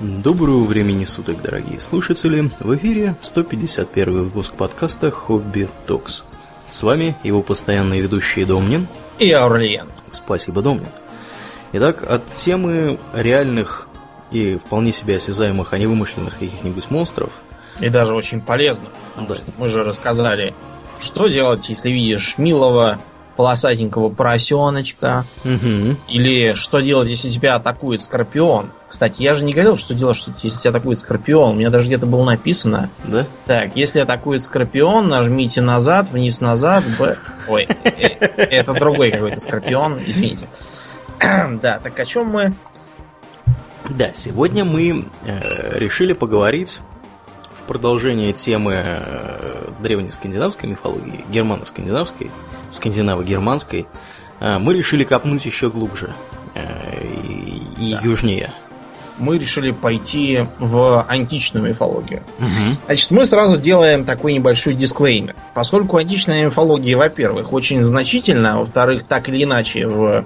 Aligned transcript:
Доброго 0.00 0.64
времени 0.64 1.04
суток, 1.04 1.42
дорогие 1.42 1.78
слушатели! 1.78 2.50
В 2.58 2.74
эфире 2.76 3.16
151 3.20 4.24
выпуск 4.24 4.54
подкаста 4.54 5.10
«Хобби 5.10 5.68
Токс». 5.86 6.24
С 6.70 6.82
вами 6.82 7.18
его 7.22 7.42
постоянные 7.42 8.00
ведущие 8.00 8.46
Домнин 8.46 8.88
и 9.18 9.30
Аурлиен. 9.30 9.88
Спасибо, 10.08 10.62
Домнин. 10.62 10.88
Итак, 11.74 12.02
от 12.10 12.30
темы 12.30 12.98
реальных 13.12 13.88
и 14.30 14.56
вполне 14.56 14.92
себе 14.92 15.16
осязаемых, 15.16 15.74
а 15.74 15.78
не 15.78 15.86
вымышленных 15.86 16.38
каких-нибудь 16.38 16.90
монстров. 16.90 17.34
И 17.78 17.90
даже 17.90 18.14
очень 18.14 18.40
полезных. 18.40 18.88
Да. 19.28 19.36
Мы 19.58 19.68
же 19.68 19.84
рассказали, 19.84 20.54
что 20.98 21.28
делать, 21.28 21.68
если 21.68 21.90
видишь 21.90 22.38
милого 22.38 22.98
полосатенького 23.40 24.10
поросеночка. 24.10 25.24
Угу. 25.46 25.96
Или 26.08 26.52
что 26.52 26.80
делать, 26.80 27.08
если 27.08 27.30
тебя 27.30 27.54
атакует 27.54 28.02
скорпион. 28.02 28.70
Кстати, 28.86 29.22
я 29.22 29.34
же 29.34 29.44
не 29.44 29.52
говорил, 29.52 29.76
что 29.76 29.94
делать, 29.94 30.18
что 30.18 30.30
если 30.42 30.60
тебя 30.60 30.72
атакует 30.72 30.98
скорпион. 31.00 31.54
У 31.54 31.58
меня 31.58 31.70
даже 31.70 31.86
где-то 31.86 32.04
было 32.04 32.22
написано. 32.22 32.90
Да? 33.04 33.24
Так, 33.46 33.76
если 33.76 34.00
атакует 34.00 34.42
скорпион, 34.42 35.08
нажмите 35.08 35.62
назад, 35.62 36.10
вниз-назад, 36.10 36.84
Б... 36.98 37.16
Ой, 37.48 37.66
э, 37.84 38.26
это 38.26 38.74
другой 38.74 39.10
какой-то 39.10 39.40
скорпион, 39.40 40.00
извините. 40.06 40.46
Да, 41.62 41.80
так 41.82 41.98
о 41.98 42.04
чем 42.04 42.28
мы? 42.28 42.52
Да, 43.88 44.10
сегодня 44.12 44.66
мы 44.66 45.06
э, 45.24 45.78
решили 45.78 46.12
поговорить 46.12 46.80
в 47.52 47.62
продолжение 47.62 48.32
темы 48.34 48.74
э, 48.84 49.70
древней 49.82 50.10
скандинавской 50.10 50.68
мифологии, 50.68 51.24
германо-скандинавской, 51.30 52.30
скандинаво-германской, 52.70 53.86
э, 54.40 54.58
мы 54.58 54.74
решили 54.74 55.04
копнуть 55.04 55.44
еще 55.44 55.70
глубже 55.70 56.14
э, 56.54 57.04
и, 57.04 57.90
и 57.90 57.92
Да. 57.92 58.00
южнее. 58.02 58.50
Мы 59.18 59.36
решили 59.36 59.70
пойти 59.70 60.46
в 60.58 61.02
античную 61.02 61.68
мифологию. 61.68 62.22
Угу. 62.38 62.78
Значит, 62.86 63.10
мы 63.10 63.26
сразу 63.26 63.58
делаем 63.58 64.06
такой 64.06 64.32
небольшой 64.32 64.74
дисклеймер. 64.74 65.36
Поскольку 65.52 65.98
античная 65.98 66.46
мифология, 66.46 66.96
во-первых, 66.96 67.52
очень 67.52 67.84
значительна, 67.84 68.54
а 68.54 68.58
во-вторых, 68.60 69.04
так 69.06 69.28
или 69.28 69.44
иначе, 69.44 69.86
в 69.86 70.24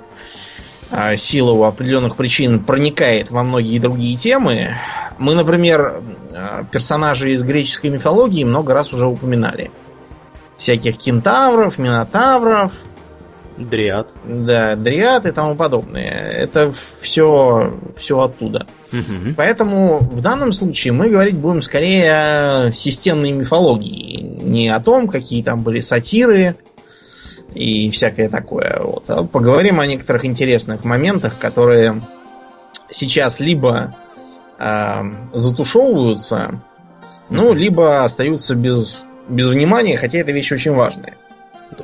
а, 0.92 1.16
силу 1.16 1.64
определенных 1.64 2.14
причин 2.14 2.62
проникает 2.62 3.32
во 3.32 3.42
многие 3.42 3.80
другие 3.80 4.16
темы, 4.16 4.76
мы, 5.18 5.34
например, 5.34 6.00
а, 6.32 6.64
персонажей 6.70 7.32
из 7.32 7.42
греческой 7.42 7.90
мифологии 7.90 8.44
много 8.44 8.74
раз 8.74 8.92
уже 8.92 9.06
упоминали. 9.06 9.72
Всяких 10.56 10.98
кентавров, 10.98 11.78
минотавров, 11.78 12.72
Дриад. 13.56 14.08
да, 14.24 14.74
дриад 14.74 15.26
и 15.26 15.30
тому 15.30 15.54
подобное. 15.54 16.10
Это 16.10 16.72
все, 17.00 17.74
все 17.96 18.20
оттуда. 18.20 18.66
Мгм. 18.90 19.34
Поэтому 19.36 19.98
в 19.98 20.20
данном 20.20 20.52
случае 20.52 20.92
мы 20.92 21.08
говорить 21.08 21.36
будем 21.36 21.62
скорее 21.62 22.12
о 22.12 22.72
системной 22.72 23.32
мифологии. 23.32 24.20
Не 24.20 24.70
о 24.70 24.80
том, 24.80 25.08
какие 25.08 25.42
там 25.42 25.62
были 25.62 25.80
сатиры 25.80 26.56
и 27.54 27.90
всякое 27.90 28.28
такое. 28.28 28.80
Вот. 28.80 29.04
А 29.08 29.24
поговорим 29.24 29.78
о 29.78 29.86
некоторых 29.86 30.24
интересных 30.24 30.84
моментах, 30.84 31.38
которые 31.38 32.00
сейчас 32.90 33.38
либо 33.38 33.94
э, 34.58 34.94
затушевываются, 35.32 36.60
ну, 37.30 37.54
либо 37.54 38.04
остаются 38.04 38.54
без, 38.54 39.02
без 39.28 39.48
внимания, 39.48 39.96
хотя 39.96 40.18
эта 40.18 40.32
вещь 40.32 40.52
очень 40.52 40.72
важная. 40.72 41.14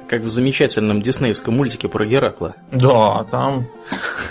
Как 0.08 0.22
в 0.22 0.28
замечательном 0.28 1.02
диснеевском 1.02 1.55
мультике 1.56 1.88
про 1.88 2.05
Геракла. 2.06 2.55
Да, 2.70 3.24
там 3.30 3.66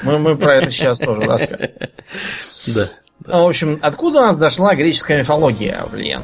мы, 0.04 0.18
мы 0.18 0.38
про 0.38 0.56
это 0.56 0.72
сейчас 0.72 1.00
тоже 1.00 1.22
расскажем. 1.22 1.70
Да. 2.68 2.90
Ну, 3.26 3.46
В 3.46 3.50
общем, 3.50 3.80
откуда 3.82 4.20
у 4.20 4.22
нас 4.22 4.38
дошла 4.38 4.76
греческая 4.76 5.20
мифология, 5.20 5.84
Блин? 5.92 6.22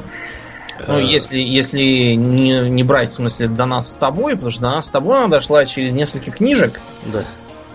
Ну, 0.86 0.98
Э, 0.98 1.04
если, 1.04 1.38
если 1.38 2.12
не, 2.14 2.68
не 2.68 2.82
брать, 2.82 3.10
в 3.10 3.14
смысле, 3.14 3.48
до 3.48 3.64
нас 3.66 3.92
с 3.92 3.96
тобой, 3.96 4.34
потому 4.34 4.50
что 4.50 4.60
до 4.62 4.70
нас 4.70 4.86
с 4.86 4.90
тобой 4.90 5.18
она 5.18 5.28
дошла 5.28 5.64
через 5.64 5.92
несколько 5.92 6.30
книжек. 6.30 6.80
Да. 7.06 7.24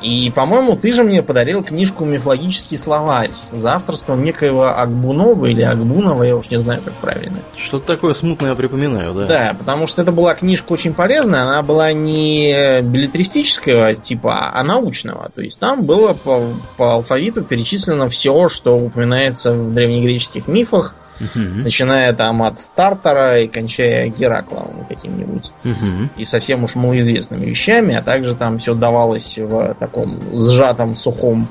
И, 0.01 0.31
по-моему, 0.31 0.75
ты 0.75 0.93
же 0.93 1.03
мне 1.03 1.21
подарил 1.21 1.63
книжку 1.63 2.05
«Мифологический 2.05 2.77
словарь» 2.77 3.31
за 3.51 3.73
авторством 3.73 4.23
некоего 4.23 4.67
Акбунова 4.67 5.45
или 5.45 5.61
Акбунова, 5.61 6.23
я 6.23 6.35
уж 6.35 6.49
не 6.49 6.57
знаю, 6.57 6.81
как 6.83 6.93
правильно. 6.95 7.37
Что-то 7.55 7.87
такое 7.87 8.13
смутное 8.13 8.49
я 8.49 8.55
припоминаю, 8.55 9.13
да. 9.13 9.25
Да, 9.27 9.55
потому 9.57 9.87
что 9.87 10.01
это 10.01 10.11
была 10.11 10.33
книжка 10.33 10.71
очень 10.71 10.93
полезная, 10.93 11.43
она 11.43 11.61
была 11.61 11.93
не 11.93 12.81
билетристического 12.81 13.95
типа, 13.95 14.51
а 14.53 14.63
научного. 14.63 15.29
То 15.33 15.41
есть 15.41 15.59
там 15.59 15.85
было 15.85 16.13
по, 16.13 16.41
по 16.77 16.93
алфавиту 16.93 17.43
перечислено 17.43 18.09
все, 18.09 18.49
что 18.49 18.75
упоминается 18.77 19.53
в 19.53 19.73
древнегреческих 19.73 20.47
мифах, 20.47 20.95
Мгм. 21.35 21.63
начиная 21.63 22.13
там 22.13 22.41
от 22.43 22.55
Тартара 22.75 23.39
и 23.41 23.47
кончая 23.47 24.07
Гераклом 24.09 24.85
каким-нибудь. 24.89 25.51
Мгм. 25.63 26.09
И 26.17 26.25
совсем 26.25 26.63
уж 26.63 26.75
малоизвестными 26.75 27.45
вещами, 27.45 27.95
а 27.95 28.01
также 28.01 28.35
там 28.35 28.57
все 28.57 28.73
давалось 28.73 29.37
в 29.37 29.75
таком 29.79 30.19
сжатом, 30.33 30.95
сухом 30.95 31.47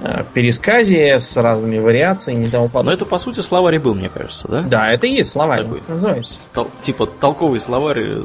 э, 0.00 0.24
пересказе 0.34 1.20
с 1.20 1.36
разными 1.36 1.78
вариациями 1.78 2.44
и 2.44 2.48
тому 2.50 2.64
Но 2.64 2.68
подобное. 2.68 2.94
это, 2.94 3.06
по 3.06 3.18
сути, 3.18 3.40
словарь 3.40 3.78
был, 3.78 3.94
мне 3.94 4.08
кажется, 4.08 4.48
да? 4.48 4.62
Да, 4.62 4.90
это 4.92 5.06
и 5.06 5.14
есть 5.14 5.30
словарь, 5.30 5.62
Такой. 5.62 5.78
так 5.80 5.88
называется. 5.88 6.40
Тол- 6.52 6.70
типа 6.82 7.06
толковый 7.06 7.60
словарь 7.60 8.00
э, 8.00 8.22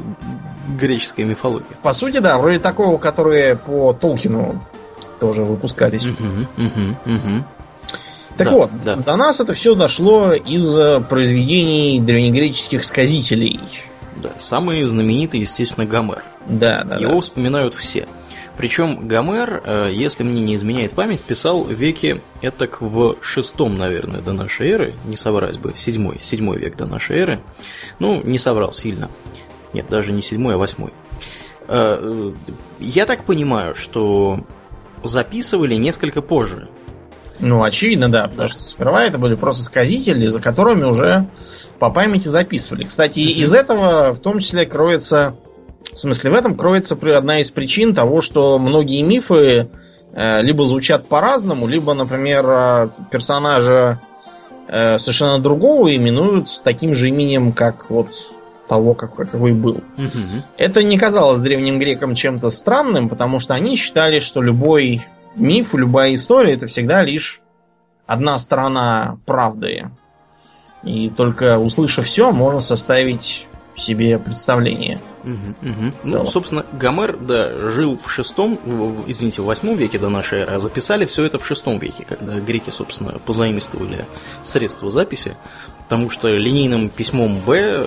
греческой 0.78 1.24
мифологии. 1.24 1.76
По 1.82 1.92
сути, 1.92 2.18
да, 2.18 2.38
вроде 2.38 2.58
такого, 2.58 2.98
которые 2.98 3.56
по 3.56 3.92
Толкину 3.92 4.60
тоже 5.20 5.42
выпускались. 5.44 6.04
Мгм, 6.04 6.46
мгм, 6.56 6.96
мгм. 7.04 7.44
Так 8.36 8.48
Да, 8.48 8.54
вот, 8.54 8.70
да. 8.84 8.96
до 8.96 9.16
нас 9.16 9.40
это 9.40 9.54
все 9.54 9.74
дошло 9.74 10.32
из 10.32 10.74
э, 10.76 11.00
произведений 11.00 12.00
древнегреческих 12.00 12.84
сказителей. 12.84 13.60
Да, 14.22 14.30
самый 14.38 14.82
знаменитый, 14.84 15.40
естественно, 15.40 15.86
Гомер. 15.86 16.22
Да, 16.46 16.84
да, 16.84 16.96
Его 16.96 17.14
да. 17.14 17.20
вспоминают 17.20 17.74
все. 17.74 18.06
Причем 18.56 19.08
Гомер, 19.08 19.62
э, 19.64 19.90
если 19.92 20.22
мне 20.22 20.42
не 20.42 20.54
изменяет 20.54 20.92
память, 20.92 21.20
писал 21.22 21.62
в 21.64 21.72
веке 21.72 22.20
этак 22.42 22.80
в 22.82 23.16
шестом, 23.22 23.78
наверное, 23.78 24.20
до 24.20 24.32
нашей 24.32 24.70
эры, 24.70 24.94
не 25.06 25.16
соврать 25.16 25.58
бы, 25.58 25.72
седьмой, 25.76 26.18
седьмой 26.20 26.58
век 26.58 26.76
до 26.76 26.86
нашей 26.86 27.18
эры. 27.18 27.40
Ну, 27.98 28.20
не 28.22 28.38
соврал 28.38 28.72
сильно. 28.72 29.08
Нет, 29.72 29.86
даже 29.88 30.12
не 30.12 30.20
седьмой, 30.22 30.54
а 30.54 30.58
восьмой. 30.58 30.92
Э, 31.68 32.32
Я 32.78 33.06
так 33.06 33.24
понимаю, 33.24 33.74
что 33.74 34.44
записывали 35.04 35.74
несколько 35.76 36.20
позже. 36.20 36.68
Ну, 37.40 37.62
очевидно, 37.62 38.10
да, 38.10 38.28
потому 38.28 38.48
что 38.48 38.60
сперва 38.60 39.04
это 39.04 39.18
были 39.18 39.34
просто 39.34 39.62
сказители, 39.62 40.26
за 40.26 40.40
которыми 40.40 40.84
уже 40.84 41.26
по 41.78 41.90
памяти 41.90 42.28
записывали. 42.28 42.84
Кстати, 42.84 43.18
и 43.20 43.40
из 43.42 43.54
этого 43.54 44.12
в 44.12 44.20
том 44.20 44.40
числе 44.40 44.66
кроется, 44.66 45.34
в 45.94 45.98
смысле, 45.98 46.30
в 46.30 46.34
этом 46.34 46.54
кроется 46.56 46.98
одна 47.16 47.40
из 47.40 47.50
причин 47.50 47.94
того, 47.94 48.20
что 48.20 48.58
многие 48.58 49.02
мифы 49.02 49.68
э, 50.12 50.42
либо 50.42 50.64
звучат 50.66 51.08
по-разному, 51.08 51.66
либо, 51.66 51.94
например, 51.94 52.44
э, 52.46 52.88
персонажа 53.10 54.00
э, 54.68 54.98
совершенно 54.98 55.38
другого 55.38 55.94
именуют 55.96 56.48
таким 56.62 56.94
же 56.94 57.08
именем, 57.08 57.52
как 57.52 57.90
вот 57.90 58.08
того, 58.68 58.94
как- 58.94 59.16
какой 59.16 59.52
был. 59.52 59.82
Мгм. 59.96 60.44
Это 60.56 60.82
не 60.84 60.96
казалось 60.98 61.40
древним 61.40 61.78
грекам 61.80 62.14
чем-то 62.14 62.50
странным, 62.50 63.08
потому 63.08 63.40
что 63.40 63.54
они 63.54 63.74
считали, 63.76 64.20
что 64.20 64.42
любой 64.42 65.02
миф, 65.36 65.74
любая 65.74 66.14
история 66.14 66.54
это 66.54 66.66
всегда 66.66 67.02
лишь 67.02 67.40
одна 68.06 68.38
сторона 68.38 69.18
правды. 69.26 69.90
И 70.82 71.10
только 71.10 71.58
услышав 71.58 72.06
все, 72.06 72.32
можно 72.32 72.60
составить 72.60 73.46
себе 73.76 74.18
представление. 74.18 74.98
В 75.22 76.02
целом. 76.02 76.20
Ну, 76.20 76.26
собственно, 76.26 76.64
Гомер, 76.72 77.18
да, 77.18 77.70
жил 77.70 77.98
в 77.98 78.10
шестом, 78.10 78.58
в- 78.64 79.08
извините, 79.10 79.42
в 79.42 79.44
восьмом 79.44 79.76
веке 79.76 79.98
до 79.98 80.08
нашей 80.08 80.40
эры, 80.40 80.52
а 80.54 80.58
записали 80.58 81.04
все 81.04 81.24
это 81.24 81.38
в 81.38 81.46
шестом 81.46 81.78
веке, 81.78 82.06
когда 82.08 82.40
греки, 82.40 82.70
собственно, 82.70 83.12
позаимствовали 83.18 84.06
средства 84.42 84.90
записи, 84.90 85.36
потому 85.84 86.08
что 86.08 86.28
линейным 86.28 86.88
письмом 86.88 87.38
Б 87.46 87.86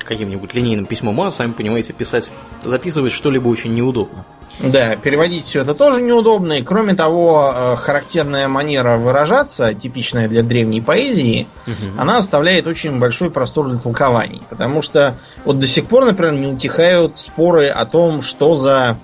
каким-нибудь 0.00 0.54
линейным 0.54 0.86
письмом 0.86 1.20
А, 1.20 1.30
сами 1.30 1.52
понимаете, 1.52 1.92
писать, 1.92 2.32
записывать 2.64 3.12
что-либо 3.12 3.48
очень 3.48 3.74
неудобно. 3.74 4.24
Да, 4.60 4.96
переводить 4.96 5.46
все 5.46 5.62
это 5.62 5.74
тоже 5.74 6.02
неудобно. 6.02 6.54
И 6.54 6.62
кроме 6.62 6.94
того, 6.94 7.52
э, 7.54 7.76
характерная 7.76 8.48
манера 8.48 8.96
выражаться, 8.98 9.72
типичная 9.74 10.28
для 10.28 10.42
древней 10.42 10.80
поэзии, 10.80 11.46
Мгм. 11.66 11.98
она 11.98 12.18
оставляет 12.18 12.66
очень 12.66 12.98
большой 12.98 13.30
простор 13.30 13.68
для 13.70 13.78
толкований. 13.78 14.42
Потому 14.50 14.82
что 14.82 15.16
вот 15.44 15.58
до 15.58 15.66
сих 15.66 15.86
пор, 15.86 16.04
например, 16.04 16.34
не 16.34 16.46
утихают 16.48 17.18
споры 17.18 17.70
о 17.70 17.86
том, 17.86 18.22
что 18.22 18.56
за 18.56 18.98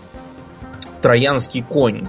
троянский 1.00 1.62
конь. 1.62 2.06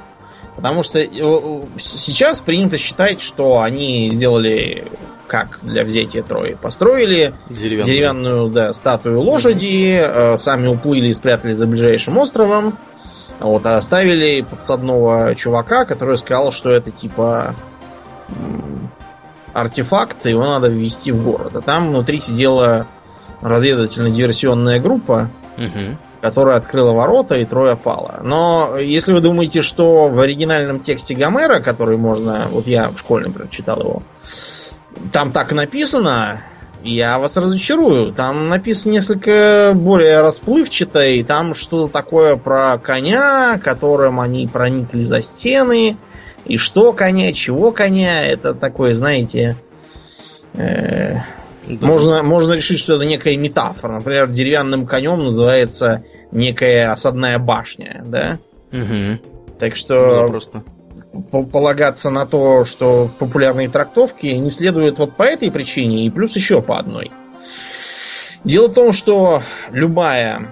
Потому 0.55 0.83
что 0.83 0.99
э, 0.99 1.61
сейчас 1.79 2.41
принято 2.41 2.77
считать, 2.77 3.21
что 3.21 3.61
они 3.61 4.09
сделали 4.09 4.85
как 5.29 5.59
для 5.61 5.85
взятия 5.85 6.23
Трои. 6.23 6.57
Построили 6.61 7.33
Деревянный. 7.49 7.85
деревянную 7.91 8.49
да, 8.49 8.73
статую 8.73 9.21
лошади, 9.21 9.97
э, 10.01 10.35
сами 10.37 10.67
уплыли 10.67 11.07
и 11.07 11.13
спрятали 11.13 11.53
за 11.53 11.67
ближайшим 11.67 12.17
островом. 12.17 12.77
Вот, 13.39 13.65
а 13.65 13.77
оставили 13.77 14.41
подсадного 14.41 15.33
чувака, 15.35 15.85
который 15.85 16.17
сказал, 16.17 16.51
что 16.51 16.71
это 16.71 16.91
типа 16.91 17.55
артефакт, 19.53 20.25
его 20.25 20.43
надо 20.45 20.67
ввести 20.67 21.11
в 21.11 21.23
город. 21.23 21.55
А 21.55 21.61
там 21.61 21.89
внутри 21.89 22.19
сидела 22.19 22.87
разведывательно-диверсионная 23.41 24.79
группа, 24.79 25.29
Угу. 25.57 25.97
которая 26.21 26.57
открыла 26.57 26.91
ворота, 26.93 27.35
и 27.35 27.43
трое 27.45 27.75
пало. 27.75 28.19
Но 28.23 28.77
если 28.77 29.11
вы 29.11 29.19
думаете, 29.19 29.61
что 29.61 30.07
в 30.07 30.19
оригинальном 30.19 30.79
тексте 30.79 31.15
Гомера, 31.15 31.59
который 31.59 31.97
можно... 31.97 32.47
Вот 32.49 32.65
я 32.65 32.89
в 32.89 32.97
школе, 32.99 33.27
например, 33.27 33.49
читал 33.49 33.79
его, 33.81 34.03
там 35.11 35.31
так 35.31 35.51
написано, 35.51 36.41
я 36.83 37.19
вас 37.19 37.35
разочарую. 37.35 38.13
Там 38.13 38.49
написано 38.49 38.93
несколько 38.93 39.73
более 39.75 40.21
расплывчато, 40.21 41.05
и 41.05 41.23
там 41.23 41.53
что-то 41.53 41.91
такое 41.91 42.35
про 42.37 42.77
коня, 42.77 43.59
которым 43.63 44.19
они 44.19 44.47
проникли 44.47 45.01
за 45.03 45.21
стены, 45.21 45.97
и 46.45 46.57
что 46.57 46.93
коня, 46.93 47.33
чего 47.33 47.71
коня. 47.71 48.23
Это 48.25 48.53
такое, 48.53 48.93
знаете... 48.95 49.57
э, 50.53 51.15
Да. 51.67 51.85
можно, 51.87 52.23
можно 52.23 52.53
решить, 52.53 52.79
что 52.79 52.95
это 52.95 53.05
некая 53.05 53.37
метафора. 53.37 53.93
Например, 53.93 54.27
деревянным 54.27 54.87
конем 54.87 55.23
называется 55.23 56.03
некая 56.31 56.91
осадная 56.91 57.37
башня, 57.39 58.01
да? 58.05 58.39
Мгм. 58.71 59.19
Так 59.59 59.75
что 59.75 60.09
Запросто. 60.09 60.63
По- 61.31 61.43
полагаться 61.43 62.09
на 62.09 62.25
то, 62.25 62.65
что 62.65 63.05
в 63.07 63.13
популярной 63.17 63.67
трактовке 63.67 64.37
не 64.37 64.49
следует 64.49 64.99
вот 64.99 65.15
по 65.15 65.23
этой 65.23 65.51
причине 65.51 66.05
и 66.05 66.09
плюс 66.09 66.35
еще 66.35 66.61
по 66.61 66.79
одной. 66.79 67.11
Дело 68.43 68.67
в 68.67 68.73
том, 68.73 68.93
что 68.93 69.43
любая 69.71 70.47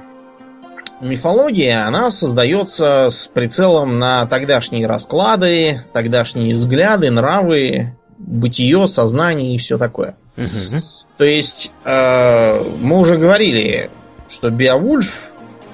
мифология, 1.00 1.86
она 1.88 2.12
создается 2.12 3.09
с 3.09 3.27
прицелом 3.27 4.00
на 4.00 4.25
тогдашние 4.25 4.88
расклады, 4.88 5.83
тогдашние 5.94 6.56
взгляды, 6.56 7.12
нравы, 7.12 7.95
бытие, 8.18 8.88
сознание 8.88 9.56
и 9.56 9.57
все 9.57 9.77
такое. 9.77 10.15
Мгм. 10.36 10.81
То 11.18 11.25
есть, 11.25 11.71
э, 11.83 12.62
мы 12.81 13.00
уже 13.00 13.18
говорили, 13.18 13.89
что 14.27 14.50
Беовульф, 14.50 15.26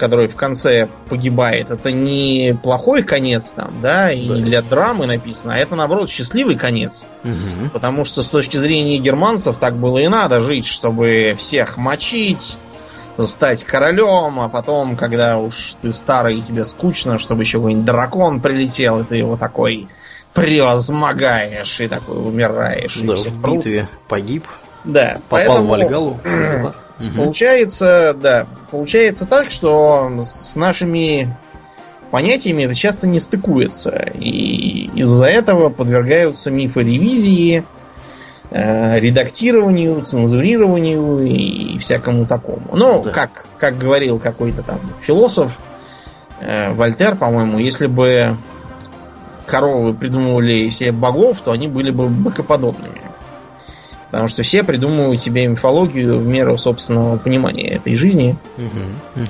который 0.04 0.28
в 0.28 0.36
конце 0.36 0.90
погибает, 1.08 1.72
это 1.72 1.90
не 1.90 2.58
плохой 2.62 3.04
конец 3.04 3.54
там, 3.56 3.72
да, 3.82 4.12
и 4.12 4.28
Да. 4.28 4.36
не 4.36 4.42
для 4.42 4.62
драмы 4.62 5.06
написано, 5.06 5.54
а 5.56 5.58
это, 5.58 5.76
наоборот, 5.78 6.10
счастливый 6.10 6.58
конец. 6.58 7.06
Мгм. 7.24 7.70
Потому 7.72 8.04
что 8.04 8.22
с 8.22 8.28
точки 8.28 8.58
зрения 8.58 8.98
германцев 8.98 9.56
так 9.60 9.78
было 9.78 10.00
и 10.00 10.10
надо 10.10 10.42
жить, 10.42 10.66
чтобы 10.66 11.36
всех 11.40 11.78
мочить, 11.78 12.58
стать 13.18 13.64
королем, 13.64 14.42
а 14.42 14.50
потом, 14.50 14.98
когда 14.98 15.38
уж 15.38 15.76
ты 15.82 15.94
старый 15.94 16.40
и 16.40 16.42
тебе 16.42 16.66
скучно, 16.66 17.18
чтобы 17.18 17.44
еще 17.44 17.60
какой-нибудь 17.60 17.86
дракон 17.86 18.42
прилетел, 18.42 19.00
и 19.00 19.04
ты 19.06 19.16
его 19.16 19.38
такой 19.38 19.88
превозмогаешь 20.34 21.80
и 21.80 21.88
такой 21.88 22.18
умираешь. 22.18 23.00
Да, 23.04 23.16
в 23.16 23.42
прут. 23.42 23.58
битве 23.58 23.88
погиб, 24.10 24.44
Да, 24.84 25.18
попал 25.30 25.46
поэтому 25.48 25.64
в 25.64 25.70
Вальгалу. 25.70 26.20
все 26.26 26.74
Мгм. 27.00 27.16
Получается, 27.16 28.16
да, 28.20 28.46
получается 28.72 29.26
так, 29.26 29.50
что 29.52 30.10
с 30.24 30.52
с 30.52 30.56
нашими 30.56 31.36
понятиями 32.12 32.64
это 32.64 32.76
часто 32.76 33.08
не 33.08 33.20
стыкуется. 33.20 34.12
И 34.14 34.90
из-за 34.96 35.26
этого 35.26 35.70
подвергаются 35.70 36.52
мифы 36.52 36.82
ревизии, 36.82 37.64
э, 38.52 39.00
редактированию, 39.00 40.04
цензурированию 40.04 41.26
и 41.26 41.78
всякому 41.80 42.28
такому. 42.28 42.62
Ну, 42.72 43.02
Да. 43.04 43.10
как, 43.10 43.48
как 43.58 43.80
говорил 43.80 44.20
какой-то 44.20 44.62
там 44.62 44.80
философ, 45.02 45.52
э, 46.40 46.72
Вольтер, 46.74 47.16
по-моему, 47.16 47.58
если 47.58 47.88
бы 47.88 48.38
коровы 49.48 49.94
придумывали 49.96 50.70
себе 50.70 50.92
богов, 50.92 51.40
то 51.44 51.52
они 51.52 51.68
были 51.68 51.90
бы 51.90 52.08
быкоподобными. 52.08 53.02
Потому 54.14 54.30
что 54.30 54.44
все 54.44 54.64
придумывают 54.64 55.24
себе 55.24 55.48
мифологию 55.48 56.20
в 56.20 56.28
меру 56.28 56.56
собственного 56.60 57.18
понимания 57.18 57.68
этой 57.68 57.96
жизни 57.96 58.38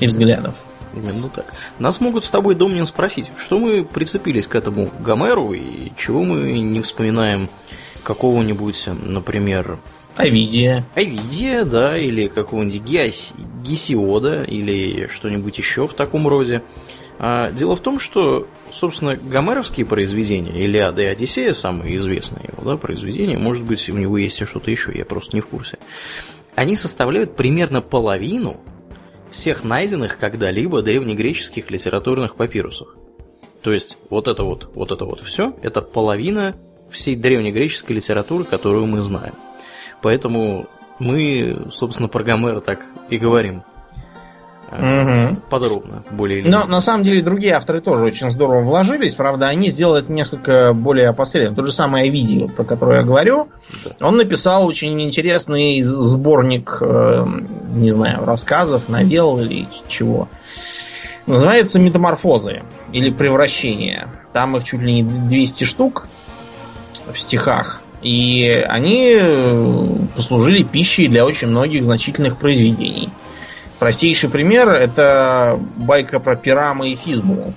и 0.01 0.07
взглядов. 0.07 0.55
Именно 0.93 1.29
так. 1.29 1.53
Нас 1.79 2.01
могут 2.01 2.25
с 2.25 2.29
тобой, 2.29 2.53
Домнин, 2.53 2.85
спросить, 2.85 3.31
что 3.37 3.59
мы 3.59 3.85
прицепились 3.85 4.45
к 4.45 4.55
этому 4.55 4.89
Гомеру 4.99 5.53
и 5.53 5.93
чего 5.95 6.25
мы 6.25 6.59
не 6.59 6.81
вспоминаем 6.81 7.47
какого-нибудь, 8.03 8.89
например, 9.01 9.79
Овидия. 10.17 10.85
Овидия, 10.95 11.63
да, 11.63 11.97
или 11.97 12.27
какого-нибудь 12.27 12.81
Гесиода, 13.63 14.43
или 14.43 15.07
что-нибудь 15.07 15.57
еще 15.57 15.87
в 15.87 15.93
таком 15.93 16.27
роде. 16.27 16.61
А, 17.19 17.51
дело 17.51 17.75
в 17.75 17.79
том, 17.79 17.99
что, 17.99 18.47
собственно, 18.71 19.15
гомеровские 19.15 19.85
произведения, 19.85 20.63
Илиада 20.63 21.01
и 21.03 21.05
Одиссея, 21.05 21.53
самые 21.53 21.95
известные 21.97 22.49
его 22.51 22.69
да, 22.69 22.77
произведения, 22.77 23.37
может 23.37 23.63
быть, 23.63 23.87
у 23.89 23.93
него 23.93 24.17
есть 24.17 24.41
и 24.41 24.45
что-то 24.45 24.71
еще, 24.71 24.91
я 24.93 25.05
просто 25.05 25.35
не 25.35 25.41
в 25.41 25.47
курсе, 25.47 25.77
они 26.55 26.75
составляют 26.75 27.35
примерно 27.35 27.81
половину 27.81 28.59
всех 29.31 29.63
найденных 29.63 30.17
когда-либо 30.17 30.81
древнегреческих 30.81 31.71
литературных 31.71 32.35
папирусов. 32.35 32.89
То 33.61 33.71
есть 33.71 33.97
вот 34.09 34.27
это 34.27 34.43
вот, 34.43 34.69
вот 34.75 34.91
это 34.91 35.05
вот 35.05 35.21
все, 35.21 35.55
это 35.63 35.81
половина 35.81 36.55
всей 36.89 37.15
древнегреческой 37.15 37.95
литературы, 37.95 38.43
которую 38.43 38.85
мы 38.85 39.01
знаем. 39.01 39.33
Поэтому 40.01 40.67
мы, 40.99 41.67
собственно, 41.71 42.09
про 42.09 42.23
Гомера 42.23 42.59
так 42.59 42.85
и 43.09 43.17
говорим. 43.17 43.63
Мгм. 44.79 45.41
Подробно, 45.49 46.03
более 46.11 46.39
или 46.39 46.47
Но 46.49 46.59
менее. 46.59 46.71
на 46.71 46.81
самом 46.81 47.03
деле 47.03 47.21
другие 47.21 47.53
авторы 47.53 47.81
тоже 47.81 48.05
очень 48.05 48.31
здорово 48.31 48.61
вложились. 48.61 49.15
Правда, 49.15 49.47
они 49.47 49.69
сделали 49.69 50.03
это 50.03 50.11
несколько 50.11 50.73
более 50.73 51.09
опосредованно. 51.09 51.55
Тот 51.55 51.65
же 51.67 51.71
самый 51.71 52.03
Овидий, 52.03 52.47
про 52.49 52.63
который 52.63 52.97
я 52.97 53.03
говорю, 53.03 53.49
Да. 53.85 54.07
он 54.07 54.17
написал 54.17 54.65
очень 54.65 55.01
интересный 55.01 55.81
сборник, 55.83 56.77
э, 56.81 57.25
не 57.73 57.91
знаю, 57.91 58.25
рассказов, 58.25 58.89
новелл 58.89 59.39
или 59.41 59.67
чего. 59.87 60.27
Называется 61.25 61.79
«Метаморфозы» 61.79 62.63
или 62.91 63.09
«Превращение». 63.09 64.09
Там 64.33 64.57
их 64.57 64.63
чуть 64.65 64.81
ли 64.81 65.01
не 65.01 65.03
200 65.03 65.63
штук 65.63 66.07
в 67.13 67.19
стихах. 67.19 67.81
И 68.01 68.45
они 68.67 69.15
э, 69.17 69.85
послужили 70.17 70.63
пищей 70.63 71.07
для 71.07 71.25
очень 71.25 71.47
многих 71.47 71.85
значительных 71.85 72.35
произведений. 72.37 73.02
Простейший 73.83 74.29
пример 74.29 74.69
это 74.69 75.59
байка 75.75 76.21
про 76.21 76.37
Пирама 76.37 76.87
и 76.87 76.95
Физбу, 76.95 77.53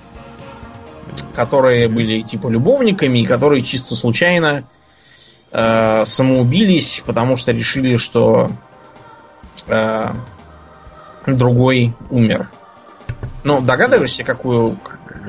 которые 1.33 1.87
были 1.87 2.21
типа 2.21 2.49
любовниками 2.49 3.19
и 3.19 3.25
которые 3.25 3.63
чисто 3.63 3.95
случайно 3.95 4.65
э, 5.53 6.03
самоубились, 6.05 7.01
потому 7.05 7.37
что 7.37 7.53
решили, 7.53 7.95
что 7.95 8.51
э, 9.67 10.11
другой 11.27 11.93
умер. 12.09 12.49
Ну, 13.45 13.61
догадываешься, 13.61 14.25
какую, 14.25 14.77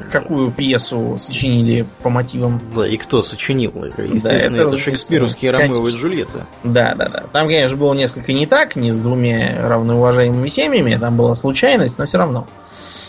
какую 0.09 0.51
пьесу 0.51 1.17
сочинили 1.21 1.87
по 2.03 2.11
мотивам? 2.11 2.61
Да, 2.75 2.87
и 2.87 2.97
кто 2.97 3.23
сочинил? 3.23 3.73
Естественно, 3.99 4.57
это, 4.57 4.69
это, 4.69 4.79
шекспировские 4.79 5.53
конечно. 5.53 5.75
Ромео 5.75 5.89
и 5.89 5.93
Джульетта. 5.93 6.47
Да, 6.65 6.95
да, 6.95 7.09
да. 7.09 7.25
Там, 7.33 7.47
конечно, 7.47 7.77
было 7.77 7.95
несколько 7.95 8.33
не 8.33 8.47
так, 8.47 8.77
не 8.77 8.93
с 8.93 8.99
двумя 8.99 9.69
равноуважаемыми 9.69 10.49
семьями, 10.49 10.97
там 10.97 11.17
была 11.17 11.35
случайность, 11.35 11.99
но 11.99 12.07
все 12.07 12.19
равно. 12.19 12.47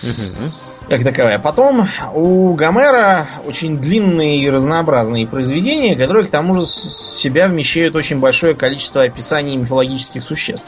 Мгм. 0.01 0.51
как 0.87 1.03
таковая. 1.03 1.39
Потом 1.39 1.87
у 2.13 2.53
Гомера 2.53 3.27
очень 3.45 3.77
длинные 3.79 4.39
и 4.39 4.49
разнообразные 4.49 5.27
произведения, 5.27 5.95
которые 5.95 6.27
к 6.27 6.31
тому 6.31 6.55
же 6.55 6.65
с 6.65 7.17
себя 7.17 7.47
вмещают 7.47 7.95
очень 7.95 8.19
большое 8.19 8.55
количество 8.55 9.03
описаний 9.03 9.57
мифологических 9.57 10.23
существ. 10.23 10.67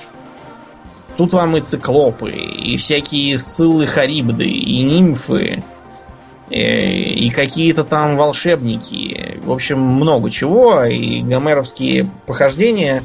Тут 1.17 1.33
вам 1.33 1.57
и 1.57 1.61
циклопы, 1.61 2.31
и 2.31 2.77
всякие 2.77 3.37
сциллы 3.37 3.85
харибды, 3.85 4.45
и 4.45 4.81
нимфы, 4.83 5.63
и 6.51 7.29
какие-то 7.29 7.83
там 7.83 8.17
волшебники. 8.17 9.39
В 9.41 9.51
общем, 9.51 9.79
много 9.79 10.29
чего. 10.29 10.83
И 10.83 11.21
гомеровские 11.21 12.07
похождения 12.25 13.03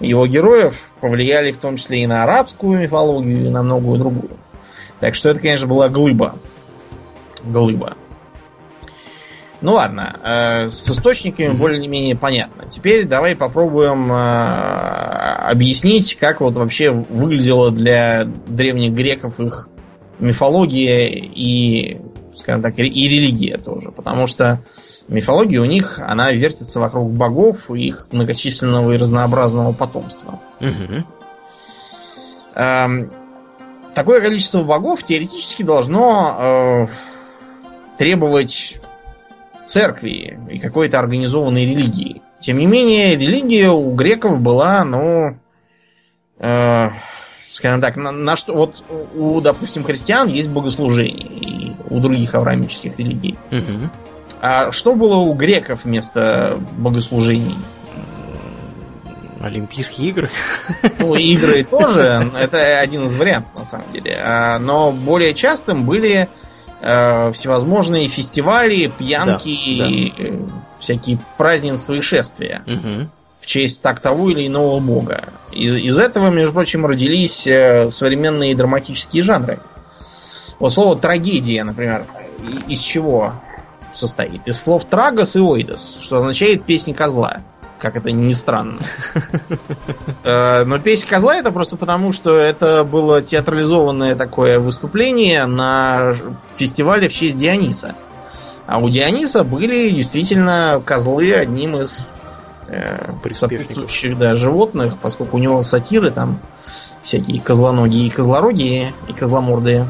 его 0.00 0.26
героев 0.26 0.74
повлияли 1.00 1.52
в 1.52 1.58
том 1.58 1.76
числе 1.76 2.02
и 2.02 2.06
на 2.06 2.24
арабскую 2.24 2.80
мифологию, 2.80 3.46
и 3.46 3.50
на 3.50 3.62
многую 3.62 3.98
другую. 3.98 4.30
Так 5.00 5.14
что 5.14 5.28
это, 5.28 5.40
конечно, 5.40 5.66
была 5.66 5.88
глыба. 5.88 6.36
Глыба. 7.44 7.96
Ну 9.60 9.74
ладно, 9.74 10.16
э, 10.24 10.70
с 10.70 10.90
источниками 10.90 11.50
более-менее 11.50 12.16
понятно. 12.16 12.64
Теперь 12.68 13.06
давай 13.06 13.36
попробуем 13.36 14.10
э, 14.12 15.42
объяснить, 15.50 16.16
как 16.18 16.40
вот 16.40 16.54
вообще 16.54 16.90
выглядела 16.90 17.70
для 17.70 18.24
древних 18.24 18.92
греков 18.92 19.38
их 19.38 19.68
мифология 20.18 21.08
и, 21.10 22.00
скажем 22.34 22.62
так, 22.62 22.78
и 22.78 22.82
религия 22.82 23.58
тоже. 23.58 23.90
Потому 23.90 24.26
что 24.26 24.60
мифология 25.08 25.60
у 25.60 25.64
них, 25.64 25.98
она 25.98 26.32
вертится 26.32 26.80
вокруг 26.80 27.10
богов 27.12 27.70
и 27.70 27.88
их 27.88 28.08
многочисленного 28.12 28.92
и 28.92 28.98
разнообразного 28.98 29.72
потомства. 29.72 30.40
Эм, 32.54 33.10
такое 33.94 34.20
количество 34.20 34.62
богов 34.62 35.02
теоретически 35.02 35.62
должно 35.62 36.36
э, 36.38 36.86
требовать 37.98 38.78
церкви 39.66 40.38
и 40.50 40.58
какой-то 40.58 40.98
организованной 40.98 41.64
религии. 41.64 42.22
Тем 42.40 42.58
не 42.58 42.66
менее, 42.66 43.16
религия 43.16 43.70
у 43.70 43.94
греков 43.94 44.40
была, 44.40 44.84
ну, 44.84 45.38
э, 46.38 46.90
скажем 47.50 47.80
так, 47.80 47.96
на, 47.96 48.10
на 48.10 48.36
что 48.36 48.54
вот 48.54 48.82
у, 49.14 49.40
допустим, 49.40 49.84
христиан 49.84 50.28
есть 50.28 50.48
богослужение 50.48 51.26
и 51.26 51.71
у 51.92 52.00
других 52.00 52.34
авраамических 52.34 52.98
религий. 52.98 53.36
Мгм. 53.50 53.90
А 54.40 54.72
что 54.72 54.94
было 54.94 55.16
у 55.16 55.32
греков 55.34 55.84
вместо 55.84 56.58
богослужений? 56.76 57.56
Олимпийские 59.40 60.10
игры. 60.10 60.30
Ну, 61.00 61.14
игры 61.16 61.64
тоже, 61.64 62.30
это 62.38 62.78
один 62.78 63.06
из 63.06 63.16
вариантов, 63.16 63.50
на 63.56 63.64
самом 63.64 63.92
деле. 63.92 64.16
А, 64.24 64.58
Но 64.60 64.92
более 64.92 65.34
частым 65.34 65.84
были 65.84 66.28
э, 66.80 67.32
всевозможные 67.32 68.06
фестивали, 68.08 68.86
пьянки 68.86 69.76
Да, 69.78 69.84
да. 69.84 69.90
и 69.90 70.12
э, 70.16 70.38
всякие 70.78 71.18
празднества 71.38 71.94
и 71.94 72.00
шествия 72.00 72.62
Мгм. 72.66 73.10
в 73.40 73.46
честь 73.46 73.82
так 73.82 73.98
того 73.98 74.30
или 74.30 74.46
иного 74.46 74.78
бога. 74.78 75.24
Из, 75.50 75.74
из 75.74 75.98
этого, 75.98 76.30
между 76.30 76.52
прочим, 76.52 76.86
родились 76.86 77.44
э, 77.46 77.90
современные 77.90 78.54
драматические 78.54 79.24
жанры. 79.24 79.58
Вот 80.62 80.72
слово 80.72 80.96
трагедия, 80.96 81.64
например, 81.64 82.06
из 82.68 82.78
чего 82.78 83.32
состоит? 83.92 84.46
Из 84.46 84.60
слов 84.60 84.84
трагос 84.84 85.34
и 85.34 85.40
оидос, 85.40 85.98
что 86.00 86.18
означает 86.18 86.62
песня 86.62 86.94
козла. 86.94 87.38
Как 87.80 87.96
это 87.96 88.12
ни 88.12 88.32
странно. 88.32 88.78
Э, 90.24 90.62
Но 90.64 90.78
песня 90.78 91.08
козла 91.08 91.34
это 91.34 91.50
просто 91.50 91.76
потому, 91.76 92.12
что 92.12 92.36
это 92.36 92.84
было 92.84 93.22
театрализованное 93.22 94.14
такое 94.14 94.60
выступление 94.60 95.46
на 95.46 96.14
фестивале 96.54 97.08
в 97.08 97.12
честь 97.12 97.36
Диониса. 97.36 97.96
А 98.68 98.78
у 98.78 98.88
Диониса 98.88 99.42
были 99.42 99.90
действительно 99.90 100.80
козлы 100.84 101.32
одним 101.32 101.80
из 101.80 102.06
э, 102.68 103.10
сопутствующих 103.32 104.16
да, 104.16 104.36
животных, 104.36 104.98
поскольку 105.02 105.38
у 105.38 105.40
него 105.40 105.64
сатиры 105.64 106.12
там 106.12 106.38
всякие 107.02 107.40
козлоногие 107.40 108.06
и 108.06 108.10
козлорогие 108.10 108.94
и 109.08 109.12
козломордые. 109.12 109.88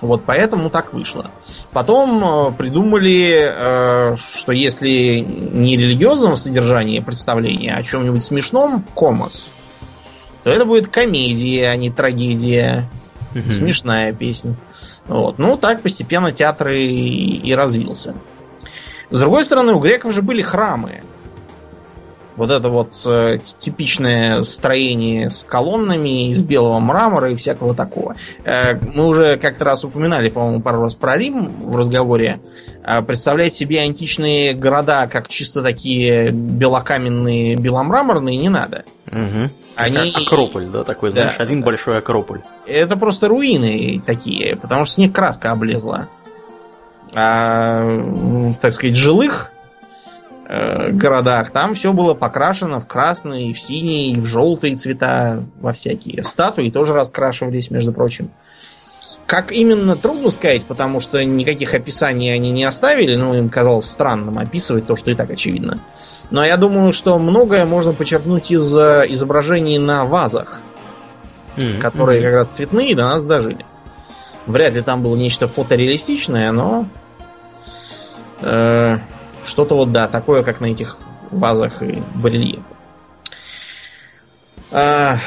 Вот 0.00 0.24
поэтому 0.26 0.70
так 0.70 0.92
вышло. 0.92 1.30
Потом 1.72 2.22
э, 2.22 2.52
придумали, 2.52 3.32
э, 3.34 4.16
что 4.16 4.52
если 4.52 5.20
не 5.20 5.76
религиозного 5.76 6.36
содержания 6.36 7.00
представления, 7.02 7.74
а 7.74 7.78
о 7.78 7.82
чем-нибудь 7.82 8.24
смешном, 8.24 8.84
комос, 8.94 9.48
то 10.44 10.50
это 10.50 10.64
будет 10.64 10.88
комедия, 10.88 11.68
а 11.70 11.76
не 11.76 11.90
трагедия. 11.90 12.88
Смешная 13.50 14.12
песня. 14.12 14.54
Вот. 15.06 15.38
Ну, 15.38 15.56
так 15.56 15.82
постепенно 15.82 16.32
театр 16.32 16.68
и, 16.68 17.36
и 17.44 17.54
развился. 17.54 18.14
С 19.10 19.18
другой 19.18 19.44
стороны, 19.44 19.74
у 19.74 19.78
греков 19.78 20.14
же 20.14 20.22
были 20.22 20.42
храмы. 20.42 21.02
Вот 22.36 22.50
это 22.50 22.68
вот 22.68 22.92
э, 23.06 23.38
типичное 23.60 24.44
строение 24.44 25.30
с 25.30 25.42
колоннами 25.42 26.30
из 26.30 26.42
белого 26.42 26.78
мрамора 26.80 27.30
и 27.30 27.36
всякого 27.36 27.74
такого. 27.74 28.14
Э, 28.44 28.74
мы 28.94 29.06
уже 29.06 29.38
как-то 29.38 29.64
раз 29.64 29.84
упоминали, 29.84 30.28
по-моему, 30.28 30.60
пару 30.60 30.82
раз 30.82 30.94
про 30.94 31.16
Рим 31.16 31.50
в 31.62 31.74
разговоре. 31.76 32.40
Э, 32.84 33.00
представлять 33.02 33.54
себе 33.54 33.80
античные 33.80 34.52
города 34.52 35.06
как 35.06 35.28
чисто 35.28 35.62
такие 35.62 36.30
белокаменные, 36.30 37.56
беломраморные 37.56 38.36
не 38.36 38.50
надо. 38.50 38.84
Мгм. 39.10 39.50
Они- 39.76 40.12
Как 40.12 40.22
Акрополь, 40.22 40.66
да, 40.66 40.84
такой, 40.84 41.10
Да, 41.12 41.20
знаешь, 41.22 41.36
один 41.38 41.60
да. 41.60 41.66
большой 41.66 41.98
Акрополь. 41.98 42.40
Это 42.66 42.96
просто 42.96 43.28
руины 43.28 44.02
такие, 44.04 44.56
потому 44.56 44.84
что 44.84 44.94
с 44.94 44.98
них 44.98 45.12
краска 45.12 45.52
облезла. 45.52 46.08
А, 47.14 48.54
так 48.60 48.74
сказать, 48.74 48.96
жилых 48.96 49.52
э, 50.48 50.90
городах 50.92 51.50
там 51.50 51.74
все 51.74 51.92
было 51.92 52.14
покрашено 52.14 52.80
в 52.80 52.86
красный, 52.86 53.52
в 53.52 53.60
синий, 53.60 54.18
в 54.18 54.26
желтые 54.26 54.76
цвета, 54.76 55.44
во 55.60 55.72
всякие. 55.72 56.24
Статуи 56.24 56.70
тоже 56.70 56.92
раскрашивались, 56.94 57.70
между 57.70 57.92
прочим. 57.92 58.30
Как 59.26 59.50
именно, 59.50 59.96
трудно 59.96 60.30
сказать, 60.30 60.62
потому 60.62 61.00
что 61.00 61.22
никаких 61.24 61.74
описаний 61.74 62.32
они 62.32 62.52
не 62.52 62.62
оставили, 62.62 63.16
ну, 63.16 63.34
им 63.34 63.48
казалось 63.48 63.86
странным 63.86 64.38
описывать 64.38 64.86
то, 64.86 64.94
что 64.94 65.10
и 65.10 65.14
так 65.14 65.30
очевидно. 65.30 65.80
Но 66.30 66.44
я 66.44 66.56
думаю, 66.56 66.92
что 66.92 67.18
многое 67.18 67.66
можно 67.66 67.92
почерпнуть 67.92 68.52
из 68.52 68.76
э, 68.76 69.06
изображений 69.08 69.78
на 69.78 70.04
вазах 70.04 70.60
М, 71.56 71.80
которые 71.80 72.20
как 72.20 72.34
раз 72.34 72.48
цветные 72.48 72.94
до 72.94 73.04
нас 73.04 73.24
дожили. 73.24 73.64
Вряд 74.46 74.74
ли 74.74 74.82
там 74.82 75.02
было 75.02 75.16
нечто 75.16 75.48
фотореалистичное, 75.48 76.52
но 76.52 76.86
э, 78.40 78.98
что-то 79.46 79.74
вот 79.76 79.92
да, 79.92 80.08
такое, 80.08 80.42
как 80.42 80.60
на 80.60 80.66
этих 80.66 80.96
вазах 81.30 81.82
и 81.82 82.02
барельефах. 82.14 82.64
А, 84.72 85.18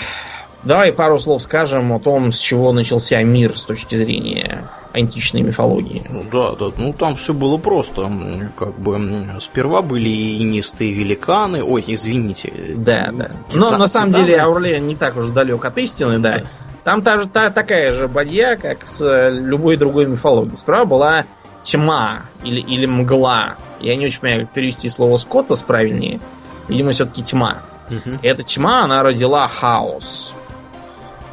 давай 0.63 0.91
пару 0.91 1.19
слов 1.19 1.41
скажем 1.43 1.91
о 1.93 1.99
том, 1.99 2.31
с 2.31 2.37
чего 2.37 2.71
начался 2.73 3.21
мир 3.23 3.57
с 3.57 3.63
точки 3.63 3.95
зрения 3.95 4.65
античной 4.91 5.41
мифологии. 5.41 6.03
Ну 6.09 6.23
да, 6.31 6.55
да, 6.55 6.73
ну 6.77 6.93
там 6.93 7.15
все 7.15 7.33
было 7.33 7.57
просто. 7.57 8.09
Как 8.57 8.77
бы 8.79 9.17
сперва 9.39 9.81
были 9.81 10.41
инистые 10.41 10.91
великаны. 10.93 11.63
Ой, 11.63 11.83
извините. 11.87 12.51
Да, 12.75 13.09
да. 13.13 13.29
Тита- 13.47 13.59
Но 13.59 13.77
на 13.77 13.87
самом 13.87 14.09
титаны. 14.09 14.25
деле 14.25 14.39
Аурлиен 14.41 14.87
не 14.87 14.95
так 14.95 15.15
уж 15.15 15.29
далек 15.29 15.63
от 15.63 15.77
истины, 15.77 16.19
да. 16.19 16.39
Да. 16.39 16.43
Там 16.83 17.01
та, 17.03 17.21
же- 17.21 17.29
та- 17.29 17.51
такая 17.51 17.91
же 17.93 18.07
бадья, 18.07 18.55
как 18.55 18.85
с 18.85 18.99
э, 19.01 19.29
любой 19.39 19.77
другой 19.77 20.07
мифологией. 20.07 20.57
Справа 20.57 20.85
была 20.85 21.25
тьма 21.63 22.21
или, 22.43 22.59
или 22.61 22.85
мгла. 22.87 23.57
Я 23.79 23.95
не 23.95 24.05
очень 24.05 24.19
понимаю, 24.19 24.45
как 24.45 24.53
перевести 24.53 24.89
слово 24.89 25.17
скотта 25.17 25.55
с 25.55 25.61
правильнее. 25.61 26.19
Видимо, 26.67 26.91
все-таки 26.91 27.23
тьма. 27.23 27.59
Мгм. 27.89 28.19
Эта 28.21 28.43
тьма, 28.43 28.83
она 28.83 29.03
родила 29.03 29.47
хаос. 29.47 30.33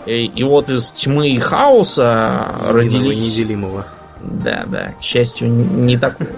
И, 0.06 0.26
и 0.26 0.44
вот 0.44 0.68
из 0.68 0.88
тьмы 0.90 1.30
и 1.30 1.38
хаоса 1.38 2.54
Единого 2.60 2.78
родились... 2.78 3.38
неделимого. 3.38 3.86
Да, 4.20 4.64
да, 4.66 4.94
к 4.98 5.02
счастью, 5.02 5.48
не 5.48 5.98
такое. 5.98 6.28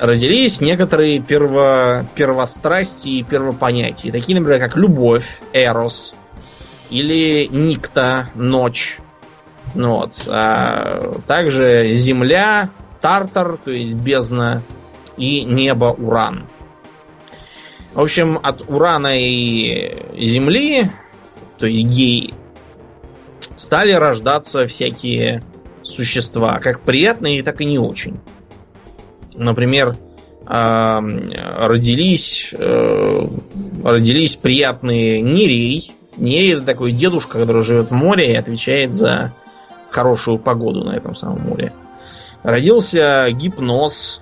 Родились 0.00 0.60
некоторые 0.60 1.20
перво, 1.20 2.04
первострастия 2.14 3.20
и 3.20 3.22
первопонятия. 3.22 4.12
Такие, 4.12 4.38
например, 4.38 4.60
как 4.60 4.76
любовь, 4.76 5.24
эрос, 5.52 6.14
или 6.90 7.48
никта, 7.50 8.28
ночь. 8.34 8.98
Ну 9.74 9.96
вот. 9.96 10.12
А 10.28 11.20
также 11.26 11.92
земля, 11.92 12.70
тартар, 13.00 13.56
то 13.56 13.70
есть 13.70 13.94
бездна, 13.94 14.62
и 15.16 15.44
небо, 15.44 15.86
уран. 15.86 16.46
В 17.94 18.00
общем, 18.00 18.40
от 18.42 18.68
урана 18.68 19.16
и 19.16 19.96
земли, 20.26 20.90
то 21.58 21.66
есть 21.66 21.86
геи, 21.86 22.34
стали 23.56 23.92
рождаться 23.92 24.66
всякие 24.66 25.42
существа, 25.82 26.58
как 26.58 26.80
приятные, 26.80 27.42
так 27.42 27.60
и 27.60 27.64
не 27.64 27.78
очень. 27.78 28.18
Например, 29.34 29.94
эм, 30.46 31.30
родились, 31.30 32.50
э, 32.52 33.26
родились 33.84 34.36
приятные 34.36 35.20
Нерей. 35.20 35.92
Нерей 36.16 36.54
это 36.54 36.62
такой 36.62 36.92
дедушка, 36.92 37.38
который 37.38 37.62
живет 37.62 37.90
в 37.90 37.94
море 37.94 38.32
и 38.32 38.36
отвечает 38.36 38.94
за 38.94 39.32
хорошую 39.90 40.38
погоду 40.38 40.84
на 40.84 40.96
этом 40.96 41.14
самом 41.14 41.42
море. 41.42 41.72
Родился 42.42 43.28
гипноз, 43.30 44.20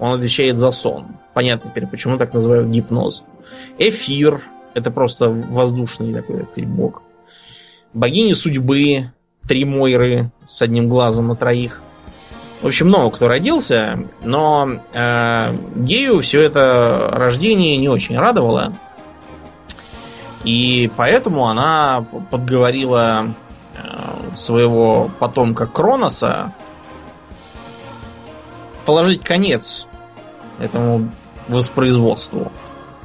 он 0.00 0.14
отвечает 0.14 0.56
за 0.56 0.70
сон. 0.70 1.06
Понятно 1.32 1.70
теперь, 1.70 1.86
почему 1.86 2.18
так 2.18 2.32
называют 2.34 2.68
гипноз. 2.68 3.24
Эфир, 3.78 4.42
это 4.74 4.90
просто 4.90 5.28
воздушный 5.30 6.12
такой 6.12 6.46
бог. 6.64 7.02
Богини 7.92 8.32
судьбы, 8.32 9.12
три 9.46 9.64
Мойры 9.64 10.30
с 10.48 10.62
одним 10.62 10.88
глазом 10.88 11.28
на 11.28 11.36
троих. 11.36 11.80
В 12.60 12.66
общем, 12.66 12.88
много 12.88 13.16
кто 13.16 13.28
родился, 13.28 13.98
но 14.22 14.80
э, 14.94 15.56
гею 15.76 16.22
все 16.22 16.40
это 16.40 17.10
рождение 17.12 17.76
не 17.76 17.88
очень 17.88 18.18
радовало. 18.18 18.72
И 20.44 20.90
поэтому 20.96 21.46
она 21.46 22.06
подговорила 22.30 23.34
э, 23.76 24.36
своего 24.36 25.10
потомка 25.18 25.66
Кроноса 25.66 26.52
положить 28.84 29.22
конец 29.24 29.86
этому 30.58 31.10
воспроизводству. 31.48 32.52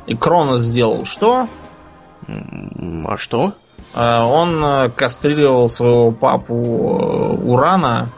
И 0.05 0.15
Кронос 0.15 0.61
сделал 0.61 1.05
что? 1.05 1.47
А 2.27 3.17
что? 3.17 3.53
Э, 3.93 4.21
Он 4.21 4.63
э, 4.63 4.89
кастрировал 4.89 5.69
своего 5.69 6.11
папу 6.11 6.53
э, 6.53 7.43
Урана. 7.43 8.09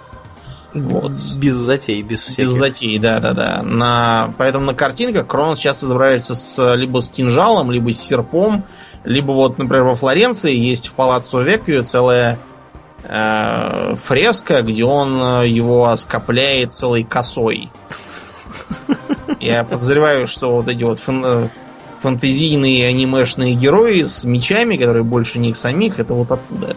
Вот. 0.74 1.12
Без 1.39 1.53
затей, 1.53 2.01
без 2.01 2.24
всяких. 2.24 2.51
Без 2.51 2.60
затей, 2.60 3.00
да, 3.00 3.20
да, 3.20 3.34
да. 3.34 3.62
На... 3.62 4.34
Поэтому 4.38 4.65
на 4.65 4.74
картинках 4.74 5.27
Кронос 5.27 5.60
часто 5.60 5.86
изображается 5.86 6.34
с, 6.34 6.75
либо 6.75 7.01
с 7.01 7.10
кинжалом, 7.10 7.72
либо 7.72 7.91
с 7.91 8.00
серпом, 8.00 8.63
либо 9.03 9.34
вот, 9.34 9.58
например, 9.58 9.84
во 9.84 9.96
Флоренции 9.96 10.56
есть 10.56 10.88
в 10.88 10.94
Палаццо 10.94 11.41
Веккио 11.41 11.84
целая 11.84 12.39
э, 13.03 13.96
фреска, 13.96 14.62
где 14.62 14.84
он 14.84 15.22
э, 15.22 15.48
его 15.48 15.88
оскопляет 15.88 16.74
целой 16.74 17.03
косой. 17.03 17.70
Я 19.39 19.63
подозреваю, 19.63 20.27
что 20.27 20.55
вот 20.55 20.67
эти 20.67 20.84
вот 20.84 21.00
фан- 21.00 21.25
э, 21.25 21.48
фантазийные 22.01 22.88
анимешные 22.88 23.55
герои 23.55 24.03
с 24.03 24.24
мечами, 24.24 24.77
которые 24.77 25.03
больше 25.03 25.39
них 25.39 25.58
самих, 25.58 26.00
это 26.00 26.13
вот 26.13 26.31
оттуда. 26.31 26.75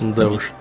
Да 0.00 0.28
уж. 0.28 0.52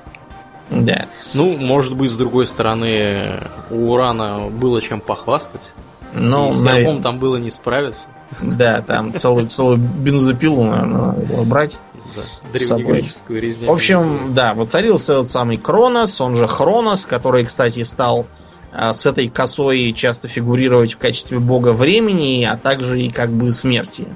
Да. 0.69 1.05
Ну, 1.33 1.57
может 1.57 1.95
быть, 1.95 2.11
с 2.11 2.17
другой 2.17 2.45
стороны, 2.45 3.41
у 3.71 3.91
Урана 3.91 4.49
было 4.49 4.81
чем 4.81 4.99
похвастать. 4.99 5.73
Ну, 6.13 6.49
и 6.49 6.53
с 6.53 6.63
серпом 6.63 7.01
там 7.01 7.19
было 7.19 7.37
не 7.37 7.51
справиться. 7.51 8.07
Да, 8.41 8.81
там 8.81 9.13
целую, 9.13 9.47
целую 9.47 9.77
бензопилу, 9.77 10.63
наверное, 10.63 11.07
надо 11.07 11.21
было 11.21 11.43
брать. 11.43 11.79
Да, 12.15 12.23
древнегреческую 12.53 13.41
резню. 13.41 13.67
В 13.67 13.71
общем, 13.71 14.33
да, 14.33 14.53
воцарился 14.53 15.13
этот 15.13 15.29
самый 15.29 15.57
Кронос, 15.57 16.19
он 16.21 16.35
же 16.35 16.47
Хронос, 16.47 17.05
который, 17.05 17.45
кстати, 17.45 17.83
стал 17.83 18.27
а, 18.71 18.93
с 18.93 19.05
этой 19.05 19.29
косой 19.29 19.93
часто 19.93 20.27
фигурировать 20.27 20.93
в 20.93 20.97
качестве 20.97 21.39
бога 21.39 21.73
времени, 21.73 22.43
а 22.43 22.57
также 22.57 23.01
и 23.01 23.09
как 23.09 23.31
бы 23.31 23.51
смерти. 23.51 24.07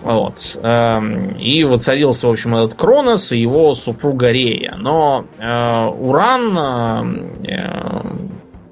Вот. 0.00 0.58
Эм, 0.62 1.36
И 1.38 1.64
воцарился, 1.64 2.28
в 2.28 2.30
общем, 2.30 2.54
этот 2.54 2.74
Кронос 2.74 3.32
и 3.32 3.38
его 3.38 3.74
супруга 3.74 4.30
Рея. 4.30 4.76
Но 4.78 5.26
э, 5.38 5.86
Уран, 5.86 6.56
э, 7.46 8.02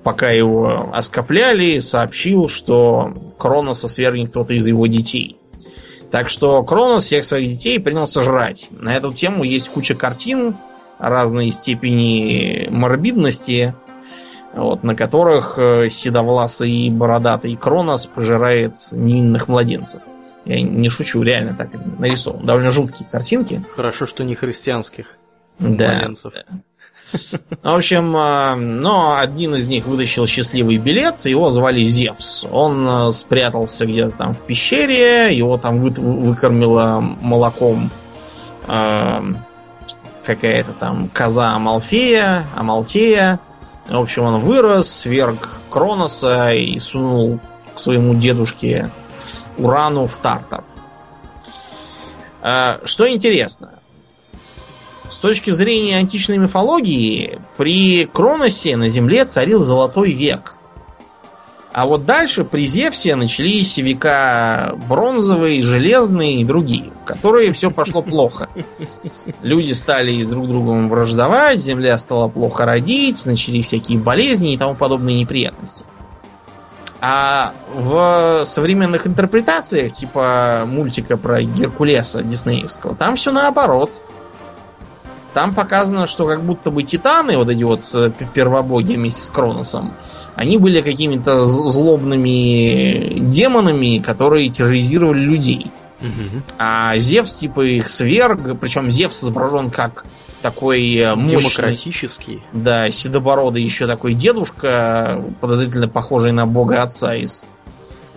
пока 0.03 0.31
его 0.31 0.91
оскопляли, 0.93 1.81
сообщил, 1.81 2.49
что 2.49 3.13
Кроноса 3.39 3.89
свергнет 3.89 4.31
кто-то 4.31 4.55
из 4.55 4.67
его 4.67 4.87
детей. 4.87 5.37
Так 6.11 6.29
что 6.29 6.63
Кронос 6.63 7.05
всех 7.05 7.25
своих 7.25 7.51
детей 7.59 7.81
принялся 7.81 8.23
жрать. 8.23 8.69
На 8.71 8.97
эту 8.97 9.13
тему 9.13 9.45
есть 9.45 9.69
куча 9.69 9.95
картин 9.95 10.57
разной 10.99 11.51
степени 11.51 12.69
морбидности, 12.71 13.75
вот, 14.55 14.83
на 14.83 14.95
которых 14.95 15.59
э, 15.59 15.91
седовласый 15.91 16.71
и 16.71 16.91
бородатый 16.91 17.55
Кронос 17.57 18.07
пожирает 18.07 18.75
невинных 18.93 19.49
младенцев. 19.49 20.01
Я 20.45 20.63
не 20.63 20.89
шучу, 20.89 21.23
реально 21.23 21.55
так 21.55 21.71
нарисован. 21.99 22.47
Довольно 22.47 22.71
жуткие 22.71 23.09
картинки. 23.11 23.63
Хорошо, 23.75 24.07
что 24.07 24.23
не 24.25 24.35
христианских 24.37 25.17
Да. 25.59 25.93
младенцев. 25.93 26.33
В 27.13 27.69
общем, 27.69 28.17
э, 28.17 28.55
но 28.57 29.17
один 29.19 29.55
из 29.55 29.69
них 29.69 29.87
вытащил 29.87 30.27
счастливый 30.27 30.77
билет, 30.77 31.25
его 31.25 31.51
звали 31.51 31.83
Зевс. 31.83 32.45
Он 32.51 32.87
э, 32.89 33.13
спрятался 33.13 33.87
где-то 33.87 34.17
там 34.17 34.35
в 34.35 34.41
пещере, 34.41 35.37
его 35.37 35.57
там 35.57 35.81
вы- 35.81 35.91
выкормила 35.91 37.01
молоком 37.21 37.91
э, 38.67 39.21
какая-то 40.25 40.73
там 40.73 41.09
коза 41.13 41.55
Амалфея, 41.55 42.47
Амалтея. 42.55 43.41
В 43.89 43.97
общем, 43.97 44.25
он 44.25 44.41
вырос, 44.41 44.91
сверг 44.91 45.51
Кроноса 45.71 46.53
и 46.53 46.79
сунул 46.81 47.39
к 47.75 47.81
своему 47.81 48.15
дедушке 48.15 48.91
Урану 49.59 50.07
в 50.07 50.17
Тартар. 50.17 50.65
Что 52.85 53.09
интересно, 53.09 53.76
с 55.11 55.19
точки 55.19 55.51
зрения 55.51 55.97
античной 55.97 56.39
мифологии, 56.39 57.41
при 57.57 58.07
Кроносе 58.07 58.77
на 58.77 58.89
Земле 58.89 59.25
царил 59.25 59.63
Золотой 59.63 60.13
век. 60.13 60.57
А 61.73 61.85
вот 61.85 62.07
дальше 62.07 62.45
при 62.45 62.65
Зевсе 62.67 63.17
начались 63.17 63.77
века 63.77 64.75
бронзовые, 64.89 65.61
железные 65.61 66.41
и 66.41 66.45
другие, 66.45 66.91
в 67.03 67.05
которые 67.05 67.53
все 67.53 67.71
пошло 67.71 68.01
плохо. 68.01 68.49
Люди 69.43 69.75
стали 69.75 70.25
друг 70.25 70.49
другом 70.49 70.89
враждовать, 70.89 71.61
Земля 71.61 71.99
стала 71.99 72.29
плохо 72.29 72.65
родить, 72.65 73.27
начались 73.27 73.67
всякие 73.67 73.99
болезни 73.99 74.55
и 74.55 74.57
тому 74.57 74.75
подобные 74.75 75.19
неприятности. 75.19 75.85
А 77.03 77.53
в 77.75 78.45
современных 78.47 79.07
интерпретациях, 79.07 79.93
типа 79.93 80.65
мультика 80.67 81.19
про 81.19 81.43
Геркулеса 81.43 82.23
диснеевского, 82.23 82.95
там 82.97 83.17
все 83.17 83.33
наоборот. 83.33 83.91
Там 85.37 85.53
показано, 85.53 86.07
что 86.07 86.25
как 86.25 86.43
будто 86.43 86.71
бы 86.71 86.83
титаны, 86.83 87.37
вот 87.37 87.51
эти 87.51 87.63
вот 87.63 87.83
э, 87.93 88.11
первобоги 88.33 88.95
вместе 88.95 89.21
с 89.21 89.29
Кроносом, 89.29 89.93
они 90.35 90.57
были 90.57 90.81
какими-то 90.81 91.45
злобными 91.45 93.19
демонами, 93.21 93.99
которые 93.99 94.49
терроризировали 94.49 95.21
людей. 95.21 95.71
А 96.57 96.99
Зевс 96.99 97.35
типа 97.35 97.61
их 97.67 97.91
сверг, 97.91 98.59
причем 98.59 98.91
Зевс 98.91 99.23
изображен 99.23 99.69
как 99.69 100.07
такой 100.41 100.97
э, 100.97 101.15
мощный, 101.15 101.41
Демократический. 101.41 102.43
да, 102.55 102.91
седобородый 102.91 103.63
еще 103.63 103.87
такой 103.87 104.15
дедушка, 104.15 105.23
подозрительно 105.43 105.87
похожий 105.87 106.33
на 106.33 106.47
бога 106.47 106.83
отца 106.83 107.15
из 107.15 107.45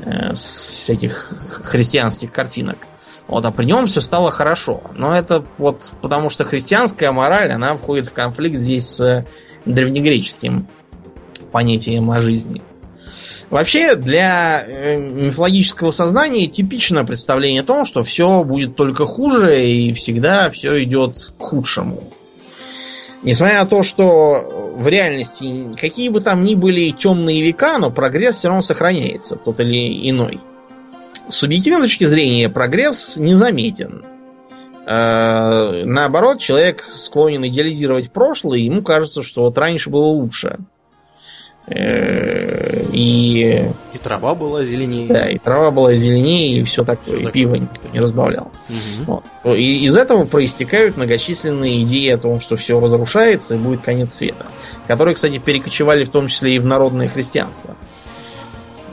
э, 0.05 0.35
всяких 0.35 1.33
христианских 1.65 2.31
картинок. 2.31 2.77
Вот, 3.29 3.45
а 3.45 3.51
при 3.51 3.65
нем 3.65 3.85
все 3.85 4.01
стало 4.01 4.31
хорошо. 4.31 4.81
Но 4.95 5.15
это 5.15 5.45
вот 5.59 5.91
потому 6.01 6.31
что 6.31 6.45
христианская 6.45 7.11
мораль, 7.11 7.51
она 7.51 7.77
входит 7.77 8.07
в 8.07 8.13
конфликт 8.13 8.57
здесь 8.57 8.87
с 8.87 8.99
э, 8.99 9.25
древнегреческим 9.65 10.67
понятием 11.51 12.09
о 12.09 12.19
жизни. 12.19 12.63
Вообще, 13.51 13.95
для 13.95 14.65
э, 14.65 14.97
мифологического 14.97 15.91
сознания 15.91 16.47
типично 16.47 17.05
представление 17.05 17.61
о 17.61 17.65
том, 17.65 17.85
что 17.85 18.03
все 18.03 18.43
будет 18.43 18.75
только 18.75 19.05
хуже 19.05 19.63
и 19.63 19.93
всегда 19.93 20.49
все 20.49 20.83
идет 20.83 21.33
к 21.37 21.41
худшему. 21.41 22.01
Несмотря 23.21 23.59
на 23.59 23.69
то, 23.69 23.83
что 23.83 24.73
в 24.75 24.87
реальности 24.87 25.75
какие 25.79 26.09
бы 26.09 26.21
там 26.21 26.43
ни 26.43 26.55
были 26.55 26.89
темные 26.91 27.43
века, 27.43 27.77
но 27.77 27.91
прогресс 27.91 28.37
все 28.37 28.47
равно 28.47 28.63
сохраняется, 28.63 29.35
тот 29.35 29.59
или 29.59 30.09
иной. 30.09 30.39
С 31.29 31.35
субъективной 31.35 31.81
точки 31.81 32.05
зрения 32.05 32.49
прогресс 32.49 33.15
незаметен. 33.17 34.03
Э, 34.87 35.83
Наоборот, 35.85 36.39
человек 36.39 36.83
склонен 36.95 37.45
идеализировать 37.47 38.11
прошлое, 38.11 38.59
и 38.59 38.63
ему 38.65 38.81
кажется, 38.81 39.21
что 39.21 39.43
вот 39.43 39.57
раньше 39.57 39.89
было 39.89 40.05
лучше. 40.05 40.57
Э, 41.67 42.81
И 42.91 43.63
И 43.93 43.97
трава 43.99 44.33
была 44.33 44.63
зеленее. 44.63 45.07
да, 45.07 45.29
и 45.29 45.37
трава 45.37 45.69
была 45.69 45.93
зеленее, 45.93 46.57
и 46.59 46.63
все 46.63 46.83
такое, 46.83 47.19
Всё 47.19 47.29
и 47.29 47.31
пиво 47.31 47.55
никто 47.55 47.87
не 47.93 47.99
разбавлял. 47.99 48.51
Мгм. 48.67 49.05
Вот. 49.43 49.55
И 49.55 49.85
из 49.85 49.95
этого 49.95 50.25
проистекают 50.25 50.97
многочисленные 50.97 51.83
идеи 51.83 52.09
о 52.09 52.17
том, 52.17 52.39
что 52.39 52.55
все 52.55 52.79
разрушается 52.79 53.53
и 53.53 53.57
будет 53.59 53.81
конец 53.81 54.15
света. 54.15 54.47
Которые, 54.87 55.13
кстати, 55.13 55.37
перекочевали 55.37 56.05
в 56.05 56.09
том 56.09 56.27
числе 56.27 56.55
и 56.55 56.59
в 56.59 56.65
народное 56.65 57.07
христианство. 57.07 57.75
Э, 57.79 57.88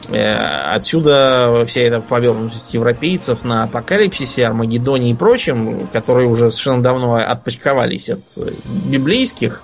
Отсюда 0.09 1.65
вся 1.67 1.81
эта 1.81 2.01
повернутость 2.01 2.75
европейцев 2.75 3.45
на 3.45 3.65
апокалипсисе, 3.65 4.47
Армагеддоне 4.47 5.11
и 5.11 5.15
прочем, 5.15 5.89
которые 5.89 6.29
уже 6.29 6.51
совершенно 6.51 6.83
давно 6.83 7.15
отпочковались 7.15 8.09
от 8.11 8.21
э, 8.37 8.51
библейских 8.89 9.63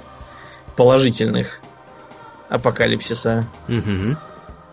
положительных 0.77 1.61
апокалипсиса 2.49 3.45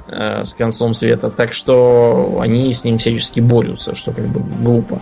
э, 0.07 0.43
с 0.43 0.53
концом 0.53 0.93
света. 0.93 1.29
Так 1.29 1.53
что 1.53 2.39
они 2.41 2.73
с 2.73 2.83
ним 2.83 2.97
всячески 2.97 3.39
борются, 3.39 3.95
что 3.95 4.11
как 4.11 4.25
бы 4.27 4.41
глупо. 4.63 5.01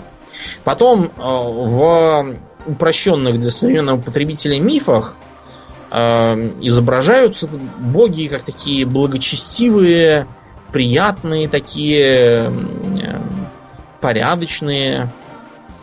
Потом 0.63 1.05
э, 1.05 1.09
в 1.17 2.35
упрощенных 2.65 3.39
для 3.39 3.51
современного 3.51 3.99
потребителя 3.99 4.59
мифах 4.59 5.15
э, 5.91 5.97
изображаются 6.61 7.47
боги 7.47 8.27
как 8.27 8.43
такие 8.43 8.85
благочестивые, 8.85 10.27
приятные 10.71 11.47
такие, 11.47 12.51
э, 12.51 13.19
порядочные, 14.01 15.09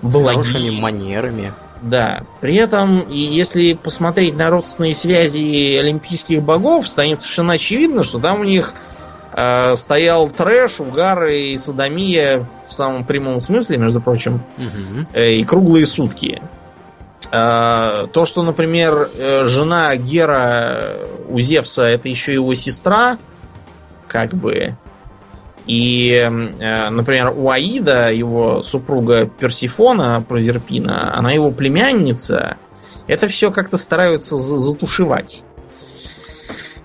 С 0.02 0.12
благие. 0.12 0.30
хорошими 0.30 0.70
манерами. 0.70 1.52
Да. 1.82 2.22
При 2.40 2.56
этом, 2.56 3.00
и 3.00 3.18
если 3.18 3.74
посмотреть 3.74 4.36
на 4.36 4.48
родственные 4.50 4.94
связи 4.94 5.76
олимпийских 5.76 6.42
богов, 6.42 6.88
станет 6.88 7.20
совершенно 7.20 7.54
очевидно, 7.54 8.04
что 8.04 8.18
там 8.18 8.40
у 8.40 8.44
них 8.44 8.72
э, 9.36 9.76
стоял 9.76 10.28
трэш, 10.30 10.78
угар 10.80 11.26
и 11.26 11.58
садомия 11.58 12.46
в 12.68 12.72
самом 12.72 13.04
прямом 13.04 13.40
смысле, 13.40 13.76
между 13.78 14.00
прочим, 14.00 14.40
Мгм. 14.56 15.08
э, 15.12 15.32
и 15.32 15.44
круглые 15.44 15.86
сутки. 15.86 16.40
Э, 17.32 18.06
то, 18.12 18.26
что, 18.26 18.42
например, 18.42 19.10
э, 19.18 19.44
жена 19.46 19.96
Гера 19.96 20.98
у 21.28 21.40
Зевса 21.40 21.84
это 21.84 22.08
еще 22.08 22.32
его 22.32 22.54
сестра, 22.54 23.18
как 24.14 24.32
бы. 24.32 24.76
И, 25.66 26.10
э, 26.12 26.88
например, 26.90 27.32
у 27.36 27.50
Аида, 27.50 28.12
его 28.12 28.62
супруга 28.62 29.26
Персифона, 29.26 30.24
Прозерпина, 30.28 31.16
она 31.18 31.32
его 31.32 31.50
племянница. 31.50 32.56
Это 33.08 33.26
все 33.26 33.50
как-то 33.50 33.76
стараются 33.76 34.36
за- 34.36 34.58
затушевать. 34.58 35.42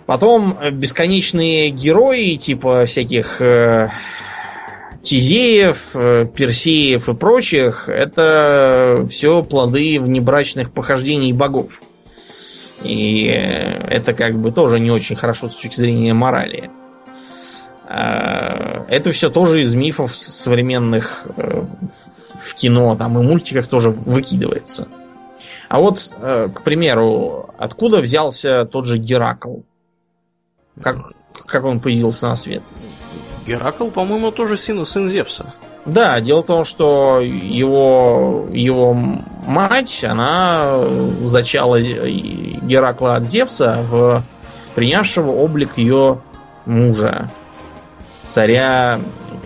Потом 0.07 0.57
э, 0.59 0.71
бесконечные 0.71 1.69
герои, 1.69 2.35
типа 2.35 2.85
всяких 2.87 3.39
э, 3.41 3.91
Тизеев, 5.03 5.77
э, 5.93 6.25
Персеев 6.35 7.09
и 7.09 7.13
прочих, 7.13 7.89
это 7.89 9.05
все 9.11 9.43
плоды 9.43 9.99
внебрачных 9.99 10.71
похождений 10.71 11.31
богов. 11.31 11.79
И 12.83 13.27
э, 13.27 13.83
это 13.87 14.13
как 14.15 14.39
бы 14.39 14.51
тоже 14.51 14.79
не 14.79 14.89
очень 14.89 15.15
хорошо 15.15 15.49
с 15.49 15.53
точки 15.53 15.75
зрения 15.75 16.15
морали. 16.15 16.71
Э, 17.89 18.85
это 18.87 19.11
все 19.11 19.31
тоже 19.31 19.61
из 19.61 19.73
мифов 19.73 20.15
современных 20.15 21.25
э, 21.35 21.63
в 22.39 22.53
кино, 22.53 22.95
там 22.95 23.17
и 23.17 23.23
мультиках 23.23 23.67
тоже 23.67 23.89
выкидывается. 23.89 24.87
А 25.69 25.79
вот, 25.79 26.11
э, 26.21 26.49
к 26.53 26.61
примеру, 26.61 27.49
откуда 27.57 28.01
взялся 28.01 28.65
тот 28.65 28.85
же 28.85 28.99
Геракл? 28.99 29.61
Как, 30.81 31.13
как 31.47 31.65
он 31.65 31.79
появился 31.79 32.27
на 32.27 32.35
свет? 32.35 32.61
Геракл, 33.47 33.89
по-моему, 33.89 34.31
тоже 34.31 34.55
сын, 34.55 34.85
сын 34.85 35.09
Зевса. 35.09 35.55
Да, 35.85 36.21
дело 36.21 36.43
в 36.43 36.45
том, 36.45 36.65
что 36.65 37.21
его, 37.21 38.47
его 38.51 38.93
мать, 38.93 40.03
она 40.03 40.83
зачала 41.25 41.81
Геракла 41.81 43.15
от 43.15 43.25
Зевса, 43.25 43.79
в 43.89 44.23
принявшего 44.75 45.31
облик 45.31 45.77
ее 45.77 46.21
мужа, 46.67 47.31
царя 48.29 48.99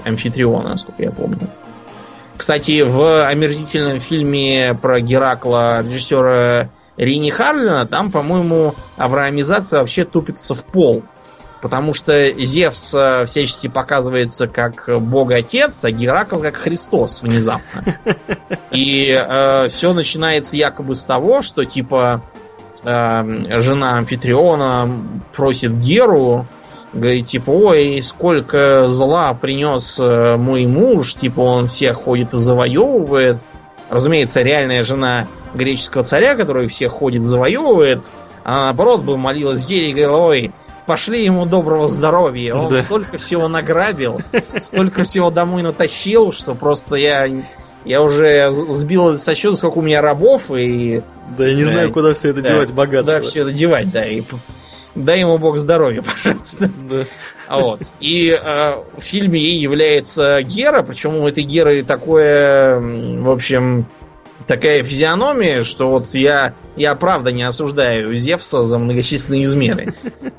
Амфитриона, 0.06 0.70
насколько 0.70 1.02
я 1.02 1.12
помню. 1.12 1.40
Кстати, 2.38 2.82
в 2.82 3.28
омерзительном 3.28 4.00
фильме 4.00 4.78
про 4.82 5.00
Геракла 5.00 5.82
режиссера 5.82 6.70
Рини 6.98 7.30
Харлина, 7.30 7.86
там, 7.86 8.12
по-моему, 8.12 8.76
авраамизация 8.98 9.80
вообще 9.80 10.04
тупится 10.04 10.54
в 10.56 10.64
пол. 10.66 11.04
Потому 11.62 11.94
что 11.94 12.34
Зевс 12.34 12.94
э, 12.94 13.26
всячески 13.26 13.68
показывается 13.70 14.48
как 14.48 14.90
бог-отец, 15.00 15.86
а 15.86 15.92
Геракл 15.92 16.42
как 16.42 16.58
Христос 16.58 17.22
внезапно. 17.22 17.96
И 18.72 19.10
э, 19.10 19.70
все 19.70 19.94
начинается 19.94 20.58
якобы 20.58 20.94
с 20.94 21.06
того, 21.06 21.42
что 21.42 21.64
типа 21.64 22.22
э, 22.84 23.62
жена 23.62 23.98
Амфитриона 23.98 24.90
просит 25.34 25.80
Геру, 25.80 26.46
говорит, 26.94 27.26
типа, 27.28 27.50
ой, 27.50 28.02
сколько 28.02 28.88
зла 28.88 29.34
принес 29.34 30.00
э, 30.00 30.38
мой 30.38 30.66
муж, 30.66 31.16
типа, 31.16 31.40
он 31.42 31.68
всех 31.68 31.98
ходит 31.98 32.34
и 32.34 32.38
завоевывает. 32.38 33.38
Разумеется, 33.90 34.42
реальная 34.42 34.84
жена 34.84 35.28
греческого 35.54 36.04
царя, 36.04 36.36
который 36.36 36.68
всех 36.68 36.92
ходит 36.92 37.24
завоевывает, 37.24 38.00
она 38.44 38.66
наоборот 38.66 39.04
бы 39.04 39.18
молилась 39.18 39.66
Гере 39.66 39.90
и 39.90 39.94
говорила, 39.94 40.18
ой, 40.18 40.52
пошли 40.86 41.24
ему 41.24 41.46
доброго 41.46 41.88
здоровья. 41.88 42.56
Он 42.56 42.70
да. 42.70 42.82
столько 42.82 43.18
всего 43.18 43.48
награбил, 43.48 44.22
столько 44.62 45.04
всего 45.04 45.30
домой 45.30 45.64
натащил, 45.64 46.34
что 46.34 46.56
просто 46.56 46.96
я, 46.96 47.30
я 47.86 48.02
уже 48.02 48.52
сбил 48.52 49.18
со 49.18 49.36
счета, 49.36 49.56
сколько 49.56 49.78
у 49.78 49.82
меня 49.82 50.02
рабов, 50.02 50.44
и... 50.50 51.02
Да, 51.38 51.48
я 51.48 51.56
не 51.56 51.64
знаю, 51.64 51.92
куда 51.92 52.14
все 52.14 52.30
это 52.30 52.42
девать, 52.42 52.74
богатство. 52.74 53.20
Да, 53.20 53.22
все 53.22 53.42
это 53.42 53.52
девать, 53.52 53.92
да, 53.92 54.06
и 54.06 54.22
дай 54.96 55.20
ему 55.20 55.38
бог 55.38 55.58
здоровья, 55.58 56.02
пожалуйста. 56.24 56.70
Да. 56.90 57.06
А 57.48 57.60
вот. 57.60 57.82
И 58.00 58.30
э, 58.30 58.76
в 58.98 59.02
фильме 59.02 59.42
ей 59.42 59.60
является 59.60 60.42
Гера, 60.44 60.84
причем 60.84 61.16
у 61.18 61.28
этой 61.28 61.44
Геры 61.44 61.84
такое, 61.84 62.80
в 62.80 63.30
общем, 63.30 63.86
такая 64.48 64.84
физиономия, 64.84 65.64
что 65.64 65.90
вот 65.90 66.14
я, 66.14 66.54
я 66.76 66.96
правда 66.96 67.32
не 67.32 67.44
осуждаю 67.44 68.16
Зевса 68.16 68.64
за 68.64 68.78
многочисленные 68.78 69.44
измены. 69.44 69.94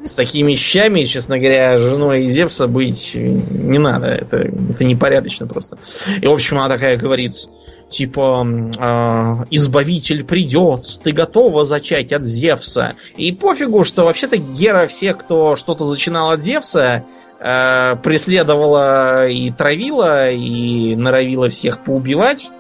С 0.05 0.13
такими 0.13 0.53
вещами, 0.53 1.05
честно 1.05 1.39
говоря, 1.39 1.79
женой 1.79 2.29
Зевса 2.29 2.67
быть 2.67 3.13
не 3.15 3.79
надо. 3.79 4.07
Это, 4.07 4.39
это 4.39 4.85
непорядочно 4.85 5.47
просто. 5.47 5.79
И, 6.21 6.27
в 6.27 6.33
общем, 6.33 6.59
она 6.59 6.69
такая 6.69 6.97
говорит, 6.97 7.35
типа, 7.95 8.45
э, 8.45 9.45
избавитель 9.51 10.25
придет, 10.25 11.01
ты 11.03 11.13
готова 11.13 11.65
зачать 11.65 12.13
от 12.13 12.25
Зевса. 12.25 12.95
И 13.17 13.33
пофигу, 13.33 13.85
что 13.85 14.05
вообще-то 14.05 14.37
Гера 14.37 14.87
всех, 14.89 15.19
кто 15.19 15.57
что-то 15.57 15.87
зачинал 15.87 16.31
от 16.31 16.43
Зевса, 16.43 17.05
э, 17.39 17.97
преследовала 18.03 19.29
и 19.29 19.51
травила, 19.51 20.31
и 20.31 20.97
норовила 20.97 21.49
всех 21.51 21.85
поубивать. 21.85 22.51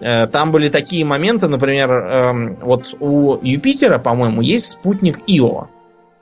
Э, 0.00 0.26
там 0.26 0.52
были 0.52 0.70
такие 0.70 1.04
моменты, 1.04 1.48
например, 1.48 1.90
эм, 1.92 2.56
вот 2.62 2.94
у 2.98 3.38
Юпитера, 3.42 3.98
по-моему, 3.98 4.40
есть 4.40 4.70
спутник 4.70 5.20
Ио. 5.26 5.68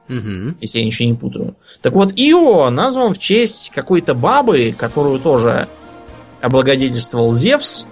Угу. 0.09 0.57
Если 0.61 0.81
я 0.81 0.85
ничего 0.85 1.09
не 1.09 1.15
путаю. 1.15 1.55
Так 1.83 1.93
вот, 1.93 2.13
Ио 2.17 2.69
назван 2.71 3.15
в 3.15 3.19
честь 3.21 3.71
какой-то 3.73 4.15
бабы, 4.15 4.75
которую 4.77 5.21
тоже 5.21 5.69
облагодетельствовал 6.41 7.33
Зевс. 7.33 7.87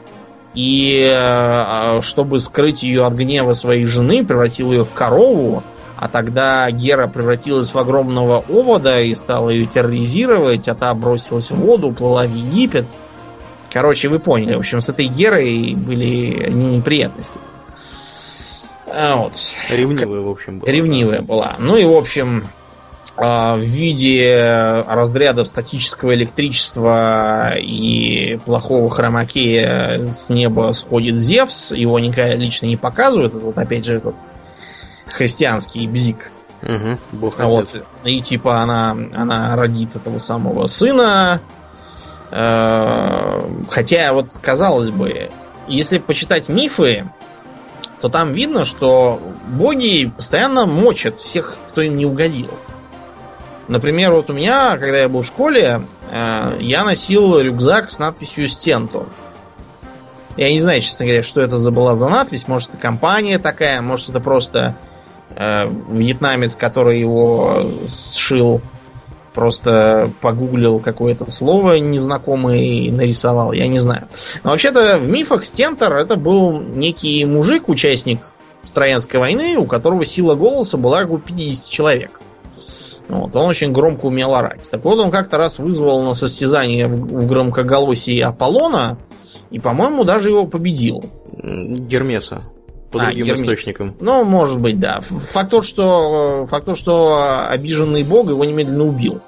И 0.54 1.00
э, 1.00 2.00
чтобы 2.02 2.40
скрыть 2.40 2.82
ее 2.82 3.04
от 3.04 3.14
гнева 3.14 3.52
своей 3.52 3.84
жены, 3.84 4.24
превратил 4.24 4.72
ее 4.72 4.84
в 4.84 4.92
корову. 4.92 5.62
А 5.96 6.08
тогда 6.08 6.70
Гера 6.70 7.08
превратилась 7.08 7.74
в 7.74 7.78
огромного 7.78 8.44
овода 8.48 9.00
и 9.00 9.14
стала 9.14 9.50
ее 9.50 9.66
терроризировать, 9.66 10.68
а 10.68 10.74
та 10.74 10.94
бросилась 10.94 11.50
в 11.50 11.56
воду, 11.56 11.90
плыла 11.92 12.24
в 12.24 12.34
Египет. 12.34 12.86
Короче, 13.70 14.08
вы 14.08 14.18
поняли. 14.18 14.54
В 14.54 14.60
общем, 14.60 14.80
с 14.80 14.88
этой 14.88 15.06
Герой 15.06 15.74
были 15.74 16.50
неприятности. 16.50 17.38
А, 18.86 19.16
вот. 19.16 19.34
Ревнивая, 19.68 20.20
в 20.20 20.28
общем, 20.28 20.60
была. 20.60 20.72
Ревнивая 20.72 21.22
была. 21.22 21.56
Ну 21.58 21.76
и, 21.76 21.84
в 21.84 21.92
общем, 21.92 22.44
а, 23.16 23.56
в 23.56 23.62
виде 23.62 24.84
разрядов 24.86 25.48
статического 25.48 26.14
электричества 26.14 27.58
и 27.58 28.07
плохого 28.44 28.88
хромакея 28.90 30.12
с 30.12 30.28
неба 30.28 30.72
сходит 30.72 31.16
Зевс. 31.16 31.72
Его 31.72 31.98
никогда 31.98 32.34
лично 32.34 32.66
не 32.66 32.76
показывают. 32.76 33.34
Это 33.34 33.44
вот 33.44 33.58
опять 33.58 33.84
же 33.84 33.96
этот 33.96 34.14
христианский 35.06 35.86
бзик. 35.86 36.30
Угу, 36.62 36.98
бог 37.12 37.34
а 37.38 37.46
вот, 37.46 37.72
и 38.02 38.20
типа 38.20 38.62
она, 38.62 38.90
она 38.90 39.54
родит 39.54 39.94
этого 39.94 40.18
самого 40.18 40.66
сына, 40.66 41.40
Э, 42.30 43.40
хотя, 43.70 44.12
вот 44.12 44.26
казалось 44.40 44.90
бы, 44.90 45.30
если 45.66 45.98
почитать 45.98 46.48
мифы, 46.48 47.08
то 48.00 48.08
там 48.08 48.32
видно, 48.32 48.64
что 48.64 49.20
боги 49.46 50.12
постоянно 50.14 50.66
мочат 50.66 51.20
всех, 51.20 51.56
кто 51.68 51.82
им 51.82 51.96
не 51.96 52.06
угодил. 52.06 52.50
Например, 53.66 54.12
вот 54.12 54.30
у 54.30 54.32
меня, 54.32 54.76
когда 54.78 54.98
я 55.00 55.08
был 55.08 55.22
в 55.22 55.26
школе, 55.26 55.82
э, 55.97 55.97
я 56.10 56.84
носил 56.84 57.38
рюкзак 57.38 57.90
с 57.90 57.98
надписью 57.98 58.48
«Стентор». 58.48 59.06
Я 60.36 60.52
не 60.52 60.60
знаю, 60.60 60.80
честно 60.82 61.04
говоря, 61.04 61.22
что 61.22 61.40
это 61.40 61.58
за 61.58 61.70
была 61.72 61.96
за 61.96 62.08
надпись. 62.08 62.46
Может, 62.46 62.70
это 62.70 62.78
компания 62.78 63.40
такая, 63.40 63.82
может, 63.82 64.08
это 64.08 64.20
просто 64.20 64.76
э, 65.34 65.68
вьетнамец, 65.90 66.54
который 66.54 67.00
его 67.00 67.62
сшил 68.14 68.60
просто 69.34 70.10
погуглил 70.20 70.80
какое-то 70.80 71.30
слово 71.30 71.78
незнакомое 71.78 72.58
и 72.58 72.90
нарисовал, 72.90 73.52
я 73.52 73.68
не 73.68 73.78
знаю. 73.78 74.08
Но 74.42 74.50
вообще-то 74.50 74.98
в 74.98 75.08
мифах 75.08 75.44
Стентор 75.44 75.92
это 75.94 76.16
был 76.16 76.60
некий 76.60 77.24
мужик, 77.24 77.68
участник 77.68 78.20
Троянской 78.78 79.18
войны, 79.18 79.56
у 79.56 79.64
которого 79.64 80.04
сила 80.04 80.36
голоса 80.36 80.76
была 80.76 81.02
у 81.02 81.18
50 81.18 81.68
человек. 81.68 82.17
Вот, 83.08 83.34
он 83.34 83.46
очень 83.46 83.72
громко 83.72 84.06
умел 84.06 84.34
орать. 84.34 84.68
Так 84.70 84.84
вот, 84.84 84.98
он 84.98 85.10
как-то 85.10 85.38
раз 85.38 85.58
вызвал 85.58 86.02
на 86.02 86.14
состязание 86.14 86.86
в 86.86 87.26
громкоголосии 87.26 88.20
Аполлона, 88.20 88.98
и, 89.50 89.58
по-моему, 89.58 90.04
даже 90.04 90.28
его 90.28 90.46
победил. 90.46 91.04
Гермеса 91.32 92.44
по 92.90 93.00
а, 93.00 93.06
другим 93.06 93.26
Гермес. 93.26 93.40
источникам. 93.40 93.94
Ну, 94.00 94.24
может 94.24 94.60
быть, 94.60 94.78
да. 94.78 95.00
Факт 95.32 95.50
то, 95.50 95.62
что, 95.62 96.46
факт 96.50 96.66
то, 96.66 96.74
что 96.74 97.46
обиженный 97.48 98.02
бог 98.02 98.28
его 98.28 98.44
немедленно 98.44 98.84
убил. 98.84 99.20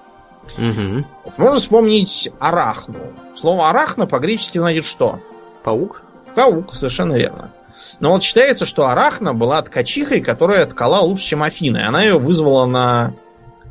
Угу. 0.58 1.04
Можно 1.36 1.56
вспомнить 1.56 2.30
арахну. 2.38 2.96
Слово 3.40 3.70
арахна 3.70 4.06
по-гречески 4.06 4.58
значит 4.58 4.84
что? 4.84 5.20
Паук? 5.62 6.02
Паук, 6.34 6.74
совершенно 6.74 7.14
верно. 7.14 7.52
Но 7.98 8.10
вот 8.10 8.22
считается, 8.22 8.66
что 8.66 8.86
Арахна 8.88 9.34
была 9.34 9.60
ткачихой, 9.62 10.20
которая 10.20 10.66
ткала 10.66 11.00
лучше, 11.00 11.26
чем 11.26 11.42
Афина. 11.42 11.78
И 11.78 11.82
она 11.82 12.02
ее 12.02 12.18
вызвала 12.18 12.66
на, 12.66 13.14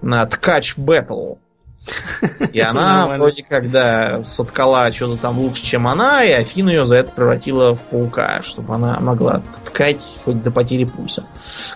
на 0.01 0.25
ткач 0.25 0.75
бэтл. 0.77 1.35
И 2.53 2.59
она 2.59 3.07
вроде 3.07 3.43
когда 3.43 4.23
соткала 4.23 4.91
что-то 4.91 5.17
там 5.17 5.39
лучше, 5.39 5.63
чем 5.63 5.87
она, 5.87 6.23
и 6.23 6.29
Афина 6.31 6.69
ее 6.69 6.85
за 6.85 6.97
это 6.97 7.11
превратила 7.11 7.75
в 7.75 7.81
паука, 7.81 8.41
чтобы 8.43 8.75
она 8.75 8.99
могла 8.99 9.41
ткать 9.65 10.17
хоть 10.23 10.43
до 10.43 10.51
потери 10.51 10.83
пульса. 10.83 11.25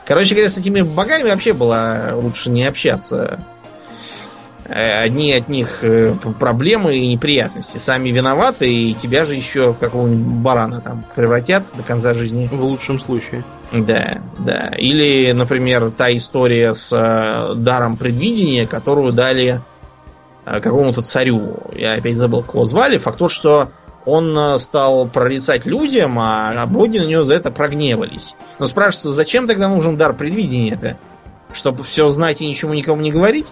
Короче 0.05 0.35
говоря, 0.35 0.49
с 0.49 0.57
этими 0.57 0.81
богами 0.81 1.29
вообще 1.29 1.53
было 1.53 2.11
лучше 2.13 2.49
не 2.49 2.65
общаться. 2.65 3.39
Э, 4.65 5.03
одни 5.03 5.33
от 5.33 5.49
них 5.49 5.83
э, 5.83 6.15
проблемы 6.39 6.97
и 6.97 7.07
неприятности. 7.07 7.77
Сами 7.79 8.09
виноваты, 8.09 8.71
и 8.71 8.93
тебя 8.93 9.25
же 9.25 9.35
еще 9.35 9.73
в 9.73 9.77
какого-нибудь 9.77 10.35
барана 10.41 10.79
там 10.79 11.03
превратят 11.15 11.65
до 11.75 11.83
конца 11.83 12.13
жизни. 12.13 12.47
В 12.51 12.63
лучшем 12.63 12.99
случае. 12.99 13.43
Да, 13.73 14.21
да. 14.37 14.71
Или, 14.77 15.31
например, 15.31 15.89
та 15.89 16.15
история 16.15 16.75
с 16.75 16.93
э, 16.93 17.55
даром 17.55 17.97
предвидения, 17.97 18.67
которую 18.67 19.13
дали 19.13 19.61
э, 20.45 20.59
какому-то 20.59 21.01
царю. 21.01 21.57
Я 21.73 21.93
опять 21.93 22.17
забыл, 22.17 22.43
кого 22.43 22.65
звали. 22.65 22.99
Факт 22.99 23.17
то, 23.17 23.29
что 23.29 23.69
он 24.05 24.37
э, 24.37 24.59
стал 24.59 25.07
прорицать 25.07 25.65
людям, 25.65 26.19
а 26.19 26.63
боги 26.67 26.99
на 26.99 27.05
него 27.05 27.23
за 27.23 27.33
это 27.33 27.49
прогневались. 27.49 28.35
Но 28.59 28.67
спрашивается, 28.67 29.11
зачем 29.11 29.47
тогда 29.47 29.67
нужен 29.69 29.97
дар 29.97 30.13
предвидения-то? 30.13 30.97
Чтобы 31.51 31.83
все 31.83 32.09
знать 32.09 32.41
и 32.41 32.47
ничему 32.47 32.75
никому 32.75 33.01
не 33.01 33.11
говорить? 33.11 33.51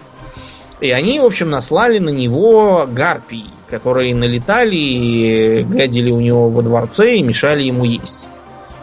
И 0.80 0.90
они, 0.90 1.18
в 1.18 1.24
общем, 1.24 1.50
наслали 1.50 1.98
на 1.98 2.10
него 2.10 2.86
гарпий, 2.88 3.46
которые 3.68 4.14
налетали 4.14 4.76
и 4.76 5.62
гадили 5.62 6.12
у 6.12 6.20
него 6.20 6.48
во 6.48 6.62
дворце 6.62 7.16
и 7.16 7.22
мешали 7.22 7.62
ему 7.62 7.84
есть. 7.84 8.28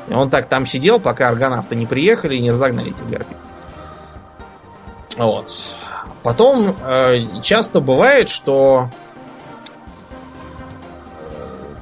Он 0.09 0.29
так 0.29 0.47
там 0.47 0.65
сидел, 0.65 0.99
пока 0.99 1.27
аргонавты 1.29 1.75
не 1.75 1.85
приехали 1.85 2.35
и 2.35 2.41
не 2.41 2.51
разогнали 2.51 2.91
этих 2.91 3.07
гарпий. 3.07 3.37
Вот. 5.17 5.51
Потом 6.23 6.75
э, 6.81 7.41
часто 7.43 7.79
бывает, 7.79 8.29
что 8.29 8.89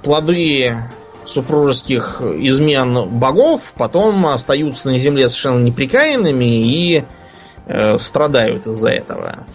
плоды 0.03 0.77
супружеских 1.25 2.21
измен 2.21 3.09
богов 3.19 3.61
потом 3.75 4.25
остаются 4.27 4.89
на 4.89 4.97
земле 4.97 5.29
совершенно 5.29 5.63
неприкаянными 5.63 6.45
и 6.45 7.05
э, 7.65 7.97
страдают 7.97 8.67
из-за 8.67 8.89
этого. 8.89 9.45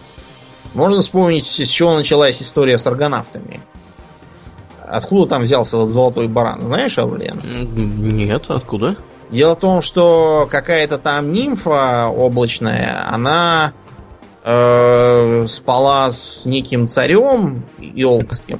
Можно 0.73 1.01
вспомнить, 1.01 1.47
с 1.47 1.67
чего 1.67 1.95
началась 1.95 2.41
история 2.41 2.77
с 2.77 2.87
аргонавтами. 2.87 3.61
Откуда 4.87 5.29
там 5.29 5.43
взялся 5.43 5.77
этот 5.77 5.89
золотой 5.89 6.27
баран? 6.27 6.61
Знаешь, 6.61 6.97
Аурлиен? 6.97 7.39
Нет, 8.17 8.45
откуда? 8.49 8.95
Дело 9.31 9.55
в 9.55 9.59
том, 9.59 9.81
что 9.81 10.47
какая-то 10.49 10.97
там 10.97 11.33
нимфа 11.33 12.07
облачная, 12.07 13.07
она 13.11 13.73
э, 14.43 15.45
спала 15.47 16.11
с 16.11 16.45
неким 16.45 16.87
царем 16.87 17.63
елкским. 17.79 18.59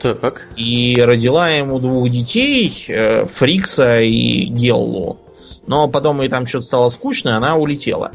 Так. 0.00 0.46
И 0.56 1.00
родила 1.00 1.48
ему 1.48 1.78
двух 1.78 2.10
детей, 2.10 2.84
э, 2.88 3.24
Фрикса 3.24 4.02
и 4.02 4.44
Геллу. 4.44 5.18
Но 5.66 5.88
потом 5.88 6.20
ей 6.20 6.28
там 6.28 6.46
что-то 6.46 6.66
стало 6.66 6.88
скучно, 6.90 7.30
и 7.30 7.32
она 7.32 7.56
улетела. 7.56 8.12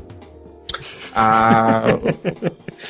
А, 1.16 2.00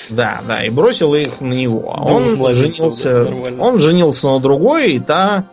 да, 0.09 0.41
да, 0.47 0.63
и 0.63 0.69
бросил 0.69 1.13
их 1.13 1.41
на 1.41 1.53
него. 1.53 1.93
А 1.95 2.03
он 2.03 2.53
женился, 2.53 3.25
он 3.59 3.79
женился 3.79 4.27
на 4.27 4.39
другой, 4.39 4.93
и 4.93 4.99
та 4.99 5.45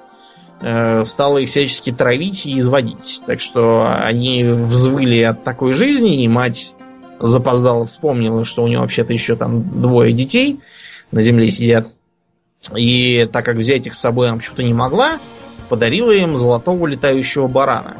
э, 0.60 1.04
стала 1.04 1.38
их 1.38 1.50
всячески 1.50 1.92
травить 1.92 2.46
и 2.46 2.58
изводить. 2.58 3.22
Так 3.26 3.40
что 3.40 3.86
они 3.86 4.42
взвыли 4.44 5.20
от 5.22 5.44
такой 5.44 5.72
жизни, 5.72 6.22
и 6.22 6.28
мать 6.28 6.74
запоздала 7.20 7.86
вспомнила, 7.86 8.44
что 8.44 8.62
у 8.62 8.68
нее 8.68 8.80
вообще-то 8.80 9.12
еще 9.12 9.36
там 9.36 9.80
двое 9.80 10.12
детей 10.12 10.60
на 11.10 11.22
земле 11.22 11.48
сидят. 11.48 11.88
И 12.74 13.26
так 13.26 13.44
как 13.44 13.56
взять 13.56 13.86
их 13.86 13.94
с 13.94 14.00
собой 14.00 14.28
она 14.28 14.38
почему-то 14.38 14.62
не 14.62 14.74
могла, 14.74 15.18
подарила 15.68 16.10
им 16.10 16.38
золотого 16.38 16.86
летающего 16.86 17.46
барана. 17.46 17.96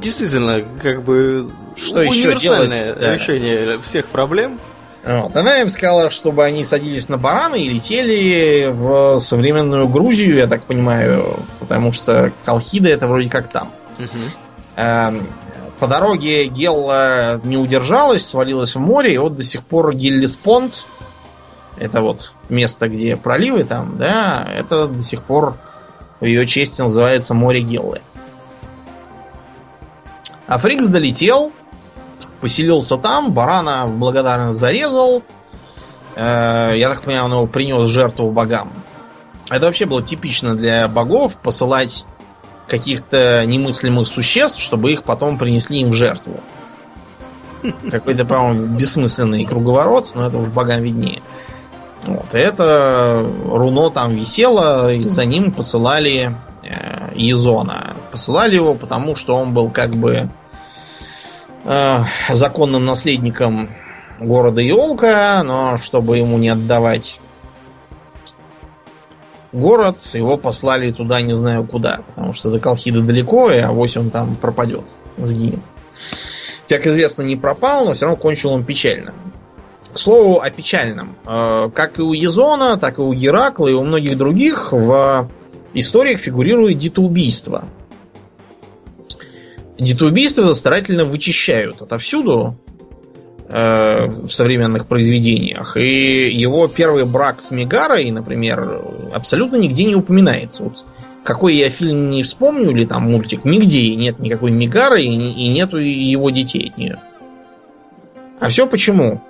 Действительно, 0.00 0.64
как 0.82 1.04
бы 1.04 1.46
что 1.76 2.00
универсальное 2.00 2.78
еще 2.78 2.84
делать, 2.84 3.00
да. 3.00 3.14
решение 3.14 3.78
всех 3.78 4.06
проблем. 4.06 4.58
Вот. 5.04 5.34
Она 5.34 5.60
им 5.60 5.70
сказала, 5.70 6.10
чтобы 6.10 6.44
они 6.44 6.64
садились 6.64 7.08
на 7.08 7.18
бараны 7.18 7.60
и 7.60 7.68
летели 7.68 8.70
в 8.70 9.18
современную 9.18 9.88
Грузию, 9.88 10.36
я 10.36 10.46
так 10.46 10.62
понимаю, 10.62 11.40
потому 11.58 11.92
что 11.92 12.32
Колхида 12.44 12.88
это 12.88 13.08
вроде 13.08 13.28
как 13.28 13.48
там. 13.48 13.72
Угу. 13.98 15.24
По 15.80 15.88
дороге 15.88 16.46
Гелла 16.46 17.40
не 17.42 17.56
удержалась, 17.56 18.24
свалилась 18.24 18.76
в 18.76 18.78
море, 18.78 19.14
и 19.14 19.18
вот 19.18 19.34
до 19.34 19.42
сих 19.42 19.64
пор 19.64 19.92
Геллеспонд, 19.92 20.84
это 21.78 22.00
вот 22.00 22.32
место, 22.48 22.88
где 22.88 23.16
проливы 23.16 23.64
там, 23.64 23.98
да, 23.98 24.46
это 24.54 24.86
до 24.86 25.02
сих 25.02 25.24
пор 25.24 25.56
в 26.20 26.24
ее 26.24 26.46
честь 26.46 26.78
называется 26.78 27.34
море 27.34 27.62
Геллы. 27.62 28.00
А 30.46 30.58
Фрикс 30.58 30.86
долетел, 30.86 31.50
поселился 32.42 32.98
там, 32.98 33.32
барана 33.32 33.86
в 33.86 33.96
благодарность 33.96 34.58
зарезал. 34.58 35.22
Э, 36.16 36.72
я 36.76 36.90
так 36.90 37.02
понимаю, 37.02 37.26
он 37.26 37.32
его 37.32 37.46
принес 37.46 37.88
жертву 37.88 38.30
богам. 38.32 38.72
Это 39.48 39.66
вообще 39.66 39.86
было 39.86 40.02
типично 40.02 40.56
для 40.56 40.88
богов 40.88 41.36
посылать 41.36 42.04
каких-то 42.66 43.44
немыслимых 43.46 44.08
существ, 44.08 44.60
чтобы 44.60 44.92
их 44.92 45.04
потом 45.04 45.38
принесли 45.38 45.80
им 45.80 45.90
в 45.90 45.94
жертву. 45.94 46.40
Какой-то, 47.90 48.24
по-моему, 48.24 48.76
бессмысленный 48.76 49.44
круговорот, 49.44 50.10
но 50.14 50.26
это 50.26 50.36
уж 50.36 50.48
богам 50.48 50.82
виднее. 50.82 51.22
Вот, 52.04 52.34
и 52.34 52.38
это 52.38 53.24
руно 53.46 53.90
там 53.90 54.16
висело, 54.16 54.92
и 54.92 55.04
за 55.04 55.24
ним 55.24 55.52
посылали 55.52 56.34
э, 56.64 57.12
Езона. 57.14 57.94
Посылали 58.10 58.56
его, 58.56 58.74
потому 58.74 59.14
что 59.14 59.36
он 59.36 59.54
был 59.54 59.70
как 59.70 59.92
бы 59.92 60.28
законным 61.64 62.84
наследником 62.84 63.70
города 64.18 64.60
Елка, 64.60 65.42
но 65.44 65.78
чтобы 65.78 66.18
ему 66.18 66.38
не 66.38 66.48
отдавать 66.48 67.18
город, 69.52 69.98
его 70.14 70.36
послали 70.36 70.90
туда 70.90 71.20
не 71.20 71.36
знаю 71.36 71.64
куда, 71.64 72.00
потому 72.14 72.32
что 72.32 72.50
до 72.50 72.58
Колхида 72.58 73.02
далеко, 73.02 73.50
и 73.50 73.58
авось 73.58 73.96
он 73.96 74.10
там 74.10 74.34
пропадет, 74.34 74.84
сгинет. 75.18 75.60
Как 76.68 76.86
известно, 76.86 77.22
не 77.22 77.36
пропал, 77.36 77.84
но 77.84 77.94
все 77.94 78.06
равно 78.06 78.20
кончил 78.20 78.52
он 78.52 78.64
печально. 78.64 79.12
К 79.92 79.98
слову 79.98 80.40
о 80.40 80.48
печальном. 80.48 81.16
Э, 81.26 81.68
как 81.74 81.98
и 81.98 82.02
у 82.02 82.14
Езона, 82.14 82.78
так 82.78 82.98
и 82.98 83.02
у 83.02 83.12
Геракла 83.12 83.68
и 83.68 83.74
у 83.74 83.82
многих 83.82 84.16
других 84.16 84.72
в 84.72 85.28
историях 85.74 86.20
фигурирует 86.20 86.78
детоубийство. 86.78 87.66
Детоубийство 89.78 90.52
старательно 90.54 91.04
вычищают 91.04 91.80
отовсюду 91.82 92.56
э, 93.48 94.06
в 94.06 94.30
современных 94.30 94.86
произведениях. 94.86 95.76
И 95.76 96.30
его 96.30 96.68
первый 96.68 97.04
брак 97.04 97.42
с 97.42 97.50
Мегарой, 97.50 98.10
например, 98.10 98.82
абсолютно 99.12 99.56
нигде 99.56 99.84
не 99.84 99.96
упоминается. 99.96 100.64
Вот 100.64 100.84
какой 101.24 101.54
я 101.54 101.70
фильм 101.70 102.10
не 102.10 102.22
вспомню, 102.22 102.70
или 102.70 102.84
там 102.84 103.10
мультик, 103.10 103.44
нигде 103.44 103.94
нет 103.94 104.18
никакой 104.18 104.50
Мегары 104.50 105.02
и, 105.02 105.06
и 105.06 105.48
нету 105.48 105.78
его 105.78 106.30
детей 106.30 106.70
от 106.70 106.78
нее. 106.78 106.98
А 108.40 108.48
все 108.48 108.66
почему? 108.66 109.22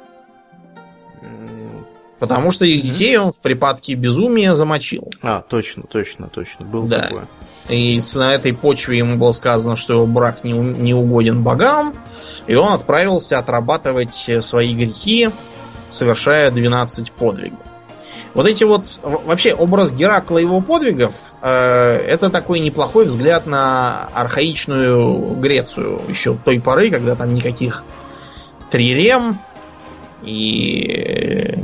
Потому 2.19 2.53
что 2.53 2.65
их 2.65 2.83
детей 2.83 3.19
он 3.19 3.33
в 3.33 3.39
припадке 3.39 3.95
безумия 3.95 4.55
замочил. 4.55 5.11
А, 5.23 5.43
точно, 5.43 5.83
точно, 5.83 6.29
точно. 6.29 6.65
Был 6.65 6.87
да. 6.87 7.03
такое. 7.03 7.25
И 7.69 8.01
на 8.15 8.35
этой 8.35 8.53
почве 8.53 8.99
ему 8.99 9.17
было 9.17 9.33
сказано, 9.33 9.77
что 9.77 9.95
его 9.95 10.07
брак 10.07 10.45
не, 10.45 10.53
не 10.53 10.95
угоден 10.95 11.43
богам, 11.43 11.95
и 12.47 12.55
он 12.55 12.73
отправился 12.73 13.39
отрабатывать 13.39 14.29
свои 14.41 14.75
грехи, 14.75 15.31
совершая 15.91 16.51
12 16.51 17.13
подвигов. 17.13 17.61
Вот 18.35 18.47
эти 18.47 18.65
вот, 18.65 19.01
вообще, 19.03 19.55
образ 19.55 19.93
Геракла 19.93 20.39
и 20.39 20.43
его 20.43 20.61
подвигов, 20.61 21.13
э, 21.43 21.49
это 21.49 22.31
такой 22.31 22.61
неплохой 22.61 23.05
взгляд 23.05 23.47
на 23.47 24.07
архаичную 24.15 25.35
Грецию 25.35 26.01
еще 26.09 26.37
той 26.43 26.59
поры, 26.59 26.91
когда 26.91 27.15
там 27.15 27.35
никаких 27.35 27.85
трирем 28.71 29.39
и 30.23 31.59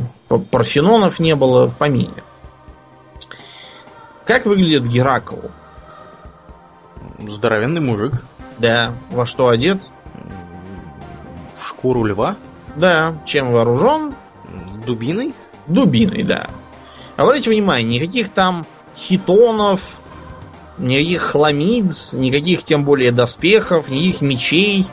Парфенонов 0.50 1.18
не 1.18 1.34
было 1.34 1.68
в 1.68 1.76
помине. 1.76 2.22
Как 4.26 4.44
выглядит 4.44 4.84
Геракл? 4.86 5.36
Здоровенный 7.18 7.80
мужик. 7.80 8.22
Да. 8.58 8.92
Во 9.10 9.26
что 9.26 9.48
одет? 9.48 9.82
В 11.54 11.66
шкуру 11.66 12.04
льва. 12.04 12.36
Да. 12.76 13.14
Чем 13.26 13.52
вооружен? 13.52 14.14
Дубиной? 14.86 15.34
Дубиной, 15.66 16.22
да. 16.22 16.48
Обратите 17.16 17.50
внимание, 17.50 18.00
никаких 18.00 18.30
там 18.30 18.64
хитонов, 18.96 19.80
никаких 20.78 21.22
хламид, 21.22 21.92
никаких 22.12 22.64
тем 22.64 22.84
более 22.84 23.10
доспехов, 23.10 23.88
никаких 23.88 24.20
мечей. 24.22 24.86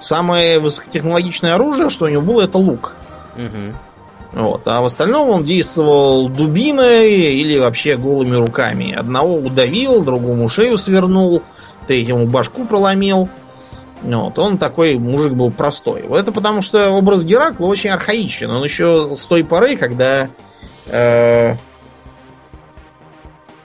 Самое 0.00 0.60
высокотехнологичное 0.60 1.54
оружие, 1.54 1.88
что 1.90 2.04
у 2.04 2.08
него 2.08 2.22
было, 2.22 2.42
это 2.42 2.58
лук. 2.58 2.94
Угу. 3.36 3.74
Вот. 4.36 4.68
А 4.68 4.82
в 4.82 4.84
остальном 4.84 5.30
он 5.30 5.44
действовал 5.44 6.28
дубиной 6.28 7.32
или 7.32 7.58
вообще 7.58 7.96
голыми 7.96 8.36
руками. 8.36 8.92
Одного 8.92 9.36
удавил, 9.36 10.04
другому 10.04 10.50
шею 10.50 10.76
свернул, 10.76 11.42
третьему 11.86 12.26
башку 12.26 12.66
проломил. 12.66 13.30
Вот. 14.02 14.38
Он 14.38 14.58
такой 14.58 14.98
мужик 14.98 15.32
был 15.32 15.50
простой. 15.50 16.02
Вот 16.02 16.18
это 16.18 16.32
потому, 16.32 16.60
что 16.60 16.90
образ 16.90 17.24
Геракла 17.24 17.64
очень 17.64 17.88
архаичен. 17.88 18.50
Он 18.50 18.62
еще 18.62 19.16
с 19.16 19.24
той 19.24 19.42
поры, 19.42 19.78
когда 19.78 20.28
э, 20.84 21.54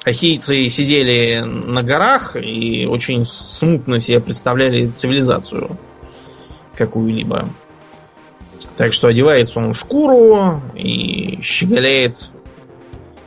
ахейцы 0.05 0.69
сидели 0.69 1.41
на 1.41 1.83
горах 1.83 2.37
и 2.37 2.85
очень 2.85 3.25
смутно 3.25 3.99
себе 3.99 4.21
представляли 4.21 4.87
цивилизацию 4.87 5.77
какую-либо. 6.77 7.49
Так 8.81 8.93
что 8.93 9.09
одевается 9.09 9.59
он 9.59 9.75
в 9.75 9.77
шкуру 9.77 10.59
и 10.73 11.39
щеголяет, 11.43 12.31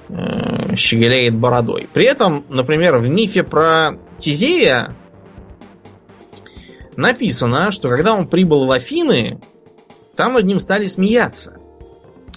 э, 0.08 0.74
щеголяет 0.74 1.36
бородой. 1.36 1.88
При 1.92 2.06
этом, 2.06 2.44
например, 2.48 2.96
в 2.96 3.08
мифе 3.08 3.44
про 3.44 3.92
Тизея 4.18 4.96
написано, 6.96 7.70
что 7.70 7.88
когда 7.88 8.14
он 8.14 8.26
прибыл 8.26 8.66
в 8.66 8.72
Афины, 8.72 9.38
там 10.16 10.32
над 10.32 10.44
ним 10.44 10.58
стали 10.58 10.86
смеяться. 10.86 11.56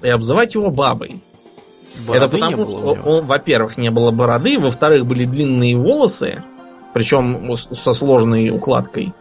и 0.03 0.09
обзывать 0.09 0.53
его 0.53 0.69
бабой. 0.69 1.19
Бороды 2.05 2.25
Это 2.25 2.37
потому, 2.37 2.67
что, 2.67 2.97
он, 3.03 3.25
во-первых, 3.25 3.77
не 3.79 3.89
было 3.89 4.11
бороды, 4.11 4.59
во-вторых, 4.59 5.07
были 5.07 5.25
длинные 5.25 5.75
волосы, 5.75 6.43
причем 6.93 7.57
со 7.57 7.93
сложной 7.93 8.51
укладкой. 8.51 9.11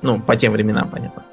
Ну, 0.00 0.22
по 0.22 0.36
тем 0.36 0.52
временам, 0.52 0.88
понятно. 0.88 1.24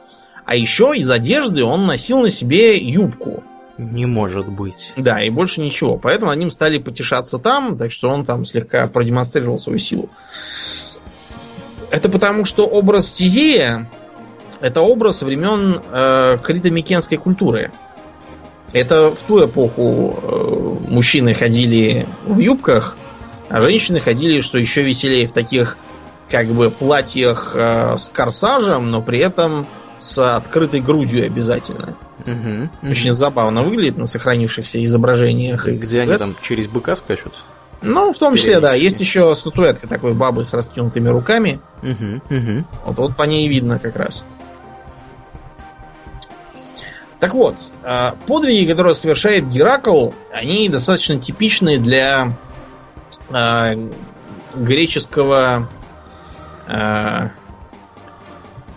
А 0.50 0.56
еще 0.56 0.94
из 0.96 1.12
одежды 1.12 1.64
он 1.64 1.86
носил 1.86 2.22
на 2.22 2.32
себе 2.32 2.76
юбку. 2.76 3.44
Не 3.78 4.08
может 4.08 4.48
быть. 4.48 4.94
Да, 4.98 5.22
и 5.22 5.30
больше 5.30 5.62
ничего. 5.62 6.00
Поэтому 6.00 6.34
ним 6.34 6.50
стали 6.50 6.80
потешаться 6.80 7.38
там, 7.38 7.78
так 7.78 7.92
что 7.92 8.10
он 8.10 8.26
там 8.26 8.48
слегка 8.48 8.88
продемонстрировал 8.88 9.60
свою 9.60 9.78
силу. 9.78 10.10
Это 11.92 12.10
потому, 12.10 12.46
что 12.46 12.66
образ 12.66 13.12
Тизея 13.12 13.88
это 14.60 14.82
образ 14.82 15.22
времен 15.22 15.84
э, 15.92 16.40
крито-микенской 16.42 17.20
культуры. 17.20 17.72
Это 18.74 19.12
в 19.12 19.18
ту 19.28 19.46
эпоху 19.46 20.18
э, 20.20 20.92
мужчины 20.92 21.36
ходили 21.36 22.08
в 22.26 22.40
юбках, 22.40 22.98
а 23.50 23.62
женщины 23.62 24.00
ходили, 24.00 24.40
что 24.40 24.58
еще 24.58 24.82
веселее, 24.82 25.28
в 25.28 25.32
таких 25.32 25.78
как 26.28 26.48
бы 26.48 26.72
платьях 26.72 27.52
э, 27.54 27.98
с 27.98 28.10
корсажем, 28.10 28.90
но 28.90 29.04
при 29.04 29.20
этом 29.20 29.68
с 30.00 30.36
открытой 30.36 30.82
грудью 30.82 31.26
обязательно. 31.26 31.96
Мгм. 32.26 32.70
Очень 32.84 33.14
забавно 33.14 33.64
выглядит 33.64 33.98
на 33.98 34.08
сохранившихся 34.08 34.84
изображениях. 34.86 35.68
и 35.68 35.72
Где 35.72 36.02
они 36.02 36.18
там 36.18 36.36
через 36.42 36.68
быка 36.68 36.96
скачут? 36.96 37.34
Ну, 37.82 38.12
в 38.12 38.18
том 38.18 38.36
числе, 38.36 38.60
да. 38.60 38.74
Есть 38.74 39.00
еще 39.00 39.36
статуэтка 39.36 39.88
такой 39.88 40.14
бабы 40.14 40.44
с 40.44 40.54
раскинутыми 40.54 41.08
руками. 41.10 41.60
Мгм, 41.82 42.22
мгм. 42.30 42.66
Вот, 42.86 42.98
вот 42.98 43.16
по 43.16 43.24
ней 43.24 43.48
видно 43.48 43.80
как 43.80 43.96
раз. 43.96 44.24
Так 47.20 47.34
вот, 47.34 47.56
а, 47.84 48.16
подвиги, 48.28 48.70
которые 48.70 48.96
совершает 48.96 49.50
Геракл, 49.50 50.12
они 50.32 50.70
достаточно 50.70 51.20
типичны 51.20 51.78
для 51.78 52.38
а, 53.30 53.74
греческого 54.56 55.70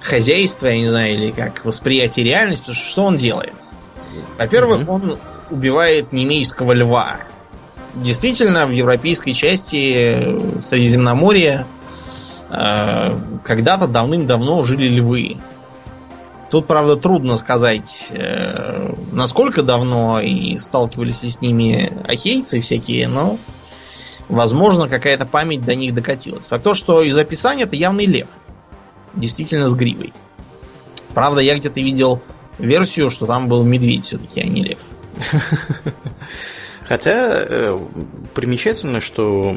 хозяйства, 0.02 0.66
я 0.66 0.78
не 0.78 0.88
знаю, 0.88 1.14
или 1.14 1.30
как 1.30 1.64
восприятие 1.64 2.24
реальности, 2.24 2.62
потому 2.62 2.76
что 2.76 2.86
что 2.88 3.04
он 3.04 3.16
делает? 3.16 3.54
Во-первых, 4.38 4.80
Мгм. 4.82 4.90
он 4.90 5.18
убивает 5.50 6.12
немейского 6.12 6.72
льва. 6.72 7.16
Действительно, 7.94 8.66
в 8.66 8.70
европейской 8.70 9.32
части 9.32 9.92
э, 9.94 10.62
Средиземноморья 10.68 11.66
э, 12.50 13.18
когда-то 13.44 13.86
давным-давно 13.86 14.62
жили 14.62 14.88
львы. 14.88 15.36
Тут, 16.50 16.66
правда, 16.66 16.96
трудно 16.96 17.36
сказать, 17.38 18.08
э, 18.10 18.94
насколько 19.12 19.62
давно 19.62 20.20
и 20.20 20.58
сталкивались 20.58 21.22
ли 21.22 21.30
с 21.30 21.40
ними 21.40 21.92
ахейцы 22.06 22.60
всякие, 22.60 23.08
но, 23.08 23.38
возможно, 24.28 24.88
какая-то 24.88 25.24
память 25.26 25.62
до 25.64 25.74
них 25.74 25.94
докатилась. 25.94 26.46
Факт 26.46 26.64
то, 26.64 26.74
что 26.74 27.02
из 27.02 27.16
описания 27.16 27.64
это 27.64 27.76
явный 27.76 28.06
лев. 28.06 28.28
Действительно 29.14 29.68
с 29.68 29.74
гривой. 29.74 30.12
Правда, 31.14 31.40
я 31.40 31.58
где-то 31.58 31.80
видел 31.80 32.22
версию, 32.58 33.10
что 33.10 33.26
там 33.26 33.48
был 33.48 33.64
медведь 33.64 34.04
все-таки, 34.04 34.40
а 34.40 34.44
не 34.44 34.62
лев. 34.62 34.78
Хотя 36.84 37.44
э, 37.44 37.78
примечательно, 38.34 39.00
что 39.00 39.54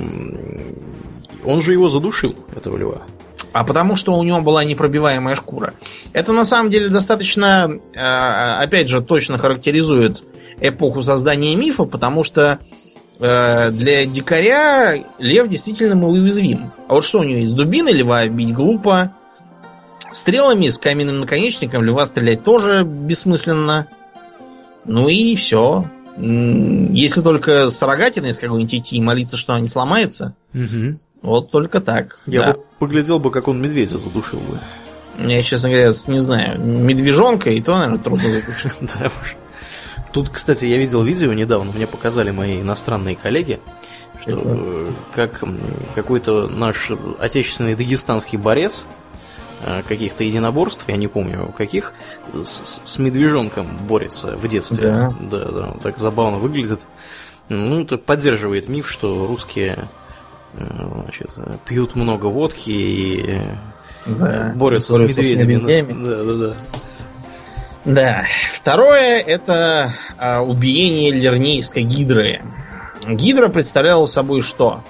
он 1.43 1.61
же 1.61 1.73
его 1.73 1.89
задушил, 1.89 2.35
этого 2.55 2.77
льва. 2.77 3.01
А 3.51 3.63
потому 3.63 3.95
что 3.95 4.13
у 4.13 4.23
него 4.23 4.41
была 4.41 4.65
непробиваемая 4.65 5.35
шкура. 5.35 5.73
Это 6.11 6.33
на 6.33 6.43
самом 6.43 6.69
деле 6.69 6.89
достаточно, 6.89 7.79
э, 7.93 7.99
опять 7.99 8.89
же, 8.89 9.01
точно 9.01 9.37
характеризует 9.37 10.23
эпоху 10.59 11.03
создания 11.03 11.55
мифа, 11.55 11.85
потому 11.85 12.23
что 12.23 12.59
э, 13.19 13.71
для 13.71 14.05
дикаря 14.05 15.05
лев 15.19 15.47
действительно 15.47 15.95
был 15.95 16.09
уязвим. 16.09 16.71
А 16.87 16.95
вот 16.95 17.05
что 17.05 17.19
у 17.19 17.23
него 17.23 17.39
есть? 17.39 17.55
Дубины 17.55 17.89
льва 17.89 18.27
бить 18.27 18.53
глупо. 18.53 19.15
Стрелами 20.15 20.69
с 20.69 20.77
каменным 20.77 21.19
наконечником 21.19 21.83
льва 21.83 22.05
стрелять 22.05 22.41
тоже 22.45 22.85
бессмысленно. 22.85 23.87
Ну 24.85 25.09
и 25.09 25.35
все. 25.35 25.89
Если 26.17 27.21
только 27.21 27.69
с 27.69 27.81
рогатиной 27.81 28.33
с 28.33 28.37
какой-нибудь 28.37 28.73
идти 28.75 28.95
и 28.95 29.01
молиться, 29.01 29.35
что 29.35 29.51
она 29.51 29.63
не 29.63 29.67
сломается, 29.67 30.33
вот 31.21 31.51
только 31.51 31.81
так. 31.81 32.17
Я 32.27 32.41
да. 32.41 32.53
бы 32.53 32.61
поглядел 32.79 33.19
бы, 33.19 33.29
как 33.29 33.49
он 33.49 33.61
медведя 33.61 33.97
задушил 33.97 34.39
бы. 34.39 34.59
Я, 35.27 35.43
честно 35.43 35.67
говоря, 35.67 35.93
не 36.07 36.19
знаю. 36.19 36.61
Медвежонка 36.61 37.49
и 37.49 37.61
то, 37.61 37.75
наверное, 37.75 37.99
трудно 37.99 38.23
задушить. 38.39 38.71
Да 38.81 39.07
уж. 39.21 39.35
Тут, 40.13 40.29
кстати, 40.29 40.63
я 40.63 40.77
видел 40.77 41.03
видео 41.03 41.33
недавно, 41.33 41.73
мне 41.73 41.87
показали 41.87 42.31
мои 42.31 42.61
иностранные 42.61 43.17
коллеги, 43.17 43.59
что 44.21 44.41
э, 44.41 44.91
как 45.13 45.43
какой-то 45.93 46.47
наш 46.47 46.89
отечественный 47.19 47.75
дагестанский 47.75 48.37
борец 48.37 48.85
каких-то 49.87 50.23
единоборств, 50.23 50.85
я 50.87 50.95
не 50.97 51.07
помню 51.07 51.53
каких, 51.57 51.93
с, 52.43 52.81
с 52.85 52.99
медвежонком 52.99 53.67
борется 53.87 54.35
в 54.37 54.47
детстве. 54.47 54.83
Да. 54.91 55.13
да, 55.21 55.45
да, 55.51 55.67
так 55.81 55.97
забавно 55.97 56.37
выглядит. 56.37 56.81
Ну, 57.49 57.81
это 57.83 57.97
поддерживает 57.97 58.67
миф, 58.67 58.89
что 58.89 59.27
русские 59.27 59.87
э, 60.53 60.65
значит, 61.03 61.29
пьют 61.65 61.95
много 61.95 62.25
водки 62.25 62.71
и 62.71 63.21
э, 63.27 63.55
Да. 64.07 64.53
борются, 64.55 64.95
с 64.95 64.99
Борются 64.99 65.21
с 65.21 65.25
медведями. 65.25 65.53
медведями. 65.55 66.05
Да, 66.05 66.23
да, 66.23 66.33
да. 66.47 66.53
Да. 67.85 68.23
Второе 68.55 69.19
это 69.19 69.93
а, 70.17 70.41
убиение 70.41 71.11
лернейской 71.11 71.83
гидры. 71.83 72.41
Гидра 73.07 73.47
представляла 73.49 74.07
собой 74.07 74.41
что? 74.41 74.83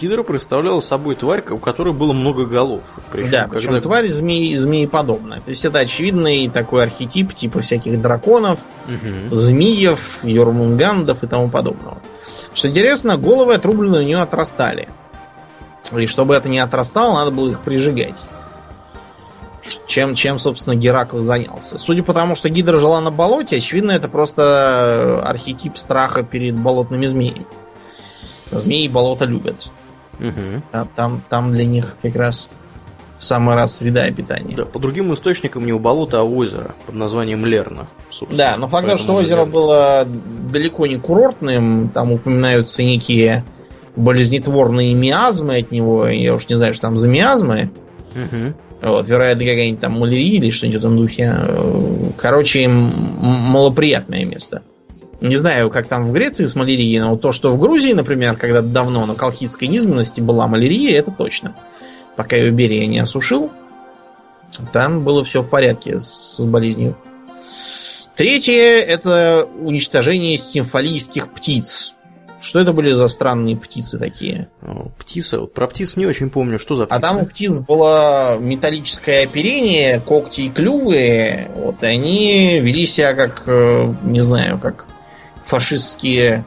Гидра 0.00 0.22
представляла 0.22 0.80
собой 0.80 1.14
тварь, 1.14 1.44
у 1.50 1.58
которой 1.58 1.92
было 1.92 2.12
много 2.12 2.46
голов. 2.46 2.82
Причем, 3.12 3.30
да, 3.30 3.48
причем 3.50 3.68
когда- 3.68 3.80
тварь 3.82 4.08
змеи, 4.08 4.54
змееподобная. 4.56 5.40
То 5.40 5.50
есть 5.50 5.64
это 5.64 5.78
очевидный 5.80 6.48
такой 6.48 6.84
архетип 6.84 7.34
типа 7.34 7.60
всяких 7.60 8.00
драконов, 8.00 8.60
Мгм. 8.86 9.34
змеев, 9.34 10.18
йормунгандов 10.22 11.22
и 11.22 11.26
тому 11.26 11.50
подобного. 11.50 11.98
Что 12.54 12.68
интересно, 12.68 13.16
головы 13.18 13.54
отрубленные 13.54 14.02
у 14.02 14.04
нее 14.04 14.20
отрастали. 14.20 14.88
И 15.96 16.06
чтобы 16.06 16.34
это 16.34 16.48
не 16.48 16.58
отрастало, 16.60 17.14
надо 17.14 17.30
было 17.30 17.50
их 17.50 17.60
прижигать. 17.60 18.20
Чем, 19.86 20.14
чем, 20.14 20.38
собственно, 20.38 20.74
Геракл 20.74 21.22
занялся. 21.22 21.78
Судя 21.78 22.02
по 22.02 22.12
тому, 22.12 22.34
что 22.34 22.48
Гидра 22.48 22.78
жила 22.78 23.00
на 23.00 23.10
болоте, 23.10 23.56
очевидно, 23.58 23.92
это 23.92 24.08
просто 24.08 25.20
архетип 25.22 25.76
страха 25.78 26.22
перед 26.22 26.56
болотными 26.58 27.06
змеями. 27.06 27.46
Змеи 28.50 28.88
болото 28.88 29.26
любят. 29.26 29.70
Мгм. 30.20 30.62
Там, 30.70 30.88
там, 30.94 31.22
там 31.28 31.52
для 31.52 31.64
них 31.64 31.96
как 32.02 32.14
раз 32.14 32.50
в 33.18 33.24
самый 33.24 33.54
раз 33.54 33.76
среда 33.76 34.02
обитания. 34.04 34.54
Да, 34.54 34.64
по 34.64 34.78
другим 34.78 35.12
источникам 35.12 35.66
не 35.66 35.72
у 35.72 35.78
болота, 35.78 36.20
а 36.20 36.22
у 36.22 36.36
озера 36.36 36.74
под 36.86 36.94
названием 36.94 37.44
Лерна. 37.44 37.88
собственно. 38.10 38.52
Да, 38.52 38.56
но 38.56 38.68
факт, 38.68 38.86
Поэтому 38.86 38.98
что 38.98 39.14
озеро 39.14 39.38
Лерна. 39.40 39.52
было 39.52 40.06
далеко 40.50 40.86
не 40.86 40.96
курортным, 40.96 41.88
там 41.88 42.12
упоминаются 42.12 42.82
некие 42.82 43.44
болезнетворные 43.96 44.94
миазмы 44.94 45.58
от 45.58 45.70
него, 45.70 46.06
я 46.06 46.34
уж 46.34 46.48
не 46.48 46.54
знаю, 46.56 46.72
что 46.74 46.82
там 46.82 46.96
за 46.96 47.08
миазмы, 47.08 47.70
Мгм. 48.14 48.54
вот, 48.82 49.06
вероятно, 49.08 49.44
какая-нибудь 49.44 49.80
там 49.80 49.98
малярия 49.98 50.36
или 50.38 50.50
что-нибудь 50.50 50.80
в 50.80 50.84
этом 50.84 50.96
духе. 50.96 51.34
Короче, 52.16 52.68
малоприятное 52.68 54.24
место. 54.24 54.62
Не 55.20 55.36
знаю, 55.36 55.68
как 55.70 55.86
там 55.86 56.08
в 56.08 56.12
Греции 56.12 56.46
с 56.46 56.54
малярией, 56.54 56.98
но 56.98 57.16
то, 57.16 57.32
что 57.32 57.54
в 57.54 57.58
Грузии, 57.58 57.92
например, 57.92 58.36
когда 58.36 58.62
давно 58.62 59.04
на 59.04 59.14
колхидской 59.14 59.68
низменности 59.68 60.20
была 60.20 60.46
малярия, 60.46 60.98
это 60.98 61.10
точно. 61.10 61.54
Пока 62.16 62.36
ее 62.36 62.50
Берия 62.50 62.86
не 62.86 63.00
осушил, 63.00 63.50
там 64.72 65.04
было 65.04 65.24
все 65.24 65.42
в 65.42 65.48
порядке 65.48 66.00
с 66.00 66.40
болезнью. 66.40 66.96
Третье 68.16 68.80
это 68.80 69.48
уничтожение 69.60 70.36
симфолийских 70.38 71.30
птиц. 71.32 71.94
Что 72.40 72.58
это 72.58 72.72
были 72.72 72.90
за 72.90 73.06
странные 73.08 73.56
птицы 73.56 73.98
такие? 73.98 74.48
О, 74.62 74.90
Птица. 74.98 75.40
Вот 75.40 75.52
про 75.52 75.66
птиц 75.66 75.96
не 75.96 76.06
очень 76.06 76.30
помню, 76.30 76.58
что 76.58 76.74
за 76.74 76.86
птица. 76.86 76.98
А 76.98 77.00
там 77.02 77.22
у 77.22 77.26
птиц 77.26 77.58
было 77.58 78.38
металлическое 78.38 79.24
оперение, 79.24 80.00
когти 80.00 80.42
и 80.42 80.50
клювы. 80.50 81.48
Вот 81.54 81.82
и 81.82 81.86
они 81.86 82.60
вели 82.60 82.86
себя 82.86 83.12
как, 83.12 83.42
э, 83.46 83.94
не 84.04 84.22
знаю, 84.22 84.58
как 84.58 84.86
фашистские 85.50 86.44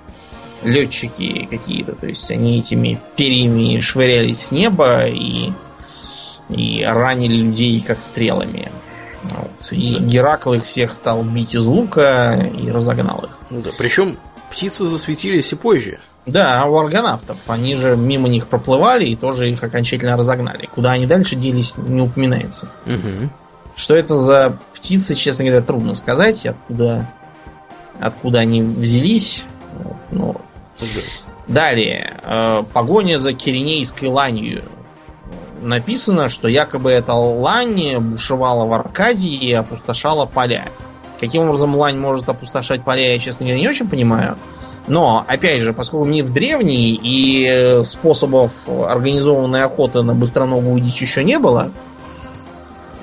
летчики 0.64 1.48
какие-то. 1.50 1.94
То 1.94 2.08
есть 2.08 2.32
они 2.32 2.60
этими 2.60 3.00
перьями 3.18 3.82
швырялись 3.82 4.48
с 4.48 4.52
неба 4.52 5.06
и, 5.08 5.52
и 6.50 6.84
ранили 6.84 7.36
людей 7.36 7.84
как 7.86 8.02
стрелами. 8.02 8.72
Вот. 9.24 9.72
И 9.72 10.00
Геракл 10.00 10.54
их 10.54 10.66
всех 10.66 10.94
стал 10.94 11.24
бить 11.24 11.54
из 11.54 11.66
лука 11.66 12.36
и 12.36 12.70
разогнал 12.70 13.26
их. 13.26 13.38
Ну 13.50 13.62
да, 13.62 13.72
Причем 13.78 14.18
птицы 14.50 14.86
засветились 14.86 15.52
и 15.52 15.56
позже. 15.56 16.00
Да, 16.26 16.66
у 16.66 16.78
аргонавтов. 16.78 17.38
Они 17.48 17.76
же 17.76 17.98
мимо 17.98 18.30
них 18.30 18.48
проплывали 18.48 19.06
и 19.06 19.18
тоже 19.18 19.52
их 19.52 19.62
окончательно 19.64 20.16
разогнали. 20.16 20.70
Куда 20.74 20.92
они 20.92 21.06
дальше 21.06 21.36
делись, 21.36 21.74
не 21.76 22.02
упоминается. 22.02 22.70
Мгм. 22.86 23.30
Что 23.76 23.96
это 23.96 24.18
за 24.18 24.58
птицы, 24.74 25.16
честно 25.16 25.44
говоря, 25.44 25.62
трудно 25.62 25.96
сказать, 25.96 26.46
откуда 26.46 27.10
откуда 28.00 28.40
они 28.40 28.62
взялись. 28.62 29.44
Ну, 30.12 30.36
Далее. 31.48 32.14
Э, 32.24 32.64
погоня 32.74 33.18
за 33.18 33.34
киренейской 33.34 34.08
ланью. 34.08 34.64
Написано, 35.62 36.30
что 36.30 36.48
якобы 36.48 36.92
эта 36.92 37.14
лань 37.14 38.00
бушевала 38.00 38.66
в 38.66 38.74
Аркадии 38.74 39.34
и 39.34 39.54
опустошала 39.54 40.26
поля. 40.26 40.66
Каким 41.20 41.44
образом 41.44 41.76
лань 41.76 41.98
может 41.98 42.28
опустошать 42.28 42.84
поля, 42.84 43.14
я, 43.14 43.20
честно 43.20 43.46
говоря, 43.46 43.62
не 43.62 43.70
очень 43.70 43.90
понимаю. 43.90 44.38
Но, 44.88 45.24
опять 45.26 45.62
же, 45.62 45.72
поскольку 45.72 46.06
миф 46.06 46.32
древний 46.32 47.00
и 47.02 47.82
способов 47.84 48.52
организованной 48.68 49.64
охоты 49.64 50.02
на 50.02 50.14
быстроногую 50.14 50.82
дичь 50.82 51.02
еще 51.02 51.24
не 51.24 51.40
было, 51.40 51.72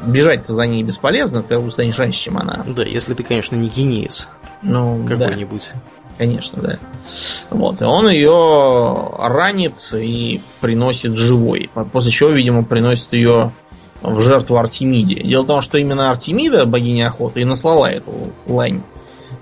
бежать-то 0.05 0.55
за 0.55 0.67
ней 0.67 0.83
бесполезно, 0.83 1.43
ты 1.43 1.59
устанешь 1.59 1.97
раньше, 1.97 2.25
чем 2.25 2.37
она. 2.37 2.65
Да, 2.67 2.83
если 2.83 3.15
ты, 3.15 3.23
конечно, 3.23 3.57
не 3.57 3.69
генеец. 3.69 4.29
Ну, 4.63 5.05
какой-нибудь. 5.07 5.71
Да. 5.73 5.81
Конечно, 6.19 6.63
да. 6.63 6.79
Вот, 7.49 7.81
и 7.81 7.85
он 7.85 8.09
ее 8.11 9.11
ранит 9.19 9.75
и 9.95 10.43
приносит 10.61 11.17
живой. 11.17 11.71
После 11.93 12.11
чего, 12.11 12.29
видимо, 12.29 12.63
приносит 12.63 13.15
ее 13.15 13.53
в 14.03 14.21
жертву 14.21 14.57
Артемиде. 14.57 15.23
Дело 15.23 15.45
в 15.45 15.47
том, 15.47 15.61
что 15.63 15.79
именно 15.79 16.11
Артемида, 16.11 16.67
богиня 16.67 17.09
охоты, 17.09 17.41
и 17.41 17.45
наслала 17.45 17.91
эту 17.91 18.13
лань 18.47 18.83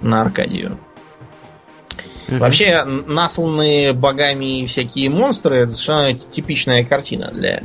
на 0.02 0.22
Аркадию. 0.22 0.78
Угу. 2.28 2.38
Вообще, 2.38 2.84
насланные 2.84 3.92
богами 3.92 4.64
всякие 4.66 5.10
монстры 5.10 5.62
это 5.62 5.72
совершенно 5.72 6.14
типичная 6.14 6.84
картина 6.84 7.30
для 7.32 7.62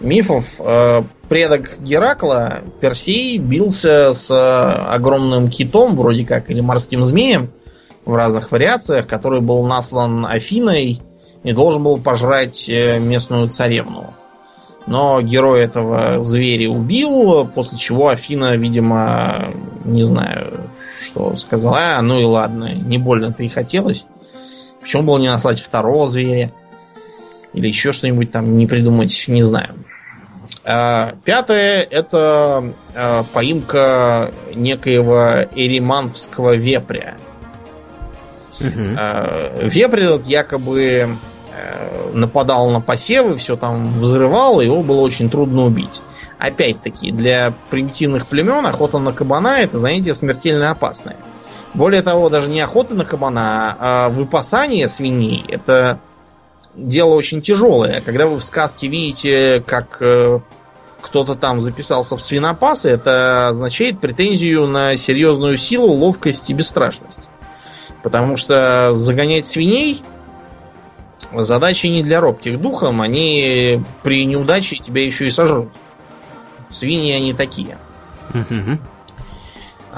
мифов. 0.00 0.46
Э, 1.28 1.34
предок 1.38 1.80
Геракла, 1.80 2.62
Персей, 2.80 3.38
бился 3.38 4.14
с 4.14 4.30
огромным 4.30 5.50
китом, 5.50 5.96
вроде 5.96 6.24
как, 6.24 6.50
или 6.50 6.60
морским 6.60 7.04
змеем 7.04 7.50
в 8.04 8.14
разных 8.14 8.50
вариациях, 8.50 9.06
который 9.06 9.40
был 9.40 9.66
наслан 9.66 10.26
Афиной 10.26 11.00
и 11.44 11.52
должен 11.52 11.82
был 11.82 11.98
пожрать 11.98 12.68
э, 12.68 12.98
местную 12.98 13.48
царевну. 13.48 14.14
Но 14.86 15.20
герой 15.20 15.64
этого 15.64 16.24
зверя 16.24 16.70
убил, 16.70 17.46
после 17.46 17.78
чего 17.78 18.08
Афина, 18.08 18.56
видимо, 18.56 19.52
не 19.84 20.04
знаю, 20.04 20.70
что 20.98 21.36
сказала, 21.36 21.98
а, 21.98 22.02
ну 22.02 22.18
и 22.18 22.24
ладно, 22.24 22.72
не 22.72 22.96
больно-то 22.96 23.42
и 23.42 23.48
хотелось. 23.48 24.06
Почему 24.80 25.02
было 25.02 25.18
не 25.18 25.28
наслать 25.28 25.60
второго 25.60 26.06
зверя? 26.06 26.50
Или 27.52 27.68
еще 27.68 27.92
что-нибудь 27.92 28.32
там 28.32 28.56
не 28.56 28.66
придумать, 28.66 29.24
не 29.28 29.42
знаю. 29.42 29.74
А, 30.64 31.14
пятое 31.24 31.82
это 31.82 32.72
а, 32.94 33.24
поимка 33.32 34.32
некоего 34.54 35.44
эриманфского 35.54 36.56
вепря. 36.56 37.16
Угу. 38.60 39.68
Вепрь 39.68 40.02
этот 40.02 40.26
якобы 40.26 41.08
Э, 41.58 42.10
нападал 42.12 42.70
на 42.70 42.80
посевы, 42.80 43.36
все 43.36 43.56
там 43.56 44.00
взрывал, 44.00 44.60
его 44.60 44.82
было 44.82 45.00
очень 45.00 45.28
трудно 45.28 45.64
убить. 45.64 46.00
Опять-таки, 46.38 47.10
для 47.10 47.52
примитивных 47.70 48.26
племен 48.26 48.64
охота 48.64 48.98
на 48.98 49.12
кабана 49.12 49.58
это 49.60 49.78
занятие 49.78 50.14
смертельно 50.14 50.70
опасное. 50.70 51.16
Более 51.74 52.02
того, 52.02 52.28
даже 52.30 52.48
не 52.48 52.60
охота 52.60 52.94
на 52.94 53.04
кабана, 53.04 53.76
а 53.78 54.08
выпасание 54.08 54.88
свиней 54.88 55.44
это 55.48 55.98
дело 56.78 57.14
очень 57.14 57.42
тяжелое. 57.42 58.00
Когда 58.00 58.26
вы 58.26 58.36
в 58.36 58.44
сказке 58.44 58.88
видите, 58.88 59.62
как 59.66 59.98
э, 60.00 60.40
кто-то 61.00 61.34
там 61.34 61.60
записался 61.60 62.16
в 62.16 62.22
свинопасы, 62.22 62.88
это 62.88 63.48
означает 63.48 64.00
претензию 64.00 64.66
на 64.66 64.96
серьезную 64.96 65.58
силу, 65.58 65.92
ловкость 65.92 66.48
и 66.50 66.54
бесстрашность. 66.54 67.30
Потому 68.02 68.36
что 68.36 68.94
загонять 68.94 69.46
свиней 69.46 70.02
Задачи 71.32 71.86
не 71.86 72.02
для 72.02 72.20
робких 72.20 72.60
духом, 72.60 73.00
они 73.00 73.82
при 74.02 74.24
неудаче 74.24 74.76
тебя 74.76 75.04
еще 75.04 75.26
и 75.26 75.30
сожрут. 75.30 75.68
Свиньи 76.70 77.12
они 77.12 77.34
такие. 77.34 77.76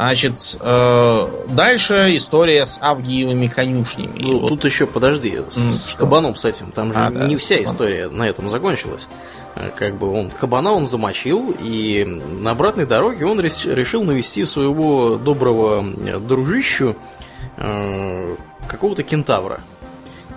Значит, 0.01 0.57
э, 0.59 1.27
дальше 1.51 2.17
история 2.17 2.65
с 2.65 2.79
Авгиевыми 2.81 3.49
конюшнями. 3.49 4.23
Ну, 4.23 4.39
вот. 4.39 4.49
тут 4.49 4.65
еще 4.65 4.87
подожди, 4.87 5.43
с, 5.51 5.91
с 5.91 5.95
кабаном 5.95 6.37
с 6.37 6.47
этим, 6.47 6.73
там 6.73 6.95
же 6.95 6.99
а, 6.99 7.11
не 7.11 7.35
да, 7.35 7.39
вся 7.39 7.63
история 7.63 8.09
на 8.09 8.27
этом 8.27 8.49
закончилась. 8.49 9.11
Э, 9.57 9.69
как 9.77 9.99
бы 9.99 10.11
он 10.11 10.31
кабана 10.31 10.73
он 10.73 10.87
замочил, 10.87 11.55
и 11.61 12.07
на 12.07 12.53
обратной 12.53 12.87
дороге 12.87 13.27
он 13.27 13.41
решил 13.41 14.03
навести 14.03 14.47
своего 14.47 15.19
доброго 15.19 15.85
э, 15.85 16.19
дружищу 16.19 16.97
э, 17.59 18.37
какого-то 18.69 19.03
кентавра. 19.03 19.61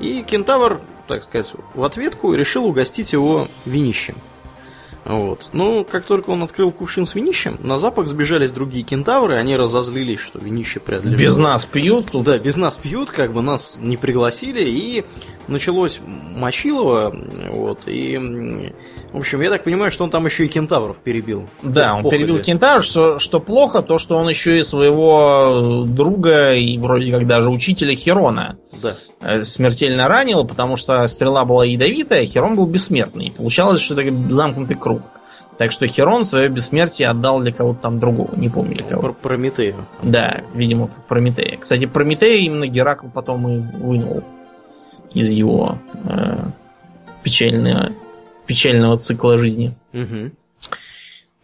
И 0.01 0.23
кентавр, 0.23 0.81
так 1.07 1.23
сказать, 1.23 1.53
в 1.73 1.85
ответку 1.85 2.33
решил 2.33 2.65
угостить 2.65 3.13
его 3.13 3.47
винищем. 3.63 4.15
Вот. 5.05 5.49
Но 5.51 5.83
как 5.83 6.05
только 6.05 6.29
он 6.29 6.43
открыл 6.43 6.71
кувшин 6.71 7.05
с 7.05 7.15
винищем, 7.15 7.57
на 7.61 7.77
запах 7.77 8.07
сбежались 8.07 8.51
другие 8.51 8.85
кентавры, 8.85 9.35
они 9.35 9.55
разозлились, 9.55 10.19
что 10.19 10.39
винище 10.39 10.79
преодолело. 10.79 11.17
Без 11.17 11.37
нас 11.37 11.65
пьют 11.65 12.11
тут? 12.11 12.23
Да, 12.23 12.37
без 12.37 12.55
нас 12.55 12.77
пьют, 12.77 13.11
как 13.11 13.33
бы 13.33 13.41
нас 13.41 13.79
не 13.81 13.97
пригласили, 13.97 14.63
и 14.63 15.03
началось 15.47 15.99
мочилово, 16.05 17.15
вот, 17.51 17.81
и, 17.87 18.17
в 19.11 19.17
общем, 19.17 19.41
я 19.41 19.49
так 19.49 19.63
понимаю, 19.63 19.91
что 19.91 20.05
он 20.05 20.09
там 20.09 20.25
еще 20.25 20.45
и 20.45 20.47
кентавров 20.47 20.99
перебил. 20.99 21.49
Да, 21.61 21.95
он 21.95 22.09
перебил 22.09 22.39
кентавров, 22.39 22.85
что, 22.85 23.19
что 23.19 23.39
плохо, 23.39 23.81
то, 23.81 23.97
что 23.97 24.15
он 24.15 24.29
еще 24.29 24.59
и 24.59 24.63
своего 24.63 25.83
друга 25.85 26.53
и 26.53 26.77
вроде 26.77 27.11
как 27.11 27.27
даже 27.27 27.49
учителя 27.49 27.95
Херона 27.95 28.57
да. 28.83 28.97
Э, 29.21 29.43
смертельно 29.43 30.07
ранил, 30.07 30.45
потому 30.45 30.75
что 30.77 31.07
стрела 31.07 31.45
была 31.45 31.65
ядовитая, 31.65 32.25
Херон 32.25 32.55
был 32.55 32.67
бессмертный. 32.67 33.33
Получалось, 33.35 33.81
что 33.81 33.99
это 33.99 34.13
замкнутый 34.31 34.77
круг. 34.77 35.01
Так 35.57 35.71
что 35.71 35.87
Херон 35.87 36.25
свое 36.25 36.49
бессмертие 36.49 37.07
отдал 37.07 37.39
для 37.39 37.51
кого-то 37.51 37.79
там 37.81 37.99
другого, 37.99 38.35
не 38.35 38.49
помню 38.49 38.75
для 38.75 38.87
кого. 38.87 39.01
Про 39.01 39.13
Прометею. 39.13 39.85
Да, 40.01 40.41
видимо, 40.53 40.89
Прометея. 41.07 41.57
Кстати, 41.57 41.85
Прометея 41.85 42.37
именно 42.39 42.67
Геракл 42.67 43.07
потом 43.07 43.47
и 43.47 43.57
вынул 43.59 44.23
из 45.13 45.29
его 45.29 45.77
э, 46.05 46.37
печального, 47.23 47.91
печального 48.45 48.97
цикла 48.97 49.37
жизни. 49.37 49.75
Угу. 49.93 50.31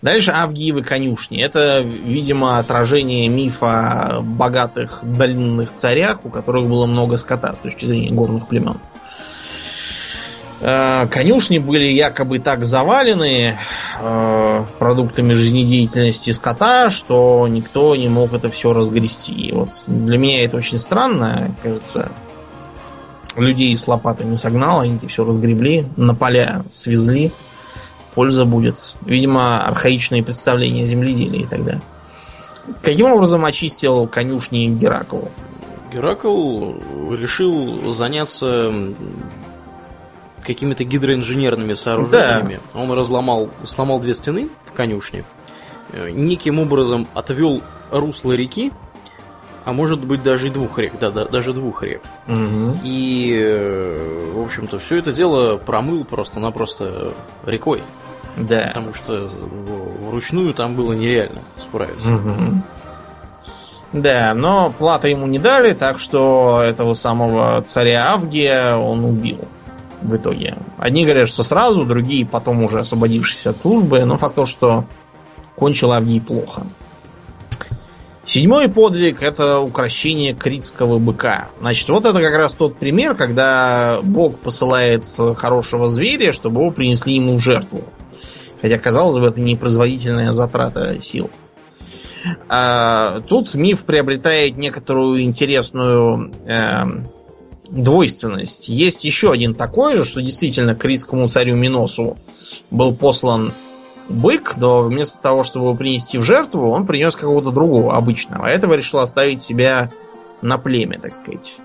Дальше 0.02 0.32
Авгиевы 0.32 0.82
конюшни. 0.82 1.42
Это, 1.42 1.82
видимо, 1.82 2.58
отражение 2.58 3.28
мифа 3.28 4.18
о 4.18 4.22
богатых 4.22 5.02
долинных 5.04 5.76
царях, 5.76 6.24
у 6.24 6.30
которых 6.30 6.70
было 6.70 6.86
много 6.86 7.18
скота 7.18 7.52
с 7.52 7.58
точки 7.58 7.84
зрения 7.84 8.12
горных 8.12 8.48
племен. 8.48 8.80
Э, 10.62 11.06
конюшни 11.08 11.58
были 11.58 11.88
якобы 11.88 12.40
так 12.40 12.64
завалены 12.64 13.58
э, 14.00 14.66
продуктами 14.78 15.34
жизнедеятельности 15.34 16.32
скота, 16.32 16.92
что 16.92 17.46
никто 17.50 17.94
не 17.98 18.08
мог 18.08 18.32
это 18.32 18.50
все 18.50 18.72
разгрести. 18.72 19.34
И 19.34 19.52
вот 19.52 19.70
для 19.88 20.18
меня 20.18 20.46
это 20.46 20.56
очень 20.56 20.80
странно, 20.80 21.54
кажется. 21.62 22.10
Людей 23.36 23.76
с 23.78 23.86
лопатами 23.86 24.38
согнал, 24.38 24.80
они 24.80 24.98
все 25.08 25.26
разгребли, 25.26 25.86
на 25.98 26.16
поля 26.16 26.64
свезли 26.72 27.32
польза 28.16 28.46
будет. 28.46 28.78
Видимо, 29.02 29.66
архаичные 29.66 30.24
представления 30.24 30.86
земледелия 30.86 31.48
тогда. 31.48 31.80
Каким 32.82 33.08
образом 33.08 33.46
очистил 33.46 34.08
конюшни 34.08 34.68
Геракл? 34.68 35.22
Геракл 35.92 36.74
решил 37.12 37.92
заняться 37.92 38.72
какими-то 40.46 40.84
гидроинженерными 40.84 41.74
сооружениями. 41.74 42.60
Да. 42.74 42.80
Он 42.80 42.92
разломал, 42.92 43.50
сломал 43.66 44.00
две 44.00 44.14
стены 44.14 44.50
в 44.66 44.74
конюшне, 44.74 45.24
э, 45.92 46.10
неким 46.12 46.60
образом 46.60 47.08
отвел 47.14 47.62
русло 47.92 48.34
реки, 48.34 48.72
а 49.70 49.74
может 49.74 50.04
быть 50.04 50.24
даже 50.24 50.48
и 50.48 50.50
двух 50.50 50.80
рек, 50.80 50.94
да, 51.00 51.12
да 51.12 51.26
даже 51.26 51.54
двух 51.54 51.84
рек. 51.84 52.02
Угу. 52.28 52.80
И, 52.84 53.40
э, 53.40 54.32
в 54.34 54.42
общем-то, 54.42 54.80
все 54.80 54.98
это 54.98 55.12
дело 55.12 55.58
промыл 55.58 56.04
просто-напросто 56.04 57.14
рекой. 57.46 57.84
Да. 58.36 58.72
Потому 58.74 58.94
что 58.96 59.30
вручную 60.08 60.56
там 60.56 60.76
было 60.76 60.94
нереально 60.94 61.42
справиться. 61.58 62.14
Угу. 62.14 62.64
Да, 63.94 64.34
но 64.34 64.74
платы 64.76 65.10
ему 65.10 65.28
не 65.28 65.38
дали, 65.38 65.74
так 65.74 66.00
что 66.00 66.62
этого 66.64 66.96
самого 66.96 67.62
царя 67.62 68.12
Авгия 68.14 68.76
он 68.76 69.04
убил 69.06 69.40
в 70.02 70.16
итоге. 70.16 70.58
Одни 70.78 71.04
говорят, 71.04 71.28
что 71.28 71.44
сразу, 71.44 71.86
другие 71.86 72.26
потом 72.26 72.64
уже 72.64 72.80
освободившись 72.80 73.46
от 73.46 73.60
службы, 73.60 74.04
но 74.06 74.18
факт 74.18 74.36
то, 74.36 74.46
что 74.46 74.86
кончил 75.56 75.92
Авгий 75.92 76.22
плохо. 76.22 76.64
Седьмой 78.26 78.70
подвиг 78.70 79.24
это 79.24 79.60
укращение 79.60 80.34
критского 80.34 81.00
быка. 81.00 81.50
Значит, 81.60 81.90
вот 81.90 82.06
это 82.06 82.20
как 82.22 82.36
раз 82.36 82.54
тот 82.54 82.78
пример, 82.78 83.16
когда 83.16 84.02
Бог 84.04 84.40
посылает 84.40 85.06
хорошего 85.36 85.90
зверя, 85.90 86.32
чтобы 86.32 86.62
его 86.62 86.72
принесли 86.72 87.16
ему 87.16 87.38
в 87.38 87.40
жертву. 87.40 87.86
Хотя, 88.62 88.78
казалось 88.78 89.18
бы, 89.18 89.28
это 89.28 89.40
непроизводительная 89.40 90.34
затрата 90.34 91.02
сил. 91.02 91.32
А, 92.50 93.22
тут 93.22 93.54
миф 93.54 93.84
приобретает 93.84 94.58
некоторую 94.58 95.22
интересную 95.22 96.32
э, 96.46 96.84
двойственность. 97.70 98.68
Есть 98.68 99.06
еще 99.06 99.32
один 99.32 99.56
такой 99.56 99.96
же, 99.96 100.04
что 100.04 100.22
действительно 100.22 100.76
критскому 100.76 101.30
царю 101.30 101.56
Миносу 101.56 102.18
был 102.72 102.94
послан 102.94 103.54
бык, 104.10 104.56
но 104.58 104.82
вместо 104.82 105.20
того, 105.20 105.44
чтобы 105.44 105.68
его 105.68 105.76
принести 105.76 106.18
в 106.18 106.24
жертву, 106.24 106.70
он 106.70 106.86
принес 106.86 107.16
какого-то 107.16 107.52
другого 107.52 107.96
обычного. 107.96 108.48
А 108.48 108.50
этого 108.50 108.74
решил 108.74 109.00
оставить 109.00 109.44
себя 109.44 109.92
на 110.42 110.58
племя, 110.58 111.00
так 111.00 111.16
сказать, 111.16 111.58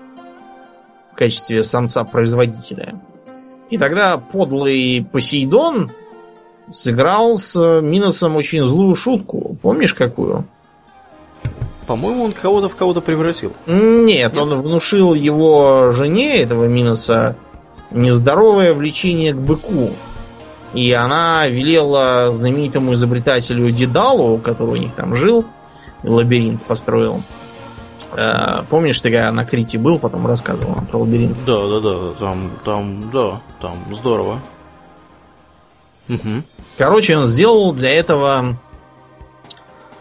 в 1.11 1.15
качестве 1.15 1.63
самца-производителя. 1.63 2.99
И 3.69 3.77
тогда 3.77 4.17
подлый 4.17 5.05
Посейдон 5.11 5.91
сыграл 6.69 7.37
с 7.37 7.55
Миносом 7.81 8.35
очень 8.35 8.65
злую 8.65 8.95
шутку. 8.95 9.57
Помнишь 9.61 9.93
какую? 9.93 10.45
По-моему, 11.87 12.25
он 12.25 12.31
кого-то 12.31 12.67
в 12.69 12.75
кого-то 12.75 13.01
превратил. 13.01 13.53
Нет, 13.67 14.33
Нет, 14.33 14.37
он 14.37 14.61
внушил 14.61 15.13
его 15.13 15.91
жене, 15.91 16.37
этого 16.37 16.65
Миноса, 16.65 17.35
нездоровое 17.91 18.73
влечение 18.73 19.33
к 19.33 19.37
быку. 19.37 19.91
И 20.75 20.91
она 20.91 21.47
велела 21.47 22.31
знаменитому 22.33 22.93
изобретателю 22.95 23.71
Дедалу, 23.71 24.37
который 24.37 24.71
у 24.71 24.75
них 24.75 24.93
там 24.93 25.15
жил, 25.15 25.45
лабиринт 26.03 26.61
построил. 26.63 27.23
Э, 28.11 28.63
помнишь, 28.69 28.99
ты 28.99 29.09
когда 29.09 29.31
на 29.31 29.45
Крите 29.45 29.77
был, 29.77 29.99
потом 29.99 30.27
рассказывал 30.27 30.75
про 30.91 30.97
лабиринт? 30.97 31.37
Да, 31.45 31.67
да, 31.67 31.79
да, 31.79 32.11
там, 32.19 32.51
там, 32.65 33.09
да, 33.09 33.41
там 33.61 33.77
здорово. 33.93 34.41
Угу. 36.09 36.43
Короче, 36.77 37.17
он 37.17 37.25
сделал 37.25 37.71
для 37.71 37.91
этого 37.93 38.57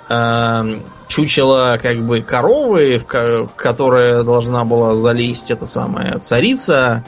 э, 0.08 0.80
чучело 1.06 1.78
как 1.80 2.04
бы 2.04 2.20
коровы, 2.20 2.98
в 2.98 3.50
которая 3.54 4.24
должна 4.24 4.64
была 4.64 4.96
залезть 4.96 5.52
эта 5.52 5.68
самая 5.68 6.18
царица, 6.18 7.04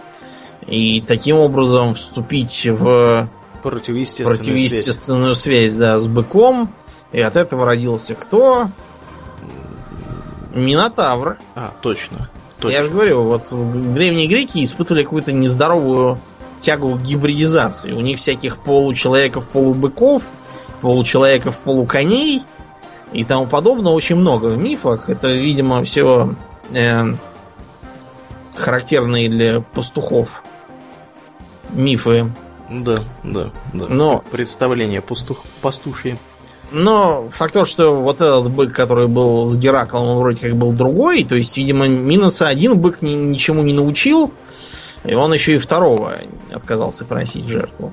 и 0.68 1.00
таким 1.00 1.38
образом 1.38 1.96
вступить 1.96 2.64
в 2.64 3.28
Противоестественную, 3.70 4.38
противоестественную 4.38 5.34
связь. 5.34 5.72
связь, 5.72 5.74
да, 5.74 6.00
с 6.00 6.06
быком. 6.06 6.72
И 7.12 7.20
от 7.20 7.36
этого 7.36 7.66
родился 7.66 8.14
кто? 8.14 8.68
Минотавр. 10.54 11.38
А, 11.54 11.72
точно. 11.82 12.30
точно. 12.60 12.76
Я 12.76 12.84
же 12.84 12.90
говорю, 12.90 13.22
вот 13.22 13.48
древние 13.50 14.26
греки 14.26 14.64
испытывали 14.64 15.02
какую-то 15.02 15.32
нездоровую 15.32 16.18
тягу 16.60 16.96
к 16.96 17.02
гибридизации. 17.02 17.92
У 17.92 18.00
них 18.00 18.18
всяких 18.18 18.58
получеловеков, 18.58 19.48
полубыков, 19.48 20.22
получеловеков, 20.80 21.58
полуконей 21.58 22.44
и 23.12 23.24
тому 23.24 23.46
подобное 23.46 23.92
очень 23.92 24.16
много 24.16 24.46
в 24.46 24.58
мифах. 24.58 25.08
Это, 25.08 25.28
видимо, 25.28 25.82
все 25.84 26.34
э, 26.72 27.04
характерные 28.54 29.28
для 29.28 29.60
пастухов 29.60 30.28
мифы 31.70 32.26
да, 32.70 33.00
да, 33.22 33.50
да. 33.72 33.86
Но... 33.88 34.24
Представление 34.30 35.00
пастух, 35.00 35.44
пастушье. 35.62 36.18
Но 36.72 37.28
факт 37.30 37.52
то, 37.52 37.64
что 37.64 38.00
вот 38.02 38.16
этот 38.16 38.50
бык, 38.50 38.72
который 38.72 39.06
был 39.06 39.46
с 39.46 39.56
Гераклом, 39.56 40.04
он 40.04 40.18
вроде 40.18 40.40
как 40.40 40.56
был 40.56 40.72
другой. 40.72 41.24
То 41.24 41.36
есть, 41.36 41.56
видимо, 41.56 41.86
Минуса 41.86 42.48
один 42.48 42.78
бык 42.80 43.02
ни, 43.02 43.12
ничему 43.12 43.62
не 43.62 43.72
научил. 43.72 44.32
И 45.04 45.14
он 45.14 45.32
еще 45.32 45.54
и 45.54 45.58
второго 45.58 46.18
отказался 46.52 47.04
просить 47.04 47.46
жертву. 47.46 47.92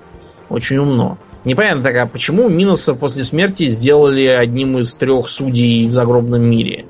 Очень 0.50 0.78
умно. 0.78 1.20
Непонятно 1.46 1.84
так, 1.84 1.96
а 1.98 2.08
почему 2.08 2.50
Минуса 2.50 2.96
после 2.96 3.24
смерти 3.24 3.68
сделали 3.68 4.26
одним 4.26 4.80
из 4.80 4.96
трех 4.96 5.30
судей 5.30 5.86
в 5.86 5.94
загробном 5.94 6.42
мире? 6.42 6.86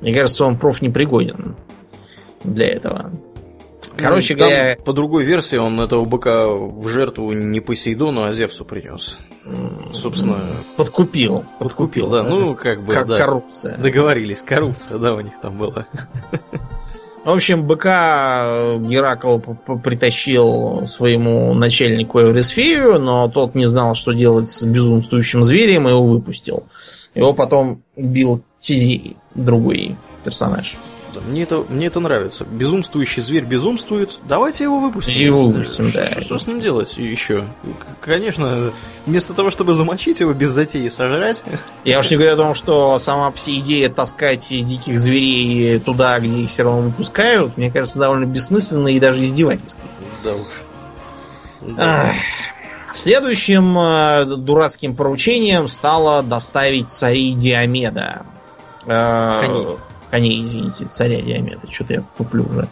Мне 0.00 0.12
кажется, 0.12 0.44
он 0.44 0.58
проф 0.58 0.82
непригоден 0.82 1.56
для 2.42 2.66
этого. 2.66 3.10
Короче 3.96 4.36
Там, 4.36 4.48
говоря... 4.48 4.76
По 4.84 4.92
другой 4.92 5.24
версии, 5.24 5.56
он 5.56 5.80
этого 5.80 6.04
быка 6.04 6.46
в 6.48 6.88
жертву 6.88 7.32
не 7.32 7.60
Посейдону, 7.60 8.24
а 8.24 8.32
Зевсу 8.32 8.64
принес. 8.64 9.18
Собственно... 9.92 10.36
Подкупил. 10.76 11.44
Подкупил, 11.58 12.08
да. 12.08 12.22
Ну, 12.22 12.54
как 12.54 12.84
бы, 12.84 12.94
Кор- 12.94 13.06
да. 13.06 13.18
Коррупция. 13.18 13.78
Договорились. 13.78 14.42
Коррупция, 14.42 14.98
да, 14.98 15.14
у 15.14 15.20
них 15.20 15.34
там 15.40 15.58
была. 15.58 15.86
В 17.24 17.30
общем, 17.30 17.66
быка 17.66 18.76
Геракл 18.80 19.38
притащил 19.82 20.86
своему 20.86 21.54
начальнику 21.54 22.20
Эврисфею, 22.20 23.00
но 23.00 23.28
тот 23.28 23.54
не 23.54 23.66
знал, 23.66 23.94
что 23.94 24.12
делать 24.12 24.50
с 24.50 24.62
безумствующим 24.62 25.42
зверем, 25.42 25.88
и 25.88 25.90
его 25.90 26.04
выпустил. 26.04 26.64
Его 27.14 27.32
потом 27.32 27.82
убил 27.96 28.42
Тизей, 28.60 29.16
другой 29.34 29.96
персонаж. 30.22 30.74
Да, 31.14 31.20
мне 31.26 31.42
это, 31.42 31.64
мне 31.68 31.86
это 31.86 32.00
нравится. 32.00 32.44
Безумствующий 32.44 33.22
зверь 33.22 33.44
безумствует. 33.44 34.18
Давайте 34.28 34.64
его 34.64 34.78
выпустим. 34.78 35.20
И 35.20 35.30
выпустим, 35.30 35.90
да. 35.92 36.06
Что, 36.06 36.20
что 36.20 36.38
с 36.38 36.46
ним 36.46 36.60
делать 36.60 36.96
еще? 36.96 37.44
Конечно, 38.00 38.72
вместо 39.06 39.34
того, 39.34 39.50
чтобы 39.50 39.74
замочить 39.74 40.20
его 40.20 40.32
без 40.32 40.50
затеи 40.50 40.88
сожрать. 40.88 41.42
Я 41.84 42.00
уж 42.00 42.10
не 42.10 42.16
говорю 42.16 42.34
о 42.34 42.36
том, 42.36 42.54
что 42.54 42.98
сама 42.98 43.32
идея 43.46 43.88
таскать 43.88 44.48
диких 44.48 45.00
зверей 45.00 45.78
туда, 45.78 46.18
где 46.20 46.42
их 46.44 46.50
все 46.50 46.62
равно 46.62 46.82
выпускают, 46.82 47.56
мне 47.56 47.70
кажется, 47.70 47.98
довольно 47.98 48.24
бессмысленно 48.24 48.88
и 48.88 49.00
даже 49.00 49.24
издевательство. 49.24 49.84
Да 50.22 50.34
уж. 50.34 50.48
Да. 51.76 52.12
Следующим 52.94 53.76
э, 53.76 54.24
дурацким 54.36 54.94
поручением 54.94 55.68
стало 55.68 56.22
доставить 56.22 56.92
царей 56.92 57.34
Диомеда. 57.34 58.24
Э, 58.86 59.76
Коней 60.14 60.36
коней, 60.36 60.44
извините, 60.44 60.86
царя 60.88 61.20
Диомеда. 61.20 61.62
Что-то 61.72 61.94
я 61.94 62.02
туплю 62.16 62.44
уже. 62.44 62.68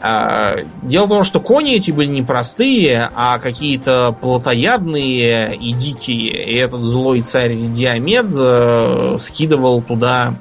А, 0.00 0.56
дело 0.80 1.04
в 1.04 1.08
том, 1.10 1.24
что 1.24 1.40
кони 1.40 1.74
эти 1.74 1.90
были 1.90 2.08
не 2.08 2.22
простые, 2.22 3.10
а 3.14 3.38
какие-то 3.38 4.16
плотоядные 4.18 5.54
и 5.54 5.74
дикие. 5.74 6.46
И 6.46 6.56
этот 6.56 6.80
злой 6.80 7.20
царь 7.20 7.54
Диомед 7.54 8.28
э, 8.34 9.18
скидывал 9.20 9.82
туда 9.82 10.36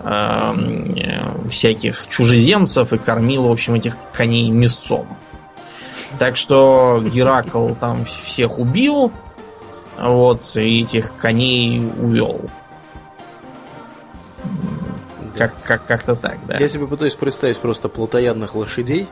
э, 0.00 0.52
всяких 1.52 2.06
чужеземцев 2.10 2.92
и 2.92 2.98
кормил, 2.98 3.46
в 3.46 3.52
общем, 3.52 3.74
этих 3.74 3.96
коней 4.12 4.50
мясцом. 4.50 5.06
Так 6.18 6.36
что 6.36 7.00
Геракл 7.00 7.74
там 7.76 8.06
всех 8.24 8.58
убил, 8.58 9.12
вот, 9.96 10.42
и 10.56 10.82
этих 10.82 11.14
коней 11.16 11.78
увел. 11.78 12.40
Как, 15.36 15.52
как, 15.62 15.86
как-то 15.86 16.14
так, 16.14 16.38
да. 16.46 16.58
Я 16.58 16.68
себе 16.68 16.86
пытаюсь 16.86 17.14
представить 17.14 17.58
просто 17.58 17.88
плотоядных 17.88 18.54
лошадей. 18.54 19.08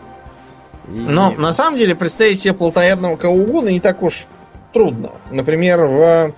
И... 0.87 0.91
Но 0.91 1.33
на 1.33 1.53
самом 1.53 1.79
деле 1.79 1.95
представить 1.95 2.41
себе 2.41 2.55
плотоядного 2.55 3.17
кого 3.17 3.35
угодно 3.35 3.71
не 3.71 3.81
так 3.81 4.03
уж 4.03 4.27
трудно. 4.73 5.13
Например, 5.31 5.85
в 5.85 6.35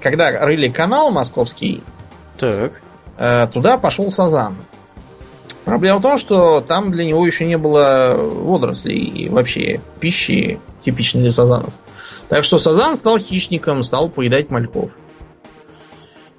когда 0.00 0.44
рыли 0.44 0.68
канал 0.68 1.10
московский, 1.10 1.82
так. 2.36 2.80
Э, 3.16 3.46
туда 3.46 3.78
пошел 3.78 4.10
Сазан. 4.10 4.56
Проблема 5.64 5.98
в 5.98 6.02
том, 6.02 6.18
что 6.18 6.60
там 6.60 6.90
для 6.90 7.04
него 7.04 7.24
еще 7.24 7.44
не 7.46 7.56
было 7.56 8.16
водорослей 8.16 8.98
и 8.98 9.28
вообще 9.28 9.80
пищи, 10.00 10.58
типичной 10.84 11.22
для 11.22 11.32
сазанов. 11.32 11.72
Так 12.28 12.42
что 12.42 12.58
Сазан 12.58 12.96
стал 12.96 13.18
хищником, 13.18 13.84
стал 13.84 14.08
поедать 14.08 14.50
мальков. 14.50 14.90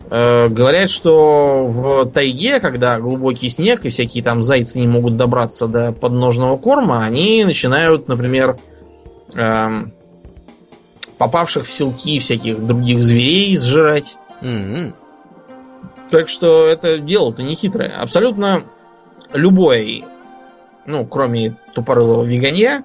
Э, 0.10 0.48
говорят, 0.50 0.92
что 0.92 1.66
в 1.68 2.12
тайге, 2.12 2.60
когда 2.60 3.00
глубокий 3.00 3.50
снег 3.50 3.86
и 3.86 3.90
всякие 3.90 4.24
там 4.24 4.44
зайцы 4.44 4.80
не 4.80 4.88
могут 4.88 5.18
добраться 5.18 5.68
до 5.68 5.92
подножного 5.92 6.58
корма, 6.58 7.04
они 7.04 7.44
начинают, 7.46 8.08
например, 8.08 8.58
э, 9.34 9.68
попавших 11.18 11.66
в 11.66 11.72
селки 11.72 12.20
всяких 12.20 12.66
других 12.66 13.02
зверей 13.02 13.58
сжирать. 13.58 14.18
Mm-hmm. 14.42 14.94
Так 16.12 16.30
что 16.30 16.68
это 16.68 17.00
дело-то 17.00 17.42
не 17.42 17.56
хитрое. 17.56 18.00
Абсолютно 18.00 18.64
любой, 19.34 20.04
ну, 20.86 21.06
кроме 21.06 21.56
тупорылого 21.74 22.24
веганья, 22.24 22.84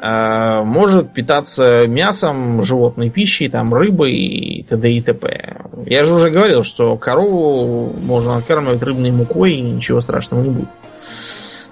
э, 0.00 0.62
может 0.62 1.12
питаться 1.14 1.86
мясом, 1.86 2.64
животной 2.64 3.10
пищей, 3.10 3.48
там, 3.48 3.72
рыбой 3.72 4.12
и 4.12 4.62
т.д. 4.64 4.90
и 4.90 5.00
т.п. 5.00 5.63
Я 5.86 6.04
же 6.04 6.14
уже 6.14 6.30
говорил, 6.30 6.62
что 6.64 6.96
корову 6.96 7.92
можно 8.02 8.36
откармливать 8.36 8.82
рыбной 8.82 9.10
мукой, 9.10 9.54
и 9.54 9.60
ничего 9.60 10.00
страшного 10.00 10.42
не 10.42 10.50
будет. 10.50 10.68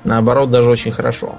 Наоборот, 0.04 0.50
даже 0.50 0.68
очень 0.68 0.90
хорошо. 0.90 1.36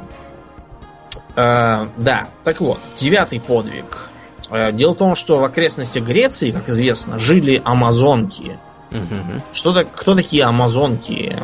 Э, 1.36 1.88
да, 1.98 2.28
так 2.44 2.62
вот, 2.62 2.80
девятый 3.00 3.40
подвиг. 3.40 4.10
Э, 4.50 4.72
дело 4.72 4.94
в 4.94 4.98
том, 4.98 5.16
что 5.16 5.40
в 5.40 5.44
окрестностях 5.44 6.04
Греции, 6.04 6.52
как 6.52 6.70
известно, 6.70 7.20
жили 7.20 7.62
амазонки. 7.64 8.58
Угу. 8.92 9.42
Что 9.52 9.74
так, 9.74 9.88
кто 9.94 10.16
такие 10.16 10.44
амазонки? 10.44 11.36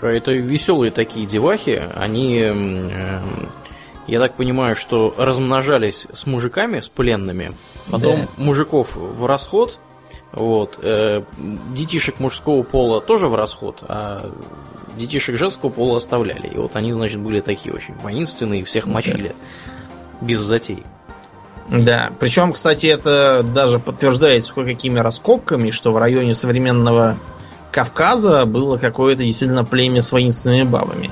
Это 0.00 0.32
веселые 0.32 0.90
такие 0.90 1.26
девахи. 1.26 1.88
Они 1.94 2.52
я 4.06 4.20
так 4.20 4.34
понимаю, 4.34 4.74
что 4.74 5.14
размножались 5.16 6.08
с 6.12 6.26
мужиками, 6.26 6.80
с 6.80 6.88
пленными, 6.88 7.52
потом 7.90 8.22
да. 8.22 8.28
мужиков 8.36 8.96
в 8.96 9.24
расход, 9.26 9.78
вот, 10.32 10.78
э, 10.82 11.22
детишек 11.74 12.18
мужского 12.18 12.62
пола 12.62 13.00
тоже 13.00 13.28
в 13.28 13.34
расход, 13.34 13.82
а 13.82 14.30
детишек 14.96 15.36
женского 15.36 15.70
пола 15.70 15.98
оставляли. 15.98 16.46
И 16.46 16.56
вот 16.56 16.76
они, 16.76 16.92
значит, 16.92 17.20
были 17.20 17.40
такие 17.40 17.74
очень 17.74 17.94
воинственные, 17.94 18.64
всех 18.64 18.86
мочили 18.86 19.34
без 20.20 20.40
затей. 20.40 20.84
Да, 21.68 22.10
причем, 22.18 22.52
кстати, 22.52 22.86
это 22.86 23.42
даже 23.42 23.78
подтверждается 23.78 24.52
кое-какими 24.52 24.98
раскопками, 24.98 25.70
что 25.70 25.92
в 25.92 25.98
районе 25.98 26.34
современного 26.34 27.16
Кавказа 27.70 28.44
было 28.44 28.76
какое-то 28.76 29.24
действительно 29.24 29.64
племя 29.64 30.02
с 30.02 30.12
воинственными 30.12 30.64
бабами, 30.64 31.10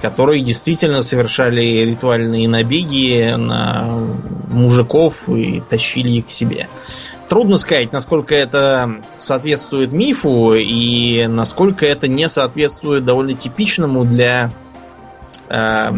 которые 0.00 0.44
действительно 0.44 1.02
совершали 1.02 1.60
ритуальные 1.84 2.48
набеги 2.48 3.34
на 3.36 3.88
мужиков 4.48 5.28
и 5.28 5.62
тащили 5.68 6.18
их 6.18 6.28
к 6.28 6.30
себе. 6.30 6.68
Трудно 7.30 7.58
сказать, 7.58 7.92
насколько 7.92 8.34
это 8.34 9.02
соответствует 9.20 9.92
мифу 9.92 10.54
и 10.56 11.28
насколько 11.28 11.86
это 11.86 12.08
не 12.08 12.28
соответствует 12.28 13.04
довольно 13.04 13.34
типичному 13.34 14.04
для 14.04 14.50
э, 15.48 15.90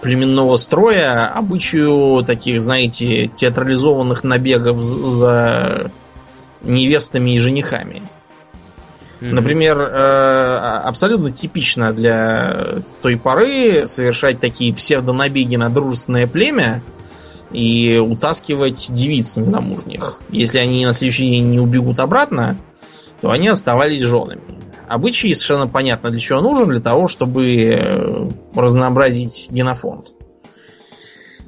племенного 0.00 0.54
строя 0.54 1.26
обычаю 1.26 2.22
таких, 2.22 2.62
знаете, 2.62 3.26
театрализованных 3.26 4.22
набегов 4.22 4.76
за 4.76 5.90
невестами 6.60 7.34
и 7.34 7.40
женихами. 7.40 8.02
Например, 9.20 9.80
э, 9.80 10.80
абсолютно 10.84 11.32
типично 11.32 11.92
для 11.92 12.82
той 13.02 13.16
поры 13.16 13.88
совершать 13.88 14.38
такие 14.38 14.72
псевдонабеги 14.72 15.56
на 15.56 15.70
дружественное 15.70 16.28
племя 16.28 16.82
и 17.52 17.98
утаскивать 17.98 18.86
девиц 18.90 19.36
незамужних. 19.36 20.18
Если 20.30 20.58
они 20.58 20.84
на 20.84 20.94
следующий 20.94 21.30
день 21.30 21.50
не 21.50 21.60
убегут 21.60 21.98
обратно, 22.00 22.56
то 23.20 23.30
они 23.30 23.48
оставались 23.48 24.02
женами. 24.02 24.40
Обычай 24.88 25.32
совершенно 25.34 25.68
понятно 25.68 26.10
для 26.10 26.18
чего 26.18 26.40
нужен, 26.40 26.68
для 26.68 26.80
того, 26.80 27.08
чтобы 27.08 27.64
э, 27.64 28.28
разнообразить 28.54 29.46
генофонд. 29.50 30.12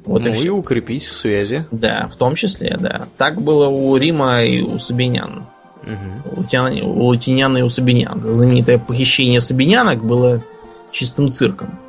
Вот 0.05 0.23
ну 0.23 0.33
и, 0.33 0.45
и 0.45 0.49
укрепить 0.49 1.03
связи. 1.03 1.65
Да, 1.71 2.07
в 2.11 2.15
том 2.15 2.35
числе, 2.35 2.77
да. 2.79 3.07
Так 3.17 3.41
было 3.41 3.67
у 3.67 3.95
Рима 3.97 4.43
и 4.43 4.61
у 4.61 4.79
Сабинян. 4.79 5.47
Угу. 5.83 6.41
У 6.83 7.07
Латинян 7.07 7.57
и 7.57 7.61
у 7.61 7.69
Сабинян. 7.69 8.21
Знаменитое 8.21 8.79
похищение 8.79 9.41
Сабинянок 9.41 10.03
было 10.03 10.41
чистым 10.91 11.29
цирком, 11.29 11.79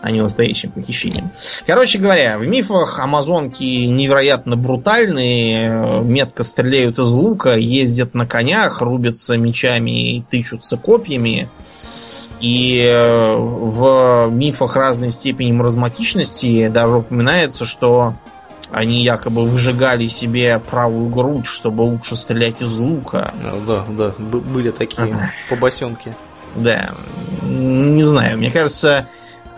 а 0.00 0.10
не 0.10 0.20
настоящим 0.20 0.70
похищением. 0.70 1.30
Короче 1.66 1.98
говоря, 1.98 2.38
в 2.38 2.46
мифах 2.46 2.98
амазонки 2.98 3.62
невероятно 3.62 4.56
брутальные, 4.56 6.02
метко 6.02 6.44
стреляют 6.44 6.98
из 6.98 7.10
лука, 7.10 7.56
ездят 7.56 8.14
на 8.14 8.26
конях, 8.26 8.80
рубятся 8.80 9.36
мечами 9.36 10.16
и 10.16 10.22
тычутся 10.22 10.76
копьями. 10.76 11.48
И 12.40 12.78
э, 12.80 13.36
в 13.36 14.28
мифах 14.30 14.76
разной 14.76 15.10
степени 15.10 15.50
маразматичности 15.50 16.68
даже 16.68 16.98
упоминается, 16.98 17.64
что 17.64 18.14
они 18.70 19.02
якобы 19.02 19.44
выжигали 19.44 20.06
себе 20.08 20.60
правую 20.60 21.08
грудь, 21.08 21.46
чтобы 21.46 21.82
лучше 21.82 22.16
стрелять 22.16 22.62
из 22.62 22.72
лука. 22.72 23.32
А, 23.42 23.60
да, 23.66 23.84
да, 23.88 24.12
были 24.18 24.70
такие 24.70 25.32
побосенки. 25.50 26.14
Да, 26.54 26.90
не 27.42 28.04
знаю, 28.04 28.38
мне 28.38 28.50
кажется, 28.50 29.08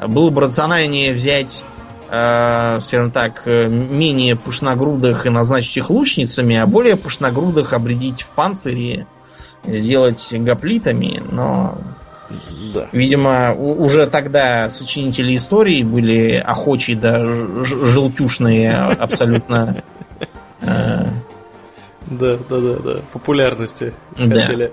было 0.07 0.31
бы 0.31 0.41
рациональнее 0.41 1.13
взять, 1.13 1.65
э, 2.11 2.79
скажем 2.81 3.11
так, 3.11 3.47
менее 3.47 4.37
пышногрудых 4.37 5.27
и 5.27 5.31
назначить 5.31 5.77
их 5.77 5.91
лучницами, 5.91 6.57
а 6.57 6.67
более 6.67 6.97
пышногрудых 6.97 7.73
обредить 7.73 8.23
в 8.23 8.29
панцире, 8.29 9.07
сделать 9.65 10.33
гоплитами, 10.33 11.23
но 11.31 11.79
да. 12.75 12.89
Видимо, 12.93 13.55
уже 13.55 14.07
тогда 14.07 14.71
сочинители 14.71 15.37
истории 15.37 15.83
были 15.83 16.37
охочи 16.37 16.95
да 16.95 17.25
желтюшные 17.25 18.73
абсолютно. 18.73 19.83
Э, 20.61 21.07
да, 22.07 22.37
да, 22.49 22.61
да, 22.61 22.75
да. 22.79 23.01
Популярности 23.13 23.93
хотели. 24.17 24.73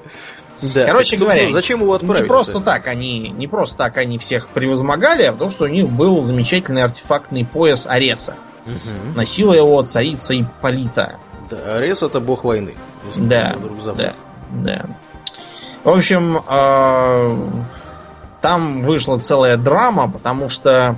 Да. 0.62 0.86
Короче 0.86 1.18
так, 1.18 1.28
говоря, 1.28 1.50
зачем 1.52 1.82
его 1.82 1.94
отправили? 1.94 2.24
Не 2.24 2.28
просто 2.28 2.60
так 2.60 2.88
они, 2.88 3.30
не 3.30 3.48
просто 3.48 3.78
так 3.78 3.98
они 3.98 4.18
всех 4.18 4.50
превозмогали, 4.50 5.24
а 5.24 5.32
потому 5.32 5.52
что 5.52 5.66
у 5.66 5.68
них 5.68 5.88
был 5.90 6.22
замечательный 6.24 6.84
артефактный 6.84 7.46
пояс 7.46 7.86
Ареса. 7.88 8.36
Угу. 8.66 9.16
Носила 9.16 9.54
его 9.54 9.82
царица 9.84 10.40
Ипполита. 10.40 11.18
Да, 11.50 11.76
Арес 11.78 12.04
это 12.04 12.20
бог 12.20 12.44
войны. 12.44 12.76
Да, 13.16 13.56
да, 13.96 14.14
да. 14.52 14.86
В 15.84 15.90
общем, 15.90 16.44
э, 16.46 17.38
там 18.42 18.84
вышла 18.84 19.18
целая 19.20 19.56
драма, 19.56 20.12
потому 20.12 20.50
что 20.50 20.98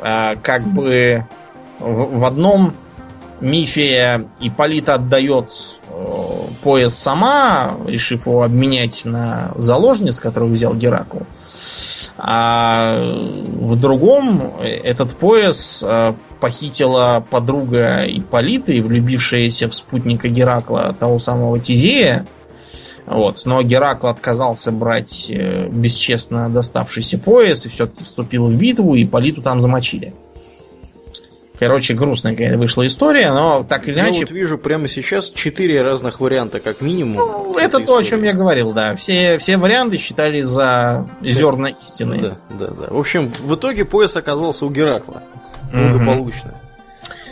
э, 0.00 0.36
как 0.42 0.62
бы 0.64 1.24
в, 1.78 2.24
одном 2.24 2.74
мифе 3.40 4.26
Иполита 4.40 4.94
отдает 4.94 5.52
пояс 6.62 6.94
сама, 6.94 7.76
решив 7.86 8.26
его 8.26 8.42
обменять 8.42 9.04
на 9.04 9.52
заложниц, 9.56 10.18
которую 10.18 10.52
взял 10.52 10.74
Геракл. 10.74 11.18
А 12.16 12.98
в 13.00 13.76
другом 13.76 14.54
этот 14.60 15.16
пояс 15.16 15.84
э, 15.86 16.14
похитила 16.40 17.24
подруга 17.30 18.04
Иполиты, 18.06 18.82
влюбившаяся 18.82 19.68
в 19.68 19.74
спутника 19.74 20.28
Геракла, 20.28 20.94
того 20.98 21.20
самого 21.20 21.60
Тизея, 21.60 22.26
вот. 23.08 23.40
Но 23.46 23.62
Геракл 23.62 24.08
отказался 24.08 24.70
брать 24.70 25.26
э, 25.30 25.68
бесчестно 25.68 26.50
доставшийся 26.50 27.18
пояс 27.18 27.64
и 27.64 27.68
все-таки 27.70 28.04
вступил 28.04 28.48
в 28.48 28.54
битву, 28.54 28.94
и 28.94 29.06
Политу 29.06 29.40
там 29.40 29.60
замочили. 29.60 30.14
Короче, 31.58 31.94
грустная 31.94 32.32
какая-то 32.32 32.58
вышла 32.58 32.86
история, 32.86 33.32
но 33.32 33.64
так 33.64 33.88
или 33.88 33.94
иначе... 33.98 34.20
Я 34.20 34.26
вот 34.26 34.30
вижу 34.30 34.58
прямо 34.58 34.86
сейчас 34.88 35.30
четыре 35.30 35.82
разных 35.82 36.20
варианта, 36.20 36.60
как 36.60 36.80
минимум. 36.80 37.16
Ну, 37.16 37.58
это 37.58 37.80
то, 37.80 37.96
о 37.96 38.04
чем 38.04 38.22
я 38.22 38.32
говорил, 38.32 38.72
да. 38.72 38.94
Все, 38.96 39.38
все 39.38 39.56
варианты 39.56 39.98
считали 39.98 40.42
за 40.42 41.08
зерна 41.20 41.70
истины. 41.70 42.18
Да, 42.20 42.38
да, 42.50 42.66
да. 42.68 42.86
В 42.90 42.98
общем, 42.98 43.28
в 43.28 43.54
итоге 43.54 43.84
пояс 43.84 44.16
оказался 44.16 44.66
у 44.66 44.70
Геракла. 44.70 45.22
Благополучно. 45.72 46.54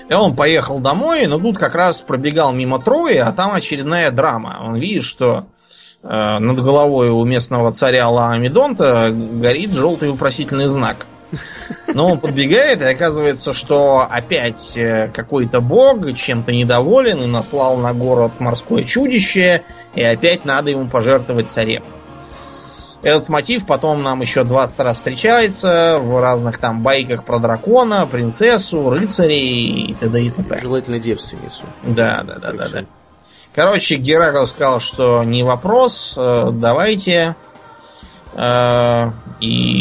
И 0.09 0.15
он 0.15 0.37
поехал 0.37 0.79
домой, 0.79 1.27
но 1.27 1.39
тут 1.39 1.59
как 1.59 1.75
раз 1.75 2.01
пробегал 2.01 2.53
мимо 2.53 2.81
Трои, 2.81 3.17
а 3.17 3.33
там 3.33 3.53
очередная 3.53 4.11
драма. 4.11 4.59
Он 4.65 4.77
видит, 4.77 5.03
что 5.03 5.47
Э, 6.09 6.39
над 6.39 6.63
головой 6.63 7.09
у 7.11 7.25
местного 7.25 7.73
царя 7.73 8.09
Лаамидонта 8.09 9.11
горит 9.13 9.73
желтый 9.73 10.11
вопросительный 10.11 10.69
знак. 10.69 11.07
Но 11.89 12.11
он 12.13 12.21
подбегает, 12.21 12.81
и 12.81 12.85
оказывается, 12.85 13.53
что 13.53 14.07
опять 14.09 14.77
э, 14.77 15.11
какой-то 15.15 15.61
бог 15.61 16.15
чем-то 16.15 16.53
недоволен 16.53 17.23
и 17.23 17.27
наслал 17.27 17.77
на 17.77 17.93
город 17.93 18.41
морское 18.41 18.85
чудище, 18.85 19.63
и 19.95 20.03
опять 20.03 20.45
надо 20.45 20.71
ему 20.71 20.89
пожертвовать 20.89 21.51
царем. 21.51 21.83
Этот 23.03 23.29
мотив 23.29 23.67
потом 23.67 24.03
нам 24.03 24.21
еще 24.21 24.43
20 24.43 24.81
раз 24.81 24.97
встречается 24.97 25.99
в 26.01 26.21
разных 26.21 26.59
там 26.59 26.83
байках 26.83 27.25
про 27.25 27.39
дракона, 27.39 28.07
принцессу, 28.07 28.91
рыцарей 28.91 29.91
и 29.91 29.95
т.д. 29.95 30.23
и 30.23 30.31
т.п. 30.31 30.59
Желательно 30.61 30.99
девственницу. 30.99 31.65
Да, 31.85 32.25
да, 32.27 32.39
да, 32.39 32.53
да, 32.53 32.69
да. 32.69 32.85
Короче, 33.55 33.97
Геракл 33.97 34.47
сказал, 34.47 34.81
что 34.81 35.25
не 35.25 35.43
вопрос, 35.43 36.15
э, 36.17 36.49
давайте. 36.53 37.37
Э, 38.35 39.11
и 39.41 39.76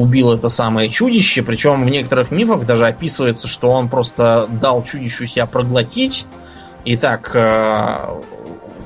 убил 0.00 0.32
это 0.32 0.48
самое 0.50 0.88
чудище. 0.88 1.42
Причем 1.42 1.84
в 1.84 1.88
некоторых 1.88 2.30
мифах 2.30 2.66
даже 2.66 2.86
описывается, 2.86 3.48
что 3.48 3.70
он 3.70 3.88
просто 3.88 4.46
дал 4.48 4.84
чудищу 4.84 5.26
себя 5.26 5.46
проглотить. 5.46 6.26
И 6.84 6.96
так 6.96 7.34
э, 7.34 8.20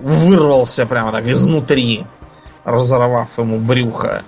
вырвался 0.00 0.86
прямо 0.86 1.12
так 1.12 1.26
изнутри, 1.26 2.04
разорвав 2.64 3.28
ему 3.38 3.58
брюхо. 3.58 4.22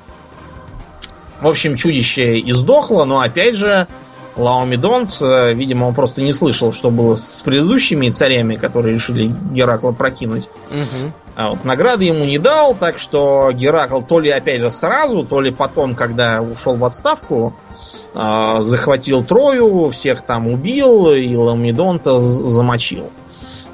В 1.41 1.47
общем, 1.47 1.77
чудище 1.77 2.41
издохло, 2.41 3.05
но 3.05 3.21
опять 3.21 3.57
же, 3.57 3.89
Лаомедонц, 4.37 5.23
э, 5.23 5.55
видимо, 5.55 5.87
он 5.87 5.95
просто 5.95 6.21
не 6.21 6.33
слышал, 6.33 6.73
что 6.73 6.91
было 6.91 7.15
с 7.15 7.43
предыдущими 7.43 8.11
царями, 8.11 8.57
которые 8.57 8.95
решили 8.95 9.33
Геракла 9.53 9.93
прокинуть. 9.93 10.49
Угу. 10.71 11.13
А 11.37 11.51
вот 11.51 11.65
награды 11.65 12.05
ему 12.05 12.25
не 12.25 12.39
дал, 12.39 12.75
так 12.75 12.99
что 12.99 13.53
Геракл 13.53 14.01
то 14.03 14.19
ли 14.19 14.31
опять 14.31 14.61
же 14.61 14.71
сразу, 14.71 15.25
то 15.25 15.41
ли 15.41 15.53
потом, 15.53 15.95
когда 15.95 16.43
ушел 16.43 16.77
в 16.77 16.85
отставку, 16.85 17.55
э, 18.13 18.63
захватил 18.63 19.25
Трою, 19.25 19.91
всех 19.91 20.23
там 20.23 20.49
убил 20.49 21.13
и 21.13 21.35
Ламедонта 21.37 22.21
замочил. 22.21 23.11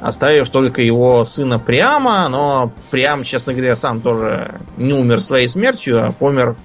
Оставив 0.01 0.51
только 0.51 0.83
его 0.83 1.25
сына 1.25 1.59
Приама, 1.59 2.29
но 2.29 2.73
Приам, 2.91 3.23
честно 3.23 3.55
говоря, 3.55 3.77
сам 3.77 4.01
тоже 4.01 4.61
не 4.77 4.93
умер 4.93 5.21
своей 5.23 5.49
смертью, 5.49 6.07
а 6.07 6.13
помер 6.13 6.57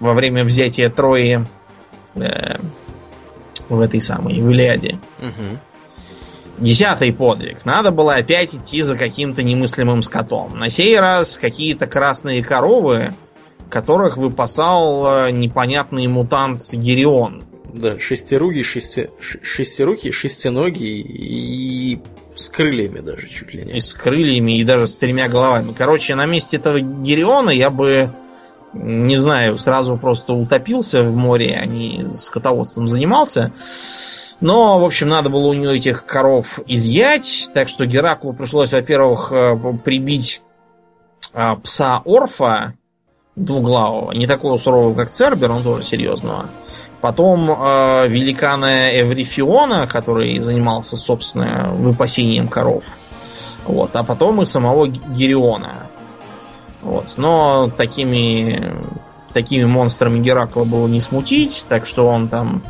во 0.00 0.14
время 0.14 0.44
взятия 0.44 0.90
Трои 0.90 1.46
Э, 2.14 2.56
в 3.68 3.80
этой 3.80 4.00
самой, 4.00 4.40
в 4.40 4.50
Илиаде. 4.50 4.98
Угу. 5.18 6.64
Десятый 6.64 7.12
подвиг. 7.12 7.64
Надо 7.64 7.90
было 7.90 8.14
опять 8.14 8.54
идти 8.54 8.82
за 8.82 8.96
каким-то 8.96 9.42
немыслимым 9.42 10.02
скотом. 10.02 10.58
На 10.58 10.70
сей 10.70 10.98
раз 10.98 11.38
какие-то 11.38 11.86
красные 11.86 12.42
коровы, 12.42 13.14
которых 13.68 14.16
выпасал 14.16 15.26
э, 15.26 15.30
непонятный 15.30 16.06
мутант 16.06 16.62
Герион. 16.72 17.44
Да, 17.72 17.98
шестирукий, 17.98 18.62
шести... 18.62 19.08
шестирукий, 19.20 20.10
шестиногий 20.10 21.00
и 21.00 22.00
с 22.34 22.48
крыльями 22.48 23.00
даже 23.00 23.28
чуть 23.28 23.52
ли 23.54 23.64
не. 23.64 23.78
И 23.78 23.80
с 23.80 23.92
крыльями, 23.92 24.58
и 24.58 24.64
даже 24.64 24.86
с 24.86 24.96
тремя 24.96 25.28
головами. 25.28 25.74
Короче, 25.76 26.14
на 26.14 26.26
месте 26.26 26.56
этого 26.56 26.80
Гериона 26.80 27.50
я 27.50 27.70
бы, 27.70 28.12
не 28.72 29.16
знаю, 29.16 29.58
сразу 29.58 29.96
просто 29.96 30.34
утопился 30.34 31.02
в 31.02 31.14
море, 31.14 31.58
а 31.60 31.66
не 31.66 32.06
скотоводством 32.16 32.88
занимался. 32.88 33.52
Но, 34.40 34.78
в 34.78 34.84
общем, 34.84 35.08
надо 35.08 35.30
было 35.30 35.48
у 35.48 35.52
него 35.52 35.72
этих 35.72 36.06
коров 36.06 36.60
изъять, 36.66 37.50
так 37.54 37.68
что 37.68 37.86
Гераклу 37.86 38.32
пришлось, 38.32 38.72
во-первых, 38.72 39.32
э, 39.32 39.56
прибить 39.84 40.42
а, 41.32 41.56
пса 41.56 42.02
Орфа 42.04 42.74
двуглавого, 43.34 44.12
не 44.12 44.26
такого 44.26 44.58
сурового, 44.58 44.94
как 44.94 45.10
Цербер, 45.10 45.50
он 45.50 45.62
тоже 45.62 45.84
серьезного. 45.84 46.46
Потом 47.00 47.50
э, 47.50 48.08
великана 48.08 48.90
Эврифиона, 49.00 49.86
который 49.86 50.38
занимался, 50.40 50.96
собственно, 50.96 51.68
выпасением 51.72 52.48
коров. 52.48 52.84
Вот, 53.64 53.94
а 53.94 54.02
потом 54.02 54.42
и 54.42 54.46
самого 54.46 54.86
Гериона. 54.86 55.88
Вот. 56.82 57.14
Но 57.16 57.70
такими, 57.76 58.76
такими 59.32 59.64
монстрами 59.64 60.20
Геракла 60.20 60.64
было 60.64 60.86
не 60.86 61.00
смутить, 61.00 61.66
так 61.68 61.86
что 61.86 62.06
он 62.06 62.28
там 62.28 62.62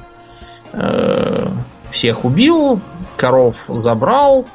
э, 0.73 1.49
всех 1.91 2.25
убил, 2.25 2.81
коров 3.17 3.57
забрал 3.69 4.47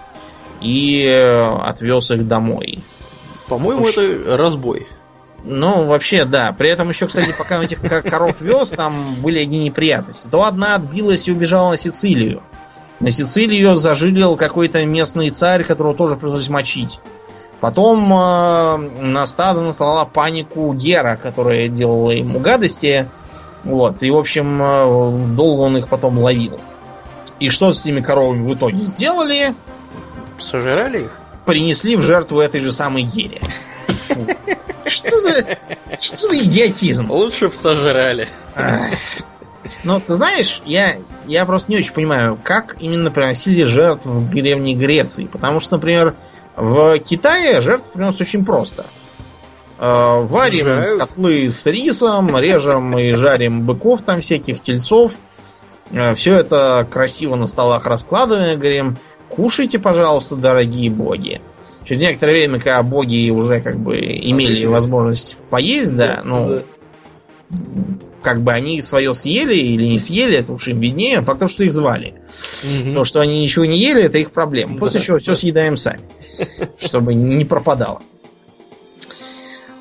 и 0.62 1.06
отвез 1.62 2.12
их 2.12 2.28
домой. 2.28 2.80
По-моему, 3.48 3.88
это 3.88 4.38
разбой. 4.38 4.88
Ну, 5.44 5.86
вообще, 5.88 6.24
да. 6.24 6.54
При 6.58 6.70
этом 6.70 6.90
еще, 6.90 7.08
кстати, 7.08 7.36
пока 7.38 7.58
он 7.58 7.66
этих 7.66 7.82
коров 7.82 8.40
вез, 8.40 8.70
там 8.70 9.16
были 9.22 9.42
одни 9.42 9.60
неприятности. 9.60 10.28
То 10.30 10.44
одна 10.46 10.76
отбилась 10.76 11.28
и 11.28 11.32
убежала 11.32 11.72
на 11.72 11.78
Сицилию. 11.78 12.42
На 13.02 13.12
Сицилию 13.12 13.76
зажилил 13.76 14.38
какой-то 14.38 14.86
местный 14.86 15.30
царь, 15.32 15.66
которого 15.66 15.94
тоже 15.94 16.16
пришлось 16.16 16.48
мочить. 16.48 17.00
Потом 17.64 18.12
э, 18.12 18.78
на 19.00 19.26
стадо 19.26 19.62
наслала 19.62 20.04
панику 20.04 20.74
Гера, 20.74 21.16
которая 21.16 21.70
делала 21.70 22.12
ему 22.12 22.40
гадости. 22.40 23.10
Вот. 23.64 24.04
И, 24.04 24.12
в 24.12 24.18
общем, 24.18 24.62
э, 24.62 25.34
долго 25.34 25.62
он 25.62 25.78
их 25.78 25.88
потом 25.88 26.20
ловил. 26.20 26.60
И 27.40 27.48
что 27.48 27.72
с 27.72 27.80
этими 27.80 28.02
коровами 28.02 28.46
в 28.46 28.54
итоге 28.54 28.84
сделали? 28.84 29.56
Сожрали 30.38 31.04
их? 31.04 31.18
Принесли 31.46 31.96
в 31.96 32.02
жертву 32.02 32.42
этой 32.42 32.60
же 32.60 32.74
самой 32.74 33.04
Гере. 33.04 33.40
Что 34.86 35.18
за, 35.22 35.58
что 36.02 36.18
за 36.18 36.44
идиотизм? 36.44 37.10
Лучше 37.10 37.48
в 37.48 37.56
сожрали. 37.56 38.28
Ну, 39.86 40.02
ты 40.06 40.16
знаешь, 40.16 40.62
я, 40.66 40.98
я 41.28 41.46
просто 41.46 41.72
не 41.72 41.78
очень 41.78 41.94
понимаю, 41.94 42.38
как 42.44 42.76
именно 42.82 43.10
приносили 43.10 43.64
жертв 43.64 44.06
в 44.06 44.30
древней 44.30 44.76
Греции. 44.76 45.28
Потому 45.28 45.62
что, 45.62 45.76
например, 45.76 46.16
в 46.56 47.00
Китае 47.00 47.62
жертв 47.62 47.92
приносят 47.92 48.22
очень 48.22 48.46
просто. 48.46 48.86
Э, 49.80 50.22
варим 50.22 50.66
Сжирают. 50.66 51.00
котлы 51.00 51.52
с 51.52 51.66
рисом, 51.66 52.38
режем 52.38 52.98
и 52.98 53.14
жарим 53.14 53.66
быков 53.66 54.02
там 54.04 54.22
всяких, 54.22 54.62
тельцов. 54.62 55.14
Э, 55.92 56.16
Все 56.16 56.36
это 56.36 56.88
красиво 56.90 57.36
на 57.36 57.48
столах 57.48 57.86
раскладываем, 57.86 58.60
говорим, 58.60 58.98
кушайте, 59.30 59.80
пожалуйста, 59.80 60.36
дорогие 60.36 60.90
боги. 60.90 61.42
Через 61.86 62.02
некоторое 62.02 62.34
время, 62.34 62.60
когда 62.60 62.82
боги 62.84 63.30
уже 63.30 63.60
как 63.60 63.78
бы 63.78 63.98
имели 63.98 64.66
возможность 64.66 65.38
поесть, 65.50 65.96
да, 65.96 66.22
ну. 66.24 66.62
Как 68.24 68.42
бы 68.42 68.52
они 68.52 68.82
свое 68.82 69.14
съели 69.14 69.56
или 69.56 69.86
не 69.86 70.00
съели, 70.00 70.38
это 70.38 70.54
уж 70.54 70.68
им 70.68 70.80
виднее. 70.80 71.22
Факт 71.22 71.42
то, 71.42 71.48
что 71.48 71.64
их 71.64 71.74
звали. 71.74 72.16
Угу. 72.64 72.94
То, 72.96 73.04
что 73.04 73.20
они 73.20 73.42
ничего 73.42 73.66
не 73.66 73.78
ели, 73.78 74.02
это 74.02 74.18
их 74.18 74.32
проблема. 74.32 74.78
После 74.80 75.00
да, 75.00 75.06
чего 75.06 75.18
да. 75.18 75.22
все 75.22 75.36
съедаем 75.36 75.78
сами, 75.78 76.02
чтобы 76.80 77.14
не 77.14 77.46
пропадало. 77.46 78.02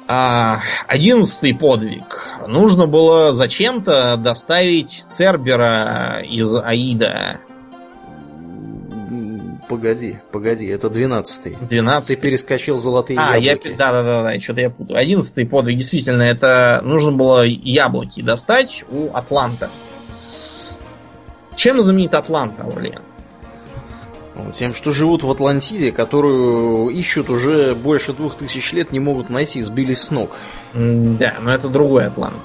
А, 0.08 0.60
одиннадцатый 0.88 1.54
подвиг. 1.54 2.20
Нужно 2.46 2.86
было 2.86 3.32
зачем-то 3.32 4.16
доставить 4.16 5.06
Цербера 5.08 6.20
из 6.22 6.54
Аида 6.56 7.40
Погоди, 9.72 10.18
погоди, 10.30 10.66
это 10.66 10.90
двенадцатый. 10.90 11.56
Двенадцатый. 11.62 12.16
Ты 12.16 12.20
перескочил 12.20 12.76
золотые 12.76 13.18
а, 13.18 13.38
яблоки. 13.38 13.68
Я, 13.68 13.76
да, 13.78 13.90
да, 13.90 14.02
да, 14.02 14.22
да, 14.22 14.38
что-то 14.38 14.60
я 14.60 14.68
путаю. 14.68 14.98
Одиннадцатый 14.98 15.46
подвиг, 15.46 15.78
действительно, 15.78 16.24
это 16.24 16.82
нужно 16.84 17.12
было 17.12 17.42
яблоки 17.46 18.20
достать 18.20 18.84
у 18.90 19.08
Атланта. 19.14 19.70
Чем 21.56 21.80
знаменит 21.80 22.12
Атланта, 22.12 22.64
Орлен? 22.64 23.00
Тем, 24.52 24.74
что 24.74 24.92
живут 24.92 25.22
в 25.22 25.30
Атлантиде, 25.30 25.90
которую 25.90 26.90
ищут 26.90 27.30
уже 27.30 27.74
больше 27.74 28.12
двух 28.12 28.34
тысяч 28.36 28.74
лет, 28.74 28.92
не 28.92 29.00
могут 29.00 29.30
найти, 29.30 29.62
сбились 29.62 30.02
с 30.02 30.10
ног. 30.10 30.36
Да, 30.74 31.36
но 31.40 31.50
это 31.50 31.68
другой 31.68 32.08
Атлант. 32.08 32.36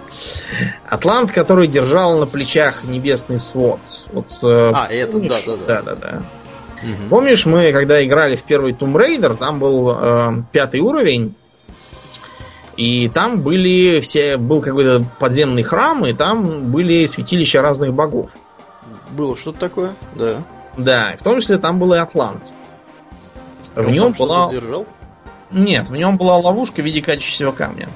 Атлант, 0.86 1.34
который 1.34 1.68
держал 1.68 2.20
на 2.20 2.26
плечах 2.26 2.86
небесный 2.86 3.38
свод. 3.38 3.80
Вот, 4.14 4.28
э, 4.44 4.72
а, 4.74 4.88
это, 4.88 5.20
да, 5.20 5.40
да, 5.46 5.56
да. 5.56 5.66
Да, 5.66 5.82
да, 5.82 5.96
да. 5.96 6.22
Угу. 6.84 7.10
Помнишь, 7.10 7.46
мы 7.46 7.72
когда 7.72 8.06
играли 8.06 8.36
в 8.36 8.44
первый 8.44 8.74
Tomb 8.74 8.94
Raider, 8.94 9.36
там 9.36 9.60
был 9.60 9.92
э, 9.92 10.44
пятый 10.52 10.80
уровень, 10.80 11.36
и 12.76 13.10
там 13.10 13.42
были 13.42 14.02
все, 14.02 14.38
был 14.38 14.62
какой-то 14.62 15.04
подземный 15.20 15.64
храм, 15.64 16.06
и 16.06 16.14
там 16.14 16.72
были 16.72 17.08
святилища 17.08 17.62
разных 17.62 17.94
богов. 17.94 18.30
Было 19.12 19.36
что-то 19.36 19.60
такое, 19.60 19.96
да. 20.16 20.44
Да, 20.78 21.16
в 21.20 21.24
том 21.24 21.40
числе 21.40 21.58
там 21.58 21.80
был 21.80 21.94
и 21.94 21.98
Атлант. 21.98 22.44
В 23.74 23.90
нем 23.90 24.14
была... 24.18 24.50
держал? 24.50 24.86
Нет, 25.50 25.88
в 25.88 25.96
нем 25.96 26.18
была 26.18 26.38
ловушка 26.38 26.82
в 26.82 26.86
виде 26.86 27.02
качественного 27.02 27.56
камня. 27.56 27.90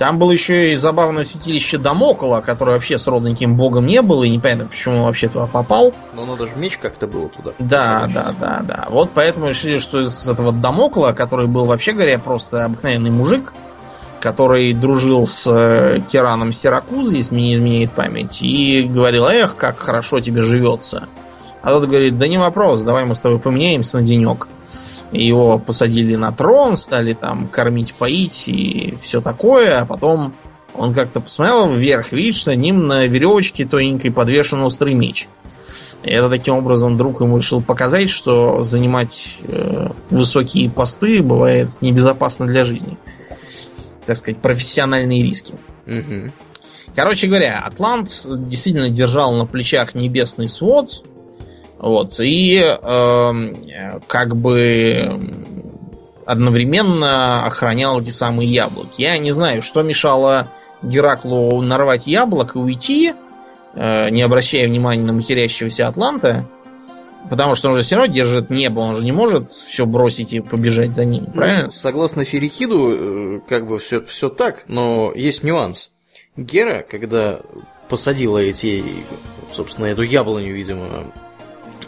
Там 0.00 0.18
было 0.18 0.30
еще 0.30 0.72
и 0.72 0.76
забавное 0.76 1.24
святилище 1.24 1.76
Дамокола, 1.76 2.40
которое 2.40 2.72
вообще 2.72 2.96
с 2.96 3.06
родненьким 3.06 3.54
богом 3.54 3.84
не 3.84 4.00
было, 4.00 4.24
и 4.24 4.30
непонятно, 4.30 4.64
почему 4.64 4.96
он 4.96 5.02
вообще 5.02 5.28
туда 5.28 5.44
попал. 5.44 5.92
Но 6.14 6.24
надо 6.24 6.46
же 6.46 6.56
меч 6.56 6.78
как-то 6.78 7.06
было 7.06 7.28
туда. 7.28 7.50
Да, 7.58 8.08
да, 8.08 8.32
да, 8.40 8.62
да. 8.66 8.86
Вот 8.88 9.10
поэтому 9.12 9.50
решили, 9.50 9.78
что 9.78 10.00
из 10.00 10.26
этого 10.26 10.52
Дамокла, 10.52 11.12
который 11.12 11.48
был, 11.48 11.66
вообще 11.66 11.92
говоря, 11.92 12.18
просто 12.18 12.64
обыкновенный 12.64 13.10
мужик, 13.10 13.52
который 14.20 14.72
дружил 14.72 15.26
с 15.26 15.46
э, 15.46 16.00
тираном 16.10 16.54
Сиракузы, 16.54 17.16
если 17.16 17.34
мне 17.34 17.48
не 17.48 17.54
изменяет 17.56 17.92
память, 17.92 18.40
и 18.40 18.84
говорил, 18.84 19.26
эх, 19.26 19.54
как 19.56 19.80
хорошо 19.80 20.20
тебе 20.20 20.40
живется. 20.40 21.08
А 21.60 21.72
тот 21.72 21.86
говорит, 21.86 22.16
да 22.16 22.26
не 22.26 22.38
вопрос, 22.38 22.80
давай 22.84 23.04
мы 23.04 23.14
с 23.14 23.20
тобой 23.20 23.38
поменяемся 23.38 23.98
на 23.98 24.04
денек. 24.04 24.48
Его 25.12 25.58
посадили 25.58 26.14
на 26.14 26.32
трон, 26.32 26.76
стали 26.76 27.14
там 27.14 27.48
кормить, 27.48 27.94
поить 27.94 28.44
и 28.46 28.96
все 29.02 29.20
такое, 29.20 29.80
а 29.80 29.86
потом 29.86 30.34
он 30.74 30.94
как-то 30.94 31.20
посмотрел 31.20 31.72
вверх, 31.72 32.12
видит, 32.12 32.36
что 32.36 32.54
ним 32.54 32.86
на 32.86 33.06
веревочке 33.06 33.66
тоненькой 33.66 34.12
подвешен 34.12 34.62
острый 34.62 34.94
меч. 34.94 35.28
И 36.02 36.10
это 36.10 36.30
таким 36.30 36.54
образом 36.54 36.96
друг 36.96 37.20
ему 37.20 37.38
решил 37.38 37.60
показать, 37.60 38.08
что 38.08 38.64
занимать 38.64 39.36
э, 39.42 39.88
высокие 40.08 40.70
посты 40.70 41.22
бывает 41.22 41.68
небезопасно 41.82 42.46
для 42.46 42.64
жизни. 42.64 42.96
Так 44.06 44.16
сказать, 44.16 44.40
профессиональные 44.40 45.22
риски. 45.22 45.54
Угу. 45.86 46.32
Короче 46.96 47.26
говоря, 47.26 47.60
Атлант 47.60 48.24
действительно 48.24 48.88
держал 48.88 49.34
на 49.34 49.44
плечах 49.44 49.94
небесный 49.94 50.48
свод, 50.48 51.04
вот. 51.80 52.20
И 52.20 52.56
э, 52.58 54.00
как 54.06 54.36
бы 54.36 55.18
одновременно 56.26 57.46
охранял 57.46 58.00
эти 58.00 58.10
самые 58.10 58.48
яблоки. 58.48 59.00
Я 59.00 59.18
не 59.18 59.32
знаю, 59.32 59.62
что 59.62 59.82
мешало 59.82 60.48
Гераклу 60.82 61.60
нарвать 61.62 62.06
яблок 62.06 62.54
и 62.54 62.58
уйти, 62.58 63.14
э, 63.74 64.10
не 64.10 64.22
обращая 64.22 64.68
внимания 64.68 65.02
на 65.02 65.14
матерящегося 65.14 65.88
Атланта. 65.88 66.46
Потому 67.28 67.54
что 67.54 67.70
он 67.70 67.76
же 67.76 67.82
все 67.82 67.96
равно 67.96 68.12
держит 68.12 68.50
небо, 68.50 68.80
он 68.80 68.96
же 68.96 69.04
не 69.04 69.12
может 69.12 69.50
все 69.50 69.84
бросить 69.84 70.32
и 70.32 70.40
побежать 70.40 70.94
за 70.94 71.04
ним, 71.04 71.24
ну, 71.26 71.32
правильно? 71.32 71.64
Ну, 71.64 71.70
согласно 71.70 72.24
Ферикиду, 72.24 73.36
э, 73.36 73.40
как 73.48 73.66
бы 73.66 73.78
все, 73.78 74.02
все 74.02 74.28
так, 74.28 74.64
но 74.68 75.12
есть 75.14 75.44
нюанс. 75.44 75.92
Гера, 76.36 76.84
когда 76.88 77.40
посадила 77.88 78.38
эти, 78.38 78.82
собственно, 79.50 79.86
эту 79.86 80.02
яблоню, 80.02 80.54
видимо, 80.54 81.12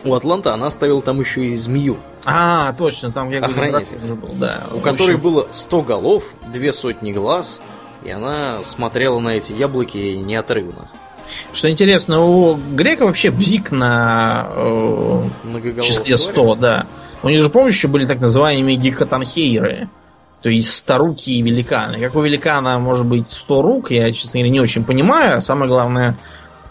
у 0.05 0.14
Атланта 0.14 0.55
она 0.55 0.66
оставила 0.66 1.00
там 1.03 1.20
еще 1.20 1.44
и 1.46 1.55
змею. 1.55 1.98
А, 2.24 2.72
точно, 2.74 3.12
там 3.12 3.30
я 3.30 3.40
Охранитель. 3.40 3.98
уже 4.05 4.14
был, 4.14 4.30
да. 4.34 4.62
У 4.72 4.80
которой 4.80 5.16
было 5.16 5.48
100 5.50 5.82
голов, 5.82 6.34
две 6.53 6.72
сотни 6.72 7.12
глаз, 7.12 7.61
и 8.05 8.11
она 8.11 8.62
смотрела 8.62 9.18
на 9.18 9.30
эти 9.30 9.53
яблоки 9.53 9.98
неотрывно. 9.98 10.88
Что 11.53 11.70
интересно, 11.70 12.20
у 12.24 12.55
грека 12.55 13.07
вообще 13.07 13.30
бзик 13.30 13.70
на 13.70 14.48
э, 14.55 15.22
числе 15.80 16.18
100, 16.18 16.55
да. 16.57 16.86
У 17.22 17.28
них 17.28 17.42
же, 17.42 17.50
помнишь, 17.50 17.76
еще 17.76 17.88
были 17.88 18.07
так 18.07 18.20
называемые 18.20 18.76
гекатанхейры. 18.76 19.88
То 20.42 20.48
есть 20.48 20.74
старуки 20.76 21.30
и 21.30 21.42
великаны. 21.42 21.98
Как 21.98 22.16
у 22.16 22.20
великана 22.20 22.78
может 22.80 23.07
быть 23.07 23.30
100 23.30 23.62
рук, 23.62 23.90
я, 23.92 24.12
честно 24.12 24.40
говоря, 24.40 24.50
не 24.50 24.61
очень 24.61 24.84
понимаю. 24.84 25.40
Самое 25.40 25.70
главное, 25.70 26.16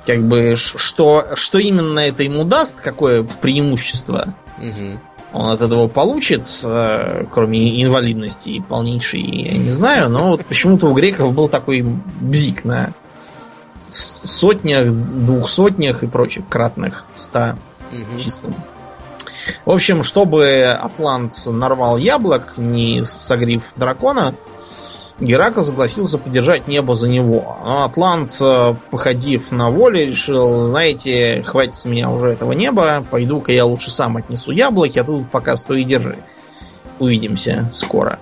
как 0.05 0.23
бы, 0.23 0.55
что, 0.55 1.27
что 1.35 1.59
именно 1.59 1.99
это 1.99 2.23
ему 2.23 2.43
даст, 2.43 2.79
какое 2.81 3.23
преимущество 3.23 4.33
угу. 4.57 4.97
он 5.33 5.49
от 5.51 5.61
этого 5.61 5.87
получит, 5.87 6.47
э, 6.63 7.25
кроме 7.31 7.81
инвалидности 7.83 8.63
полнейшей, 8.67 9.21
я 9.21 9.57
не 9.57 9.69
знаю. 9.69 10.09
Но 10.09 10.29
вот 10.29 10.45
почему-то 10.45 10.87
у 10.87 10.93
греков 10.93 11.33
был 11.33 11.49
такой 11.49 11.81
бзик 11.81 12.63
на 12.63 12.93
сотнях, 13.89 14.87
двухсотнях 14.87 16.03
и 16.03 16.07
прочих 16.07 16.47
кратных 16.47 17.05
ста 17.15 17.57
угу. 17.91 18.19
числам. 18.19 18.55
В 19.65 19.71
общем, 19.71 20.03
чтобы 20.03 20.65
Атлант 20.65 21.33
нарвал 21.45 21.97
яблок, 21.97 22.53
не 22.57 23.03
согрив 23.03 23.63
дракона, 23.75 24.35
Геракл 25.19 25.61
согласился 25.61 26.17
подержать 26.17 26.67
небо 26.67 26.95
за 26.95 27.07
него. 27.09 27.57
Но 27.63 27.83
Атлант, 27.83 28.35
э, 28.41 28.75
походив 28.89 29.51
на 29.51 29.69
воле, 29.69 30.07
решил, 30.07 30.67
знаете, 30.67 31.43
хватит 31.45 31.75
с 31.75 31.85
меня 31.85 32.09
уже 32.09 32.29
этого 32.29 32.53
неба, 32.53 33.03
пойду-ка 33.09 33.51
я 33.51 33.65
лучше 33.65 33.91
сам 33.91 34.17
отнесу 34.17 34.51
яблоки, 34.51 34.97
а 34.99 35.03
тут 35.03 35.29
пока 35.29 35.57
стой 35.57 35.81
и 35.81 35.85
держи. 35.85 36.17
Увидимся 36.99 37.69
скоро. 37.71 38.19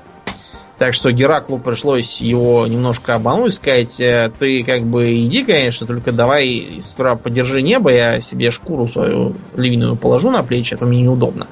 Так 0.79 0.93
что 0.93 1.11
Гераклу 1.11 1.59
пришлось 1.59 2.21
его 2.21 2.65
немножко 2.65 3.15
обмануть, 3.15 3.53
сказать, 3.53 3.99
«Э, 3.99 4.31
ты 4.39 4.63
как 4.63 4.83
бы 4.83 5.25
иди, 5.25 5.43
конечно, 5.43 5.85
только 5.85 6.13
давай 6.13 6.79
сперва 6.81 7.17
подержи 7.17 7.61
небо, 7.61 7.91
я 7.91 8.21
себе 8.21 8.49
шкуру 8.49 8.87
свою 8.87 9.35
львиную 9.55 9.97
положу 9.97 10.31
на 10.31 10.41
плечи, 10.41 10.73
а 10.73 10.77
то 10.77 10.85
мне 10.85 11.01
неудобно. 11.01 11.47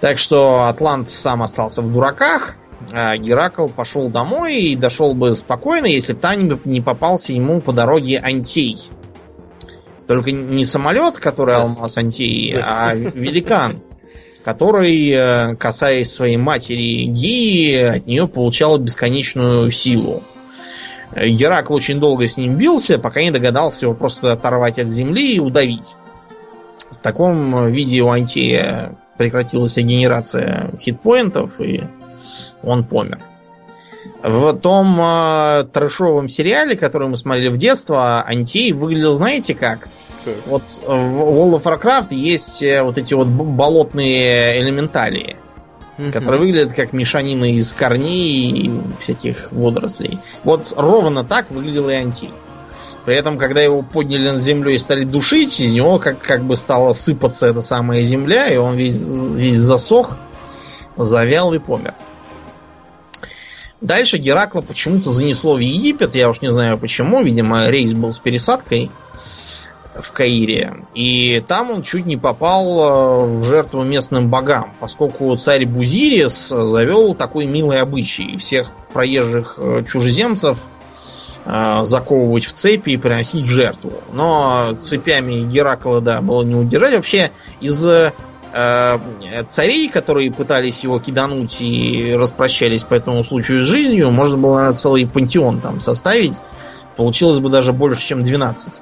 Так 0.00 0.18
что 0.18 0.66
Атлант 0.68 1.10
сам 1.10 1.42
остался 1.42 1.82
в 1.82 1.92
дураках, 1.92 2.54
а 2.92 3.16
Геракл 3.16 3.68
пошел 3.68 4.08
домой 4.08 4.56
и 4.56 4.76
дошел 4.76 5.14
бы 5.14 5.34
спокойно, 5.34 5.86
если 5.86 6.12
бы 6.12 6.20
там 6.20 6.60
не 6.64 6.80
попался 6.80 7.32
ему 7.32 7.60
по 7.60 7.72
дороге 7.72 8.18
Антей. 8.18 8.90
Только 10.06 10.32
не 10.32 10.64
самолет, 10.64 11.16
который 11.16 11.56
алмаз 11.56 11.96
Антей, 11.96 12.54
а 12.60 12.94
великан 12.94 13.82
который, 14.44 15.10
э, 15.10 15.56
касаясь 15.56 16.12
своей 16.12 16.36
матери 16.36 17.06
Гии, 17.06 17.76
от 17.76 18.06
нее 18.06 18.28
получал 18.28 18.78
бесконечную 18.78 19.70
силу. 19.72 20.22
Геракл 21.16 21.74
очень 21.74 21.98
долго 21.98 22.26
с 22.26 22.36
ним 22.36 22.56
бился, 22.56 22.98
пока 22.98 23.22
не 23.22 23.30
догадался 23.30 23.86
его 23.86 23.94
просто 23.94 24.32
оторвать 24.32 24.78
от 24.78 24.88
земли 24.88 25.36
и 25.36 25.40
удавить. 25.40 25.94
В 26.90 26.98
таком 26.98 27.68
виде 27.70 28.02
у 28.02 28.10
Антея 28.10 28.96
прекратилась 29.16 29.76
генерация 29.76 30.72
хитпоинтов, 30.80 31.58
и 31.60 31.82
он 32.62 32.84
помер. 32.84 33.18
В 34.22 34.54
том 34.54 34.98
э, 35.00 35.64
трэшовом 35.72 36.28
сериале, 36.28 36.76
который 36.76 37.08
мы 37.08 37.16
смотрели 37.16 37.48
в 37.48 37.56
детство, 37.56 38.22
Антей 38.22 38.72
выглядел, 38.72 39.16
знаете 39.16 39.54
как? 39.54 39.88
Так. 40.24 40.34
Вот 40.46 40.62
в 40.62 40.90
World 40.90 41.62
of 41.62 41.62
Warcraft 41.62 42.14
есть 42.14 42.62
э, 42.62 42.82
вот 42.82 42.96
эти 42.96 43.14
вот 43.14 43.28
болотные 43.28 44.60
элементалии, 44.60 45.36
mm 45.98 46.10
которые 46.10 46.40
выглядят 46.40 46.72
как 46.72 46.92
мешанины 46.92 47.52
из 47.52 47.72
корней 47.72 48.50
и 48.50 48.70
всяких 49.00 49.52
водорослей. 49.52 50.18
Вот 50.42 50.72
ровно 50.76 51.24
так 51.24 51.50
выглядел 51.50 51.88
и 51.88 51.94
Анти. 51.94 52.30
При 53.04 53.16
этом, 53.16 53.36
когда 53.36 53.60
его 53.60 53.82
подняли 53.82 54.30
над 54.30 54.42
землей 54.42 54.76
и 54.76 54.78
стали 54.78 55.04
душить, 55.04 55.60
из 55.60 55.72
него 55.72 55.98
как, 55.98 56.18
как 56.20 56.42
бы 56.42 56.56
стала 56.56 56.94
сыпаться 56.94 57.46
эта 57.46 57.60
самая 57.60 58.02
земля, 58.02 58.48
и 58.48 58.56
он 58.56 58.76
весь, 58.76 59.02
весь 59.02 59.60
засох, 59.60 60.16
завял 60.96 61.52
и 61.52 61.58
помер. 61.58 61.94
Дальше 63.84 64.16
Геракла 64.16 64.62
почему-то 64.62 65.10
занесло 65.10 65.56
в 65.56 65.58
Египет, 65.58 66.14
я 66.14 66.30
уж 66.30 66.40
не 66.40 66.50
знаю 66.50 66.78
почему, 66.78 67.22
видимо, 67.22 67.68
рейс 67.68 67.92
был 67.92 68.14
с 68.14 68.18
пересадкой 68.18 68.90
в 69.94 70.10
Каире. 70.10 70.86
И 70.94 71.44
там 71.46 71.70
он 71.70 71.82
чуть 71.82 72.06
не 72.06 72.16
попал 72.16 72.64
э, 72.64 73.26
в 73.26 73.44
жертву 73.44 73.82
местным 73.82 74.30
богам, 74.30 74.72
поскольку 74.80 75.36
царь 75.36 75.66
Бузирис 75.66 76.48
завел 76.48 77.14
такой 77.14 77.44
милый 77.44 77.78
обычай 77.78 78.38
всех 78.38 78.70
проезжих 78.94 79.56
э, 79.58 79.84
чужеземцев 79.86 80.56
э, 81.44 81.80
заковывать 81.84 82.46
в 82.46 82.54
цепи 82.54 82.92
и 82.92 82.96
приносить 82.96 83.44
в 83.44 83.50
жертву. 83.50 83.92
Но 84.14 84.78
цепями 84.82 85.42
Геракла, 85.42 86.00
да, 86.00 86.22
было 86.22 86.42
не 86.42 86.54
удержать. 86.54 86.94
Вообще, 86.94 87.32
из 87.60 87.86
царей, 88.54 89.88
которые 89.88 90.30
пытались 90.30 90.84
его 90.84 91.00
кидануть 91.00 91.60
и 91.60 92.14
распрощались 92.14 92.84
по 92.84 92.94
этому 92.94 93.24
случаю 93.24 93.64
с 93.64 93.66
жизнью, 93.66 94.10
можно 94.10 94.36
было 94.36 94.54
наверное, 94.54 94.76
целый 94.76 95.06
пантеон 95.06 95.60
там 95.60 95.80
составить. 95.80 96.36
Получилось 96.96 97.40
бы 97.40 97.48
даже 97.48 97.72
больше, 97.72 98.06
чем 98.06 98.22
12 98.22 98.72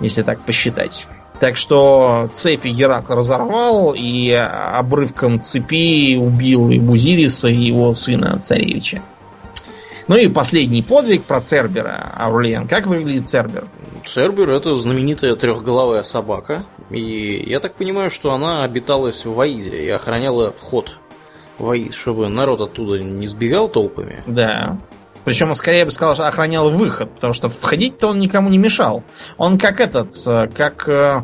если 0.00 0.22
так 0.22 0.40
посчитать. 0.40 1.06
Так 1.40 1.56
что 1.56 2.30
цепи 2.32 2.68
Геракл 2.68 3.14
разорвал 3.14 3.92
и 3.94 4.30
обрывком 4.30 5.42
цепи 5.42 6.16
убил 6.16 6.70
и 6.70 6.78
Бузириса, 6.78 7.48
и 7.48 7.66
его 7.66 7.92
сына 7.94 8.38
царевича. 8.38 9.02
Ну 10.06 10.16
и 10.16 10.28
последний 10.28 10.82
подвиг 10.82 11.24
про 11.24 11.40
Цербера. 11.40 12.12
Аурлиен, 12.16 12.68
как 12.68 12.86
выглядит 12.86 13.28
Цербер? 13.28 13.66
Цербер 14.04 14.50
это 14.50 14.76
знаменитая 14.76 15.34
трехголовая 15.34 16.02
собака. 16.02 16.64
И 16.90 17.42
я 17.46 17.60
так 17.60 17.74
понимаю, 17.74 18.10
что 18.10 18.32
она 18.32 18.64
обиталась 18.64 19.24
в 19.24 19.40
Аиде 19.40 19.84
и 19.84 19.88
охраняла 19.88 20.52
вход 20.52 20.98
в 21.58 21.70
Аид, 21.70 21.94
чтобы 21.94 22.28
народ 22.28 22.60
оттуда 22.60 22.98
не 22.98 23.26
сбегал 23.26 23.68
толпами. 23.68 24.22
Да. 24.26 24.78
Причем, 25.24 25.54
скорее 25.54 25.80
я 25.80 25.84
бы 25.86 25.90
сказал, 25.90 26.14
что 26.14 26.28
охранял 26.28 26.70
выход, 26.70 27.10
потому 27.14 27.32
что 27.32 27.48
входить-то 27.48 28.08
он 28.08 28.18
никому 28.18 28.50
не 28.50 28.58
мешал. 28.58 29.02
Он 29.38 29.58
как 29.58 29.80
этот, 29.80 30.14
как 30.52 30.86
э, 30.86 31.22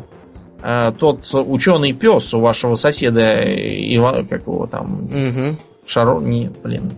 э, 0.63 0.91
тот 0.97 1.29
ученый 1.33 1.93
пес 1.93 2.33
у 2.33 2.39
вашего 2.39 2.73
соседа, 2.73 3.43
Ива, 3.43 4.25
как 4.27 4.41
его 4.41 4.65
там, 4.65 5.03
угу. 5.03 5.57
Шаро, 5.85 6.19
не, 6.19 6.49
блин, 6.63 6.93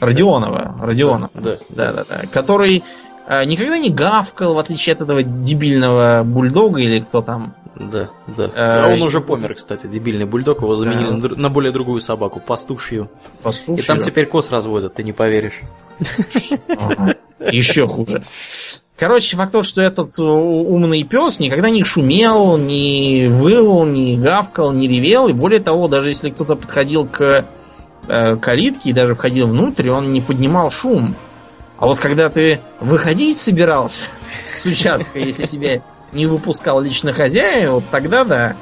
Родионова, 0.00 0.76
Родионова, 0.80 1.30
да, 1.34 1.56
да, 1.70 1.92
да, 1.92 2.04
да, 2.08 2.20
который 2.32 2.84
э, 3.26 3.44
никогда 3.44 3.78
не 3.78 3.90
гавкал, 3.90 4.54
в 4.54 4.58
отличие 4.58 4.94
от 4.94 5.02
этого 5.02 5.22
дебильного 5.22 6.22
бульдога 6.24 6.80
или 6.80 7.00
кто 7.00 7.22
там. 7.22 7.54
Да, 7.74 8.10
да. 8.26 8.50
А, 8.56 8.86
а 8.86 8.92
он 8.92 9.02
уже 9.02 9.20
помер, 9.20 9.54
кстати, 9.54 9.86
дебильный 9.86 10.24
бульдог, 10.24 10.62
его 10.62 10.74
заменили 10.76 11.20
да. 11.20 11.28
на 11.36 11.48
более 11.48 11.70
другую 11.70 12.00
собаку, 12.00 12.40
пастушью. 12.40 13.08
Пастушью. 13.42 13.84
И 13.84 13.86
там 13.86 14.00
теперь 14.00 14.26
коз 14.26 14.50
разводят, 14.50 14.94
ты 14.94 15.04
не 15.04 15.12
поверишь. 15.12 15.60
Еще 17.40 17.86
хуже. 17.86 18.22
Короче, 18.96 19.36
факт 19.36 19.52
то, 19.52 19.62
что 19.62 19.80
этот 19.80 20.18
умный 20.18 21.04
пес 21.04 21.38
никогда 21.38 21.70
не 21.70 21.84
шумел, 21.84 22.56
не 22.56 23.28
выл, 23.28 23.84
не 23.84 24.16
гавкал, 24.16 24.72
не 24.72 24.88
ревел. 24.88 25.28
И 25.28 25.32
более 25.32 25.60
того, 25.60 25.86
даже 25.86 26.08
если 26.08 26.30
кто-то 26.30 26.56
подходил 26.56 27.06
к 27.06 27.44
э, 28.06 28.36
калитке 28.36 28.90
и 28.90 28.92
даже 28.92 29.14
входил 29.14 29.48
внутрь, 29.48 29.90
он 29.90 30.12
не 30.12 30.20
поднимал 30.20 30.70
шум. 30.70 31.14
А 31.78 31.86
вот 31.86 32.00
когда 32.00 32.28
ты 32.28 32.60
выходить 32.80 33.40
собирался 33.40 34.10
с 34.54 34.66
участка, 34.66 35.18
если 35.18 35.46
тебя 35.46 35.82
не 36.12 36.26
выпускал 36.26 36.80
лично 36.80 37.12
хозяин, 37.12 37.70
вот 37.70 37.84
тогда 37.90 38.24
да. 38.24 38.56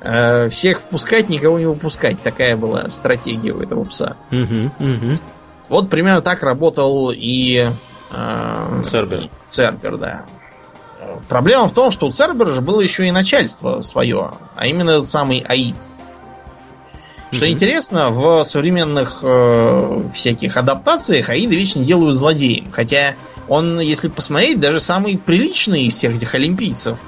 Э, 0.00 0.48
всех 0.48 0.80
впускать, 0.80 1.28
никого 1.28 1.58
не 1.58 1.66
выпускать. 1.66 2.20
Такая 2.22 2.56
была 2.56 2.90
стратегия 2.90 3.52
у 3.52 3.60
этого 3.60 3.84
пса. 3.84 4.16
Угу, 4.30 4.84
угу. 4.84 5.14
Вот 5.68 5.90
примерно 5.90 6.22
так 6.22 6.42
работал 6.42 7.12
и 7.14 7.70
э, 8.10 8.80
Цербер. 8.82 9.30
Цербер, 9.48 9.96
да. 9.96 10.24
Проблема 11.28 11.68
в 11.68 11.72
том, 11.72 11.90
что 11.90 12.06
у 12.06 12.12
Цербера 12.12 12.52
же 12.52 12.60
было 12.60 12.80
еще 12.80 13.06
и 13.06 13.10
начальство 13.10 13.80
свое, 13.82 14.32
а 14.56 14.66
именно 14.66 14.90
этот 14.90 15.08
самый 15.08 15.38
АИД. 15.38 15.76
Что 17.32 17.44
mm-hmm. 17.44 17.50
интересно, 17.50 18.10
в 18.10 18.44
современных 18.44 19.18
э, 19.22 20.02
всяких 20.14 20.56
адаптациях 20.56 21.28
Аиды 21.28 21.56
вечно 21.56 21.84
делают 21.84 22.16
злодеем. 22.16 22.70
Хотя 22.70 23.14
он, 23.48 23.80
если 23.80 24.08
посмотреть, 24.08 24.60
даже 24.60 24.80
самый 24.80 25.18
приличный 25.18 25.84
из 25.84 25.94
всех 25.94 26.16
этих 26.16 26.34
олимпийцев. 26.34 26.98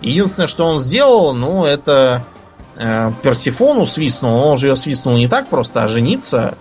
Единственное, 0.00 0.46
что 0.46 0.64
он 0.64 0.78
сделал, 0.78 1.34
ну, 1.34 1.64
это 1.64 2.24
э, 2.76 3.10
Персифону 3.22 3.86
свистнул. 3.86 4.34
Он 4.34 4.58
же 4.58 4.68
ее 4.68 4.76
свистнул 4.76 5.16
не 5.16 5.28
так 5.28 5.48
просто, 5.48 5.82
а 5.82 5.88
жениться 5.88 6.56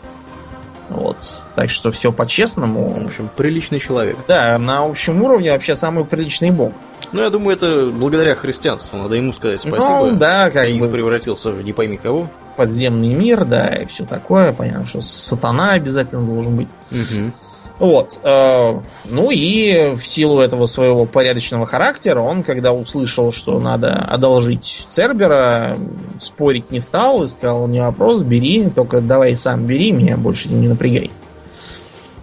вот. 0.90 1.18
Так 1.56 1.70
что 1.70 1.92
все 1.92 2.12
по-честному. 2.12 2.90
В 2.90 3.06
общем, 3.06 3.30
приличный 3.36 3.80
человек. 3.80 4.18
Да, 4.28 4.58
на 4.58 4.86
общем 4.86 5.22
уровне 5.22 5.52
вообще 5.52 5.76
самый 5.76 6.06
приличный 6.06 6.52
бог. 6.52 6.74
Ну, 7.12 7.22
я 7.22 7.30
думаю, 7.30 7.56
это 7.56 7.90
благодаря 7.92 8.36
христианству. 8.36 8.98
Надо 8.98 9.16
ему 9.16 9.32
сказать 9.32 9.60
спасибо. 9.60 10.12
Ну, 10.12 10.16
да, 10.18 10.50
как 10.50 10.68
и 10.68 10.80
бы... 10.80 10.90
превратился 10.90 11.52
в 11.52 11.62
не 11.64 11.74
пойми 11.74 11.98
кого. 11.98 12.30
Подземный 12.56 13.14
мир, 13.14 13.46
да, 13.46 13.68
и 13.68 13.86
все 13.86 14.06
такое. 14.06 14.52
Понятно, 14.54 14.88
что 14.88 15.02
сатана 15.02 15.74
обязательно 15.74 16.26
должен 16.28 16.56
быть. 16.56 16.68
Угу. 16.92 17.32
Вот. 17.80 18.20
Э, 18.24 18.80
ну 19.06 19.30
и 19.30 19.96
в 19.96 20.06
силу 20.06 20.40
этого 20.40 20.66
своего 20.66 21.06
порядочного 21.06 21.66
характера, 21.66 22.22
он, 22.22 22.44
когда 22.44 22.74
услышал, 22.74 23.32
что 23.32 23.60
надо 23.60 23.94
одолжить 23.94 24.86
Цербера, 24.90 25.78
спорить 26.20 26.72
не 26.72 26.80
стал 26.80 27.24
и 27.24 27.28
сказал, 27.28 27.68
не 27.68 27.80
вопрос, 27.80 28.24
бери, 28.24 28.70
только 28.70 29.02
давай 29.02 29.36
сам 29.38 29.66
бери, 29.68 29.92
меня 29.92 30.18
больше 30.18 30.50
не 30.50 30.68
напрягай. 30.68 31.12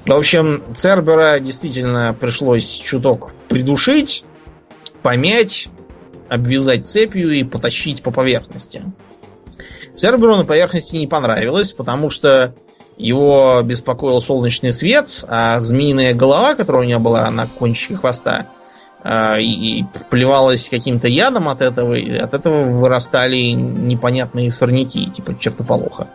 В 0.07 0.13
общем, 0.13 0.63
Цербера 0.75 1.39
действительно 1.39 2.15
пришлось 2.19 2.67
чуток 2.67 3.33
придушить, 3.49 4.25
помять, 5.03 5.69
обвязать 6.29 6.89
цепью 6.89 7.31
и 7.31 7.45
потащить 7.45 8.03
по 8.03 8.11
поверхности. 8.11 8.83
Церберу 9.95 10.37
на 10.37 10.45
поверхности 10.45 10.97
не 10.97 11.07
понравилось, 11.07 11.73
потому 11.73 12.11
что 12.11 12.55
его 12.97 13.61
беспокоил 13.63 14.23
солнечный 14.23 14.73
свет, 14.73 15.25
а 15.29 15.59
змеиная 15.61 16.15
голова, 16.15 16.55
которая 16.55 16.83
у 16.83 16.89
него 16.89 17.01
была 17.01 17.31
на 17.31 17.47
кончике 17.47 17.97
хвоста, 17.97 18.47
а, 19.03 19.39
и 19.39 19.85
плевалась 20.11 20.69
каким-то 20.69 21.09
ядом 21.09 21.49
от 21.49 21.61
этого, 21.61 21.95
и 21.95 22.17
от 22.17 22.35
этого 22.35 22.71
вырастали 22.71 23.51
непонятные 23.51 24.51
сорняки, 24.53 25.11
типа 25.11 25.39
чертополоха. 25.39 26.09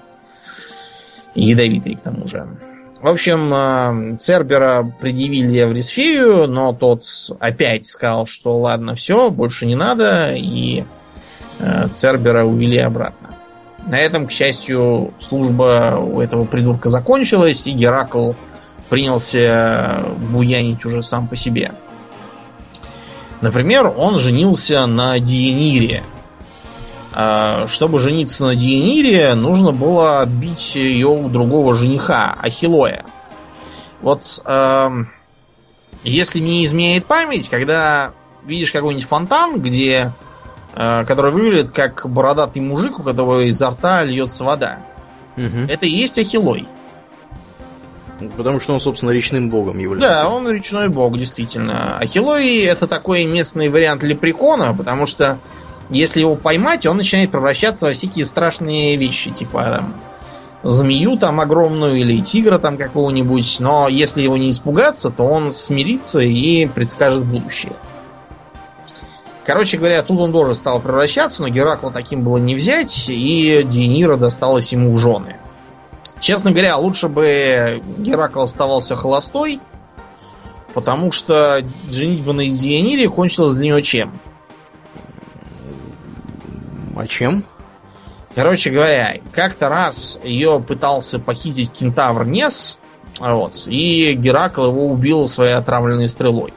Ядовитые, 1.35 1.97
к 1.97 2.01
тому 2.01 2.27
же. 2.27 2.47
В 3.01 3.07
общем, 3.07 3.51
а, 3.53 4.17
Цербера 4.17 4.91
предъявили 4.99 5.57
Еврисфею, 5.57 6.47
но 6.47 6.73
тот 6.73 7.03
опять 7.39 7.87
сказал, 7.87 8.25
что 8.25 8.57
ладно, 8.57 8.95
все, 8.95 9.29
больше 9.29 9.65
не 9.65 9.75
надо, 9.75 10.33
и 10.35 10.83
а, 11.59 11.87
Цербера 11.89 12.43
увели 12.43 12.77
обратно. 12.77 13.38
На 13.89 13.97
этом, 13.97 14.27
к 14.27 14.31
счастью, 14.31 15.11
служба 15.19 15.97
у 15.99 16.21
этого 16.21 16.45
придурка 16.45 16.89
закончилась, 16.89 17.65
и 17.65 17.71
Геракл 17.71 18.33
принялся 18.87 20.05
буянить 20.31 20.85
уже 20.85 21.01
сам 21.01 21.27
по 21.27 21.35
себе. 21.35 21.71
Например, 23.41 23.91
он 23.97 24.19
женился 24.19 24.85
на 24.85 25.19
Диенире. 25.19 26.03
А, 27.15 27.65
чтобы 27.67 27.99
жениться 27.99 28.45
на 28.45 28.55
Диенире, 28.55 29.33
нужно 29.33 29.71
было 29.71 30.21
отбить 30.21 30.75
ее 30.75 31.07
у 31.07 31.27
другого 31.27 31.73
жениха, 31.73 32.35
Ахилоя. 32.39 33.05
Вот 34.01 34.39
эм, 34.45 35.09
если 36.03 36.39
мне 36.39 36.63
изменяет 36.63 37.07
память, 37.07 37.49
когда 37.49 38.11
видишь 38.45 38.71
какой-нибудь 38.71 39.07
фонтан, 39.07 39.59
где 39.59 40.13
который 40.73 41.31
выглядит 41.31 41.71
как 41.71 42.09
бородатый 42.09 42.59
мужик, 42.59 42.99
у 42.99 43.03
которого 43.03 43.41
изо 43.41 43.71
рта 43.71 44.03
льется 44.03 44.43
вода. 44.43 44.79
Угу. 45.37 45.67
Это 45.67 45.85
и 45.85 45.89
есть 45.89 46.17
Ахилой. 46.17 46.67
Потому 48.35 48.59
что 48.59 48.73
он, 48.73 48.79
собственно, 48.79 49.11
речным 49.11 49.49
богом 49.49 49.79
является. 49.79 50.23
Да, 50.23 50.29
он 50.29 50.49
речной 50.49 50.89
бог, 50.89 51.17
действительно. 51.17 51.97
Ахилой 51.97 52.63
это 52.63 52.87
такой 52.87 53.25
местный 53.25 53.69
вариант 53.69 54.03
лепрекона, 54.03 54.73
потому 54.73 55.05
что 55.05 55.39
если 55.89 56.19
его 56.19 56.35
поймать, 56.35 56.85
он 56.85 56.97
начинает 56.97 57.31
превращаться 57.31 57.87
во 57.87 57.93
всякие 57.93 58.25
страшные 58.25 58.97
вещи, 58.97 59.31
типа 59.31 59.75
там, 59.77 59.93
змею 60.63 61.17
там 61.17 61.39
огромную 61.39 61.99
или 61.99 62.21
тигра 62.21 62.59
там 62.59 62.77
какого-нибудь. 62.77 63.57
Но 63.59 63.87
если 63.87 64.21
его 64.21 64.37
не 64.37 64.51
испугаться, 64.51 65.09
то 65.09 65.23
он 65.23 65.53
смирится 65.53 66.19
и 66.19 66.67
предскажет 66.67 67.25
будущее. 67.25 67.73
Короче 69.49 69.79
говоря, 69.79 70.03
тут 70.03 70.19
он 70.19 70.31
тоже 70.31 70.53
стал 70.53 70.79
превращаться, 70.79 71.41
но 71.41 71.49
Геракла 71.49 71.91
таким 71.91 72.23
было 72.23 72.37
не 72.37 72.53
взять, 72.53 73.05
и 73.07 73.63
Денира 73.63 74.15
досталась 74.15 74.71
ему 74.71 74.91
в 74.91 74.99
жены. 74.99 75.37
Честно 76.19 76.51
говоря, 76.51 76.77
лучше 76.77 77.07
бы 77.07 77.81
Геракл 77.97 78.41
оставался 78.41 78.95
холостой, 78.95 79.59
потому 80.75 81.11
что 81.11 81.63
женитьба 81.89 82.33
на 82.33 82.45
Дианире 82.45 83.09
кончилась 83.09 83.55
для 83.55 83.69
него 83.69 83.81
чем? 83.81 84.19
А 86.95 87.07
чем? 87.07 87.43
Короче 88.35 88.69
говоря, 88.69 89.17
как-то 89.31 89.67
раз 89.67 90.19
ее 90.23 90.59
пытался 90.61 91.17
похитить 91.17 91.71
кентавр 91.71 92.23
Нес, 92.23 92.77
вот, 93.19 93.63
и 93.65 94.13
Геракл 94.13 94.67
его 94.67 94.85
убил 94.85 95.27
своей 95.27 95.53
отравленной 95.53 96.07
стрелой 96.07 96.53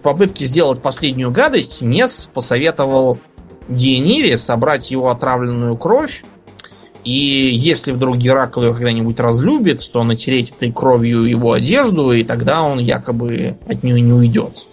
попытке 0.00 0.44
сделать 0.46 0.82
последнюю 0.82 1.30
гадость, 1.30 1.82
Нес 1.82 2.28
посоветовал 2.32 3.18
Диенире 3.68 4.38
собрать 4.38 4.90
его 4.90 5.10
отравленную 5.10 5.76
кровь, 5.76 6.22
и 7.04 7.54
если 7.54 7.92
вдруг 7.92 8.16
Геракл 8.16 8.62
ее 8.62 8.74
когда-нибудь 8.74 9.20
разлюбит, 9.20 9.80
то 9.92 10.04
натереть 10.04 10.50
этой 10.50 10.72
кровью 10.72 11.24
его 11.24 11.52
одежду, 11.52 12.12
и 12.12 12.24
тогда 12.24 12.62
он 12.62 12.78
якобы 12.78 13.58
от 13.66 13.82
нее 13.82 14.00
не 14.00 14.12
уйдет. 14.12 14.64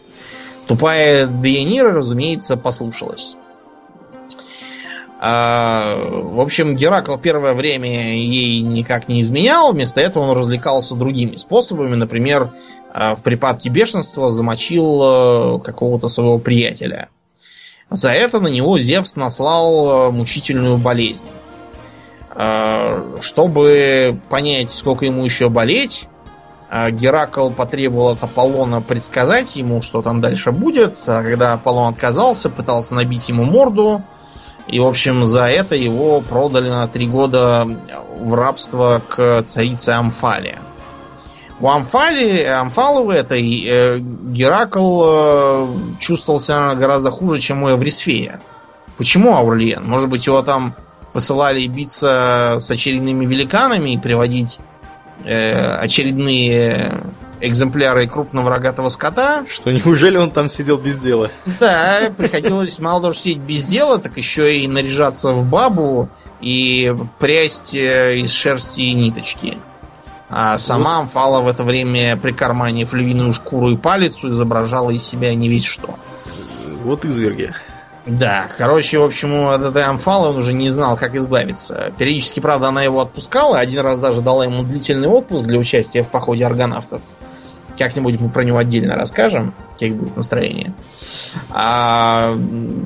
Тупая 0.67 1.28
Диенира, 1.28 1.91
разумеется, 1.91 2.57
послушалась. 2.57 3.38
А, 5.28 5.95
в 5.97 6.39
общем, 6.39 6.76
Геракл 6.76 7.17
первое 7.17 7.55
время 7.55 8.15
ей 8.15 8.59
никак 8.59 9.07
не 9.07 9.21
изменял, 9.21 9.73
вместо 9.73 9.99
этого 9.99 10.26
он 10.26 10.38
развлекался 10.38 10.93
другими 10.93 11.38
способами, 11.38 11.95
например, 11.95 12.51
а, 12.93 13.15
в 13.15 13.23
припадке 13.23 13.69
бешенства 13.69 14.30
замочил 14.30 15.01
э, 15.57 15.59
какого-то 15.63 16.09
своего 16.09 16.38
приятеля. 16.38 17.09
За 17.89 18.11
это 18.11 18.39
на 18.39 18.49
него 18.49 18.78
Зевс 18.78 19.15
наслал 19.15 20.09
э, 20.09 20.11
мучительную 20.11 20.78
болезнь. 20.78 21.26
А, 22.30 23.17
чтобы 23.19 24.19
понять, 24.30 24.69
сколько 24.69 25.05
ему 25.05 25.26
еще 25.26 25.49
болеть, 25.49 26.07
а, 26.69 26.91
Геракл 26.91 27.49
потребовал 27.49 28.09
от 28.09 28.23
Аполлона 28.23 28.80
предсказать 28.80 29.55
ему, 29.55 29.82
что 29.82 30.03
там 30.03 30.21
дальше 30.21 30.51
будет. 30.51 30.99
А 31.07 31.23
когда 31.23 31.53
Аполлон 31.53 31.93
отказался, 31.93 32.51
пытался 32.51 32.93
набить 32.93 33.28
ему 33.28 33.43
морду. 33.43 34.03
И, 34.68 34.80
в 34.80 34.86
общем, 34.86 35.28
за 35.28 35.43
это 35.43 35.76
его 35.76 36.22
продали 36.22 36.70
на 36.70 36.88
три 36.88 37.07
года 37.07 37.68
в 38.18 38.34
рабство 38.34 39.01
к 39.07 39.43
царице 39.43 39.89
Амфале. 39.89 40.59
У 41.59 41.70
Амфали, 41.70 42.43
Амфаловы 42.43 43.13
этой 43.13 43.66
э, 43.66 43.99
Геракл 43.99 45.03
э, 45.05 45.68
чувствовал 45.99 46.41
себя 46.41 46.76
гораздо 46.76 47.11
хуже, 47.11 47.39
чем 47.39 47.63
у 47.63 47.70
Эврисфея. 47.70 48.41
Почему 48.97 49.36
Аурлиен? 49.36 49.84
Может 49.86 50.09
быть, 50.09 50.26
его 50.26 50.41
там 50.41 50.76
посылали 51.13 51.66
биться 51.68 52.57
с 52.59 52.70
очередными 52.70 53.26
великанами 53.26 53.93
и 53.93 53.97
приводить 53.97 54.59
э, 55.24 55.53
очередные 55.78 56.99
экземпляры 57.42 58.08
крупного 58.08 58.50
рогатого 58.50 58.90
скота. 58.90 59.46
Что, 59.48 59.72
неужели 59.72 60.18
он 60.18 60.32
там 60.32 60.48
сидел 60.48 60.78
без 60.78 60.98
дела? 60.98 61.32
Да, 61.60 62.12
приходилось 62.16 62.80
мало 62.80 63.02
того, 63.02 63.14
что 63.14 63.24
сидеть 63.24 63.40
без 63.40 63.66
дела, 63.66 63.98
так 64.00 64.18
еще 64.18 64.58
и 64.58 64.68
наряжаться 64.68 65.34
в 65.34 65.46
бабу 65.46 66.10
и 66.42 66.94
прясть 67.20 67.74
э, 67.74 68.18
из 68.18 68.32
шерсти 68.32 68.92
ниточки. 68.92 69.58
А 70.30 70.58
сама 70.58 71.00
Амфала 71.00 71.42
в 71.42 71.48
это 71.48 71.64
время, 71.64 72.18
прикарманив 72.18 72.92
львиную 72.94 73.32
шкуру 73.34 73.72
и 73.72 73.78
палицу, 73.78 74.32
изображала 74.32 74.90
из 74.90 75.04
себя 75.04 75.34
не 75.36 75.50
весь 75.50 75.66
что. 75.66 75.96
Вот 76.84 77.06
изверги. 77.06 77.54
Да, 78.06 78.46
короче, 78.58 79.00
в 79.00 79.04
общем, 79.04 79.48
от 79.48 79.62
этой 79.62 79.84
Амфалы 79.84 80.30
он 80.30 80.38
уже 80.38 80.54
не 80.54 80.70
знал, 80.70 80.96
как 80.96 81.16
избавиться. 81.16 81.92
Периодически, 81.98 82.40
правда, 82.40 82.68
она 82.68 82.84
его 82.84 83.02
отпускала, 83.02 83.58
один 83.58 83.82
раз 83.82 84.00
даже 84.00 84.22
дала 84.22 84.46
ему 84.46 84.64
длительный 84.64 85.08
отпуск 85.08 85.46
для 85.46 85.58
участия 85.58 86.04
в 86.04 86.10
походе 86.10 86.46
аргонавтов. 86.46 87.02
Как-нибудь 87.78 88.19
мы 88.19 88.30
про 88.30 88.43
него 88.43 88.57
отдельно 88.57 88.95
расскажем, 88.95 89.53
как 89.80 89.93
будет 89.95 90.15
настроение. 90.15 90.73
А 91.51 92.34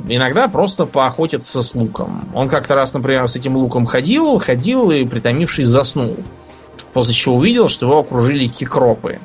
иногда 0.07 0.47
просто 0.47 0.85
поохотиться 0.85 1.61
с 1.61 1.75
луком. 1.75 2.29
Он 2.33 2.49
как-то 2.49 2.75
раз, 2.75 2.93
например, 2.93 3.27
с 3.27 3.35
этим 3.35 3.55
луком 3.55 3.85
ходил, 3.85 4.39
ходил 4.39 4.89
и, 4.91 5.05
притомившись, 5.05 5.67
заснул. 5.67 6.17
После 6.93 7.13
чего 7.13 7.35
увидел, 7.35 7.69
что 7.69 7.85
его 7.85 7.99
окружили 7.99 8.47
кикропы. 8.47 9.19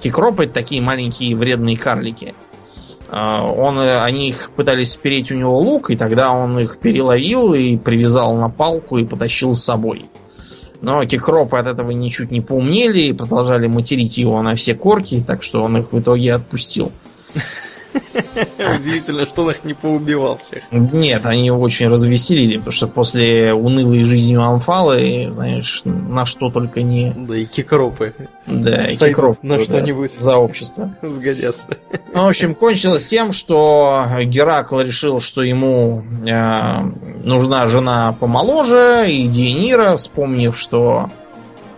Кикропы 0.00 0.44
это 0.44 0.54
такие 0.54 0.80
маленькие 0.80 1.36
вредные 1.36 1.76
карлики. 1.76 2.34
А, 3.08 3.44
он, 3.44 3.78
они 3.78 4.30
их 4.30 4.50
пытались 4.56 4.92
спереть 4.92 5.30
у 5.30 5.34
него 5.34 5.58
лук, 5.58 5.90
и 5.90 5.96
тогда 5.96 6.32
он 6.32 6.58
их 6.58 6.78
переловил 6.78 7.54
и 7.54 7.76
привязал 7.76 8.34
на 8.36 8.48
палку 8.48 8.98
и 8.98 9.04
потащил 9.04 9.54
с 9.54 9.64
собой. 9.64 10.06
Но 10.82 11.04
кикропы 11.04 11.58
от 11.58 11.66
этого 11.66 11.90
ничуть 11.90 12.30
не 12.30 12.40
поумнели 12.40 13.08
и 13.08 13.12
продолжали 13.12 13.66
материть 13.66 14.16
его 14.16 14.40
на 14.42 14.54
все 14.54 14.74
корки, 14.74 15.22
так 15.26 15.42
что 15.42 15.62
он 15.62 15.76
их 15.76 15.92
в 15.92 16.00
итоге 16.00 16.34
отпустил. 16.34 16.92
Удивительно, 18.58 19.26
что 19.26 19.42
он 19.42 19.50
их 19.50 19.64
не 19.64 19.74
поубивал 19.74 20.36
всех. 20.36 20.62
Нет, 20.70 21.26
они 21.26 21.46
его 21.46 21.60
очень 21.60 21.88
развеселили, 21.88 22.58
потому 22.58 22.72
что 22.72 22.86
после 22.86 23.52
унылой 23.52 24.04
жизни 24.04 24.34
Амфалы, 24.34 25.32
знаешь, 25.32 25.82
на 25.84 26.26
что 26.26 26.50
только 26.50 26.82
не... 26.82 27.12
Да, 27.16 27.36
и 27.36 27.44
кикропы. 27.44 28.14
Да, 28.46 28.84
и 28.84 28.96
кикропы. 28.96 29.38
На 29.42 29.58
что-нибудь. 29.58 30.12
За 30.12 30.36
общество. 30.36 30.94
Сгодятся. 31.02 31.76
Ну, 32.12 32.24
в 32.24 32.28
общем, 32.28 32.54
кончилось 32.54 33.06
тем, 33.06 33.32
что 33.32 34.06
Геракл 34.24 34.80
решил, 34.80 35.20
что 35.20 35.42
ему 35.42 36.04
э, 36.26 36.82
нужна 37.22 37.66
жена 37.68 38.14
помоложе, 38.18 39.06
и 39.08 39.26
Диенира, 39.26 39.96
вспомнив, 39.96 40.56
что 40.58 41.10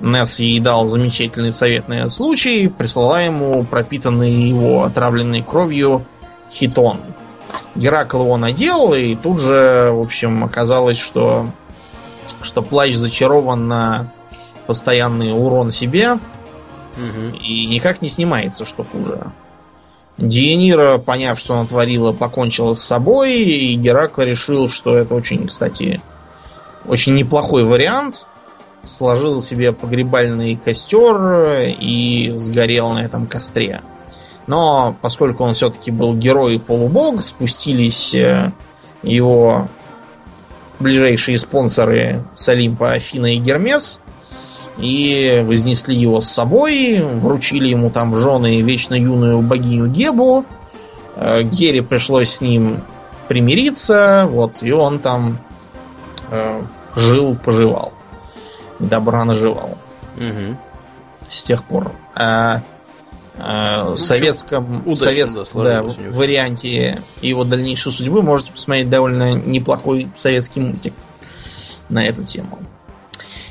Несс 0.02 0.40
ей 0.40 0.58
дал 0.58 0.88
замечательный 0.88 1.52
совет 1.52 1.86
на 1.86 1.94
этот 1.94 2.12
случай, 2.12 2.66
прислала 2.66 3.24
ему 3.24 3.62
пропитанный 3.62 4.32
его 4.32 4.82
отравленной 4.82 5.42
кровью 5.42 6.04
хитон. 6.50 6.98
Геракл 7.76 8.22
его 8.22 8.36
надел, 8.36 8.92
и 8.94 9.14
тут 9.14 9.40
же, 9.40 9.90
в 9.92 10.00
общем, 10.00 10.44
оказалось, 10.44 10.98
что, 10.98 11.46
что 12.42 12.62
плащ 12.62 12.96
зачарован 12.96 13.68
на 13.68 14.12
постоянный 14.66 15.32
урон 15.32 15.70
себе 15.70 16.14
угу. 16.14 17.36
и 17.40 17.66
никак 17.66 18.02
не 18.02 18.08
снимается, 18.08 18.64
что 18.64 18.84
хуже. 18.84 19.30
Диенира, 20.18 20.98
поняв, 20.98 21.38
что 21.38 21.54
она 21.54 21.66
творила, 21.66 22.12
покончила 22.12 22.74
с 22.74 22.82
собой, 22.82 23.40
и 23.40 23.74
Геракл 23.76 24.22
решил, 24.22 24.68
что 24.68 24.96
это 24.96 25.14
очень, 25.14 25.46
кстати, 25.46 26.00
очень 26.86 27.14
неплохой 27.14 27.64
вариант. 27.64 28.26
Сложил 28.86 29.42
себе 29.42 29.72
погребальный 29.72 30.56
костер 30.56 31.74
и 31.80 32.32
сгорел 32.36 32.90
на 32.90 33.04
этом 33.04 33.26
костре. 33.26 33.80
Но 34.46 34.96
поскольку 35.00 35.44
он 35.44 35.54
все-таки 35.54 35.90
был 35.90 36.16
герой 36.16 36.56
и 36.56 36.58
полубог, 36.58 37.22
спустились 37.22 38.12
э, 38.14 38.52
его 39.02 39.68
ближайшие 40.80 41.38
спонсоры 41.38 42.24
с 42.34 42.48
Олимпа 42.48 42.92
Афина 42.92 43.26
и 43.26 43.38
Гермес 43.38 44.00
и 44.78 45.42
вознесли 45.46 45.96
его 45.96 46.20
с 46.20 46.28
собой, 46.28 47.00
вручили 47.00 47.68
ему 47.68 47.90
там 47.90 48.10
в 48.10 48.18
жены 48.18 48.60
вечно 48.62 48.94
юную 48.94 49.40
богиню 49.42 49.86
Гебу. 49.86 50.44
Э, 51.14 51.42
Гере 51.42 51.82
пришлось 51.82 52.36
с 52.36 52.40
ним 52.40 52.82
примириться, 53.28 54.26
вот, 54.28 54.62
и 54.62 54.72
он 54.72 54.98
там 54.98 55.38
э, 56.30 56.62
жил, 56.96 57.36
поживал. 57.36 57.92
Добра 58.82 59.24
наживал. 59.24 59.78
Угу. 60.16 60.56
С 61.30 61.44
тех 61.44 61.64
пор. 61.64 61.92
А, 62.14 62.62
а 63.38 63.90
в 63.90 63.96
советском, 63.96 64.96
советском 64.96 65.64
да, 65.64 65.82
варианте 66.10 67.00
его 67.22 67.44
дальнейшей 67.44 67.92
судьбы 67.92 68.22
можете 68.22 68.52
посмотреть 68.52 68.90
довольно 68.90 69.34
неплохой 69.34 70.10
советский 70.16 70.60
мультик 70.60 70.92
на 71.88 72.06
эту 72.06 72.24
тему. 72.24 72.58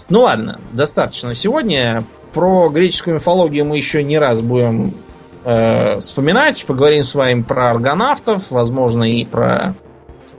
Ну 0.09 0.21
ладно, 0.21 0.59
достаточно 0.71 1.33
сегодня. 1.33 2.03
Про 2.33 2.69
греческую 2.69 3.15
мифологию 3.15 3.65
мы 3.65 3.77
еще 3.77 4.03
не 4.03 4.17
раз 4.17 4.41
будем 4.41 4.93
э, 5.43 5.99
вспоминать. 5.99 6.65
Поговорим 6.65 7.03
с 7.03 7.15
вами 7.15 7.41
про 7.41 7.71
аргонавтов, 7.71 8.43
возможно, 8.49 9.03
и 9.03 9.25
про, 9.25 9.73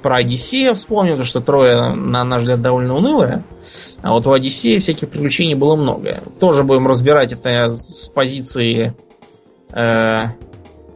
про 0.02 0.16
Одиссея 0.16 0.74
вспомним, 0.74 1.12
потому 1.12 1.26
что 1.26 1.40
трое, 1.40 1.94
на 1.94 2.24
наш 2.24 2.42
взгляд, 2.42 2.60
довольно 2.60 2.96
унылое. 2.96 3.44
А 4.02 4.12
вот 4.12 4.26
у 4.26 4.32
Одиссея 4.32 4.80
всяких 4.80 5.08
приключений 5.08 5.54
было 5.54 5.76
много. 5.76 6.22
Тоже 6.40 6.64
будем 6.64 6.86
разбирать 6.86 7.32
это 7.32 7.72
с 7.72 8.08
позиции 8.08 8.94
э, 9.72 10.24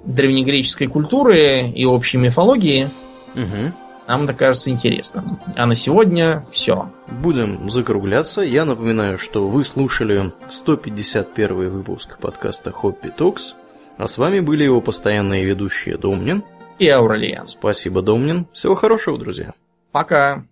древнегреческой 0.04 0.88
культуры 0.88 1.68
и 1.68 1.84
общей 1.84 2.18
мифологии. 2.18 2.88
Угу. 3.34 3.72
Нам 4.08 4.24
это 4.24 4.34
кажется 4.34 4.70
интересным. 4.70 5.40
А 5.56 5.66
на 5.66 5.74
сегодня 5.74 6.46
все. 6.52 6.90
Будем 7.08 7.68
закругляться. 7.68 8.42
Я 8.42 8.64
напоминаю, 8.64 9.18
что 9.18 9.48
вы 9.48 9.64
слушали 9.64 10.32
151 10.48 11.70
выпуск 11.70 12.18
подкаста 12.18 12.70
Хобби 12.70 13.08
Токс. 13.16 13.56
А 13.98 14.06
с 14.06 14.18
вами 14.18 14.40
были 14.40 14.64
его 14.64 14.80
постоянные 14.80 15.44
ведущие 15.44 15.96
Домнин 15.96 16.44
и 16.78 16.88
Ауралиан. 16.88 17.46
Спасибо, 17.46 18.02
Домнин. 18.02 18.46
Всего 18.52 18.74
хорошего, 18.74 19.18
друзья. 19.18 19.54
Пока. 19.92 20.46